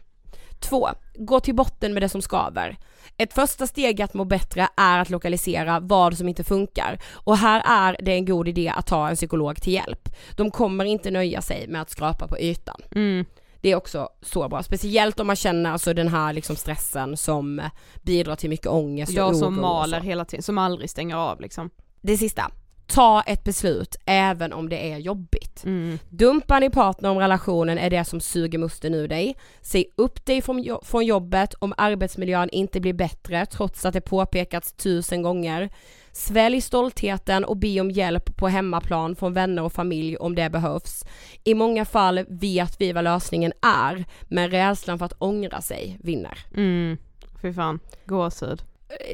Två, 0.60 0.88
gå 1.14 1.40
till 1.40 1.54
botten 1.54 1.92
med 1.92 2.02
det 2.02 2.08
som 2.08 2.22
skaver. 2.22 2.76
Ett 3.18 3.34
första 3.34 3.66
steg 3.66 4.02
att 4.02 4.14
må 4.14 4.24
bättre 4.24 4.68
är 4.76 4.98
att 4.98 5.10
lokalisera 5.10 5.80
vad 5.80 6.18
som 6.18 6.28
inte 6.28 6.44
funkar 6.44 6.98
och 7.12 7.36
här 7.36 7.62
är 7.66 7.96
det 8.02 8.12
en 8.12 8.24
god 8.24 8.48
idé 8.48 8.72
att 8.76 8.86
ta 8.86 9.08
en 9.08 9.16
psykolog 9.16 9.62
till 9.62 9.72
hjälp. 9.72 10.08
De 10.36 10.50
kommer 10.50 10.84
inte 10.84 11.10
nöja 11.10 11.42
sig 11.42 11.68
med 11.68 11.82
att 11.82 11.90
skrapa 11.90 12.28
på 12.28 12.38
ytan. 12.38 12.80
Mm. 12.94 13.24
Det 13.60 13.70
är 13.72 13.76
också 13.76 14.08
så 14.22 14.48
bra, 14.48 14.62
speciellt 14.62 15.20
om 15.20 15.26
man 15.26 15.36
känner 15.36 15.70
alltså 15.72 15.94
den 15.94 16.08
här 16.08 16.32
liksom 16.32 16.56
stressen 16.56 17.16
som 17.16 17.62
bidrar 18.02 18.36
till 18.36 18.50
mycket 18.50 18.66
ångest 18.66 19.10
och 19.10 19.18
Jag 19.18 19.28
oro 19.28 19.38
som 19.38 19.54
och 19.54 19.62
maler 19.62 20.00
hela 20.00 20.24
tiden, 20.24 20.42
som 20.42 20.58
aldrig 20.58 20.90
stänger 20.90 21.16
av 21.16 21.40
liksom. 21.40 21.70
Det 22.00 22.16
sista, 22.16 22.50
ta 22.86 23.22
ett 23.22 23.44
beslut 23.44 23.96
även 24.06 24.52
om 24.52 24.68
det 24.68 24.92
är 24.92 24.98
jobbigt. 24.98 25.64
Mm. 25.64 25.98
Dumpar 26.08 26.60
ni 26.60 26.70
partner 26.70 27.10
om 27.10 27.18
relationen 27.18 27.78
är 27.78 27.90
det 27.90 28.04
som 28.04 28.20
suger 28.20 28.58
musten 28.58 28.94
ur 28.94 29.08
dig. 29.08 29.36
Säg 29.60 29.84
upp 29.96 30.26
dig 30.26 30.42
från, 30.42 30.62
jo- 30.62 30.80
från 30.84 31.06
jobbet 31.06 31.54
om 31.54 31.74
arbetsmiljön 31.76 32.48
inte 32.50 32.80
blir 32.80 32.92
bättre 32.92 33.46
trots 33.46 33.84
att 33.84 33.92
det 33.92 34.00
påpekats 34.00 34.72
tusen 34.72 35.22
gånger. 35.22 35.70
Svälj 36.12 36.60
stoltheten 36.60 37.44
och 37.44 37.56
be 37.56 37.80
om 37.80 37.90
hjälp 37.90 38.36
på 38.36 38.48
hemmaplan 38.48 39.16
från 39.16 39.32
vänner 39.32 39.62
och 39.62 39.72
familj 39.72 40.16
om 40.16 40.34
det 40.34 40.50
behövs. 40.50 41.04
I 41.44 41.54
många 41.54 41.84
fall 41.84 42.24
vet 42.28 42.80
vi 42.80 42.92
vad 42.92 43.04
lösningen 43.04 43.52
är, 43.62 44.04
men 44.22 44.50
rädslan 44.50 44.98
för 44.98 45.06
att 45.06 45.16
ångra 45.18 45.60
sig 45.60 45.98
vinner. 46.02 46.38
Mm. 46.56 46.96
Fy 47.42 47.52
fan, 47.52 47.78
gåshud. 48.04 48.62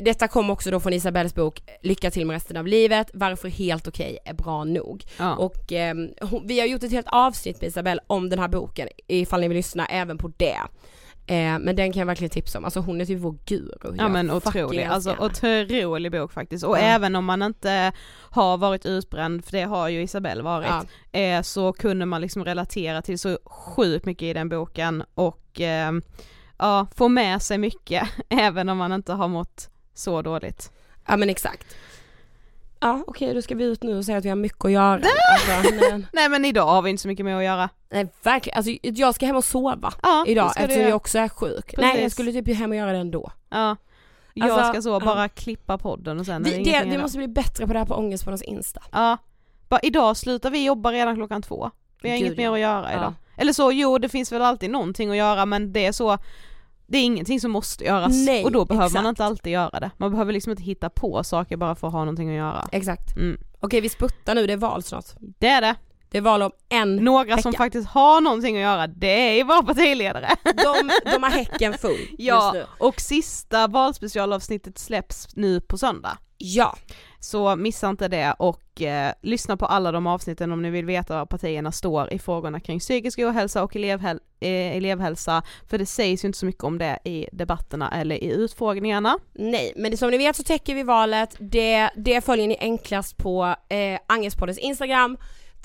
Detta 0.02 0.28
kom 0.28 0.50
också 0.50 0.70
då 0.70 0.80
från 0.80 0.92
Isabelles 0.92 1.34
bok 1.34 1.62
Lycka 1.82 2.10
till 2.10 2.26
med 2.26 2.34
resten 2.34 2.56
av 2.56 2.66
livet, 2.66 3.10
varför 3.14 3.48
helt 3.48 3.88
okej 3.88 4.18
är 4.24 4.34
bra 4.34 4.64
nog. 4.64 5.04
Ja. 5.18 5.36
Och 5.36 5.72
ehm, 5.72 6.08
hon, 6.20 6.46
vi 6.46 6.60
har 6.60 6.66
gjort 6.66 6.82
ett 6.82 6.90
helt 6.90 7.06
avsnitt 7.12 7.60
med 7.60 7.68
Isabelle 7.68 8.00
om 8.06 8.28
den 8.28 8.38
här 8.38 8.48
boken, 8.48 8.88
ifall 9.06 9.40
ni 9.40 9.48
vill 9.48 9.56
lyssna 9.56 9.86
även 9.86 10.18
på 10.18 10.32
det. 10.36 10.58
Eh, 11.26 11.58
men 11.58 11.76
den 11.76 11.92
kan 11.92 12.00
jag 12.00 12.06
verkligen 12.06 12.30
tipsa 12.30 12.58
om, 12.58 12.64
alltså 12.64 12.80
hon 12.80 13.00
är 13.00 13.04
typ 13.04 13.18
vår 13.18 13.36
guru. 13.46 13.94
Ja 13.98 14.08
men 14.08 14.30
otrolig, 14.30 14.84
alltså 14.84 15.16
otrolig 15.20 16.12
bok 16.12 16.32
faktiskt. 16.32 16.64
Och 16.64 16.76
Ja. 16.78 16.80
även 16.80 17.16
om 17.16 17.24
man 17.24 17.42
inte 17.42 17.92
har 18.30 18.56
varit 18.58 18.86
utbränd, 18.86 19.44
för 19.44 19.52
det 19.52 19.62
har 19.62 19.88
ju 19.88 20.02
Isabelle 20.02 20.42
varit, 20.42 20.68
Ja. 21.12 21.18
eh, 21.20 21.42
så 21.42 21.72
kunde 21.72 22.06
man 22.06 22.20
liksom 22.20 22.44
relatera 22.44 23.02
till 23.02 23.18
så 23.18 23.38
sjukt 23.44 24.06
mycket 24.06 24.22
i 24.22 24.32
den 24.32 24.48
boken 24.48 25.04
och 25.14 25.60
eh, 25.60 25.92
ja, 26.62 26.86
få 26.96 27.08
med 27.08 27.42
sig 27.42 27.58
mycket 27.58 28.08
även 28.28 28.68
om 28.68 28.78
man 28.78 28.92
inte 28.92 29.12
har 29.12 29.28
mått 29.28 29.68
så 29.94 30.22
dåligt. 30.22 30.72
ja 31.06 31.16
men 31.16 31.30
exakt. 31.30 31.76
Ja 32.80 33.04
okej 33.06 33.34
då 33.34 33.42
ska 33.42 33.54
vi 33.54 33.64
ut 33.64 33.82
nu 33.82 33.98
och 33.98 34.04
säga 34.04 34.18
att 34.18 34.24
vi 34.24 34.28
har 34.28 34.36
mycket 34.36 34.64
att 34.64 34.70
göra. 34.72 35.00
Alltså, 35.56 35.74
men, 35.74 36.06
Nej 36.12 36.28
men 36.28 36.44
idag 36.44 36.66
har 36.66 36.82
vi 36.82 36.90
inte 36.90 37.02
så 37.02 37.08
mycket 37.08 37.24
mer 37.24 37.36
att 37.36 37.44
göra. 37.44 37.68
nej 37.90 38.06
verkligen, 38.22 38.56
alltså 38.56 38.72
jag 38.82 39.14
ska 39.14 39.26
hem 39.26 39.36
och 39.36 39.44
sova 39.44 39.92
Ja, 40.02 40.24
idag 40.26 40.52
eftersom 40.56 40.82
jag 40.82 40.96
också 40.96 41.18
är 41.18 41.28
sjuk. 41.28 41.66
Precis. 41.66 41.78
Nej 41.78 42.02
jag 42.02 42.12
skulle 42.12 42.32
typ 42.32 42.56
hem 42.56 42.70
och 42.70 42.76
göra 42.76 42.92
det 42.92 42.98
ändå. 42.98 43.32
Ja. 43.50 43.76
Jag 44.34 44.50
Alltså, 44.50 44.72
ska 44.72 44.82
så 44.82 44.88
ja. 44.88 45.00
bara 45.00 45.28
klippa 45.28 45.78
podden 45.78 46.20
och 46.20 46.26
sen 46.26 46.42
Vi, 46.42 46.62
det 46.64 46.84
det, 46.84 46.98
måste 46.98 47.18
bli 47.18 47.28
bättre 47.28 47.66
på 47.66 47.72
det 47.72 47.78
här 47.78 47.86
på 47.86 47.94
Ångestpoddens 47.94 48.42
Insta. 48.42 48.82
Ja. 48.92 49.16
Bara 49.68 49.80
idag 49.82 50.16
slutar 50.16 50.50
vi 50.50 50.64
jobba 50.64 50.92
redan 50.92 51.16
klockan 51.16 51.42
två. 51.42 51.70
Vi 52.02 52.10
har 52.10 52.16
Gud, 52.16 52.26
inget 52.26 52.36
mer 52.36 52.44
ja. 52.44 52.52
att 52.52 52.60
göra 52.60 52.92
Ja. 52.92 52.98
idag. 52.98 53.14
Eller 53.36 53.52
så, 53.52 53.72
jo 53.72 53.98
det 53.98 54.08
finns 54.08 54.32
väl 54.32 54.42
alltid 54.42 54.70
någonting 54.70 55.10
att 55.10 55.16
göra 55.16 55.46
men 55.46 55.72
det 55.72 55.86
är 55.86 55.92
så 55.92 56.18
det 56.92 56.98
är 56.98 57.04
ingenting 57.04 57.40
som 57.40 57.50
måste 57.50 57.84
göras 57.84 58.12
Nej, 58.26 58.44
och 58.44 58.52
då 58.52 58.64
behöver 58.64 58.86
exakt. 58.86 59.02
man 59.02 59.10
inte 59.10 59.24
alltid 59.24 59.52
göra 59.52 59.80
det. 59.80 59.90
Man 59.96 60.10
behöver 60.10 60.32
liksom 60.32 60.50
inte 60.50 60.62
hitta 60.62 60.90
på 60.90 61.24
saker 61.24 61.56
bara 61.56 61.74
för 61.74 61.86
att 61.86 61.92
ha 61.92 62.00
någonting 62.00 62.28
att 62.30 62.36
göra. 62.36 62.68
Exakt. 62.72 63.16
Mm. 63.16 63.40
Okej 63.60 63.80
vi 63.80 63.88
sputtar 63.88 64.34
nu, 64.34 64.46
det 64.46 64.52
är 64.52 64.56
val 64.56 64.82
snart. 64.82 65.04
Det 65.38 65.46
är 65.48 65.60
det. 65.60 65.74
Det 66.10 66.18
är 66.18 66.22
val 66.22 66.42
om 66.42 66.50
en 66.68 66.96
Några 66.96 67.38
som 67.38 67.50
vecka. 67.52 67.64
faktiskt 67.64 67.88
har 67.88 68.20
någonting 68.20 68.56
att 68.56 68.62
göra, 68.62 68.86
det 68.86 69.40
är 69.40 69.44
våra 69.44 69.62
partiledare. 69.62 70.28
De, 70.44 70.90
de 71.12 71.22
har 71.22 71.30
häcken 71.30 71.74
full 71.78 71.98
Ja, 72.18 72.44
just 72.44 72.54
nu. 72.54 72.86
och 72.86 73.00
sista 73.00 73.66
valspecialavsnittet 73.66 74.78
släpps 74.78 75.28
nu 75.36 75.60
på 75.60 75.78
söndag. 75.78 76.18
Ja, 76.38 76.76
så 77.24 77.56
missa 77.56 77.88
inte 77.88 78.08
det 78.08 78.34
och 78.38 78.82
eh, 78.82 79.12
lyssna 79.22 79.56
på 79.56 79.66
alla 79.66 79.92
de 79.92 80.06
avsnitten 80.06 80.52
om 80.52 80.62
ni 80.62 80.70
vill 80.70 80.84
veta 80.84 81.18
var 81.18 81.26
partierna 81.26 81.72
står 81.72 82.12
i 82.12 82.18
frågorna 82.18 82.60
kring 82.60 82.78
psykisk 82.78 83.18
ohälsa 83.18 83.62
och 83.62 83.76
elevhäl- 83.76 84.20
eh, 84.40 84.76
elevhälsa, 84.76 85.42
för 85.70 85.78
det 85.78 85.86
sägs 85.86 86.24
ju 86.24 86.26
inte 86.26 86.38
så 86.38 86.46
mycket 86.46 86.64
om 86.64 86.78
det 86.78 86.98
i 87.04 87.26
debatterna 87.32 87.90
eller 88.00 88.24
i 88.24 88.32
utfrågningarna. 88.32 89.18
nej 89.32 89.72
men 89.76 89.90
det, 89.90 89.96
som 89.96 90.10
ni 90.10 90.18
vet 90.18 90.36
så 90.36 90.42
täcker 90.42 90.74
vi 90.74 90.82
valet, 90.82 91.36
det, 91.38 91.90
det 91.96 92.24
följer 92.24 92.48
ni 92.48 92.56
enklast 92.60 93.16
på 93.16 93.54
eh, 93.68 93.98
Angespoddens 94.06 94.58
Instagram, 94.58 95.16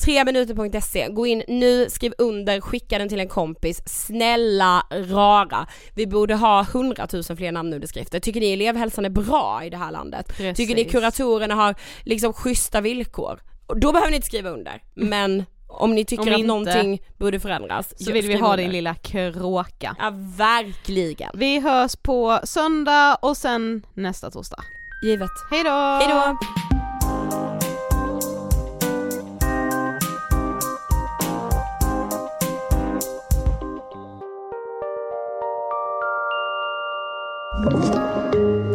3minuter.se, 0.05 1.07
gå 1.07 1.27
in 1.27 1.43
nu, 1.47 1.89
skriv 1.89 2.13
under, 2.17 2.61
skicka 2.61 2.97
den 2.97 3.09
till 3.09 3.19
en 3.19 3.27
kompis, 3.29 3.81
snälla 3.85 4.83
rara. 4.91 5.67
Vi 5.95 6.07
borde 6.07 6.35
ha 6.35 6.61
100 6.61 7.07
000 7.13 7.23
fler 7.23 7.51
namnunderskrifter. 7.51 8.19
Tycker 8.19 8.39
ni 8.39 8.53
elevhälsan 8.53 9.05
är 9.05 9.09
bra 9.09 9.61
i 9.63 9.69
det 9.69 9.77
här 9.77 9.91
landet? 9.91 10.27
Precis. 10.37 10.57
Tycker 10.57 10.75
ni 10.75 10.85
kuratorerna 10.85 11.55
har 11.55 11.75
liksom 12.03 12.33
schyssta 12.33 12.81
villkor? 12.81 13.39
Då 13.75 13.91
behöver 13.91 14.09
ni 14.09 14.15
inte 14.15 14.27
skriva 14.27 14.49
under, 14.49 14.81
men 14.95 15.45
om 15.67 15.95
ni 15.95 16.05
tycker 16.05 16.23
Om 16.23 16.29
att 16.33 16.37
inte, 16.37 16.47
någonting 16.47 17.01
borde 17.17 17.39
förändras, 17.39 17.93
Så 18.05 18.11
vill 18.11 18.27
vi 18.27 18.35
ha 18.35 18.51
under. 18.51 18.63
din 18.63 18.71
lilla 18.71 18.95
kråka. 18.95 19.95
Ja 19.99 20.13
verkligen. 20.37 21.29
Vi 21.33 21.59
hörs 21.59 21.95
på 21.95 22.39
söndag 22.43 23.17
och 23.21 23.37
sen 23.37 23.85
nästa 23.93 24.31
torsdag. 24.31 24.63
Givet. 25.03 25.29
Hej 25.51 25.63
då! 25.63 26.76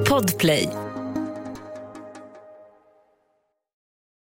Podplay. 0.04 0.91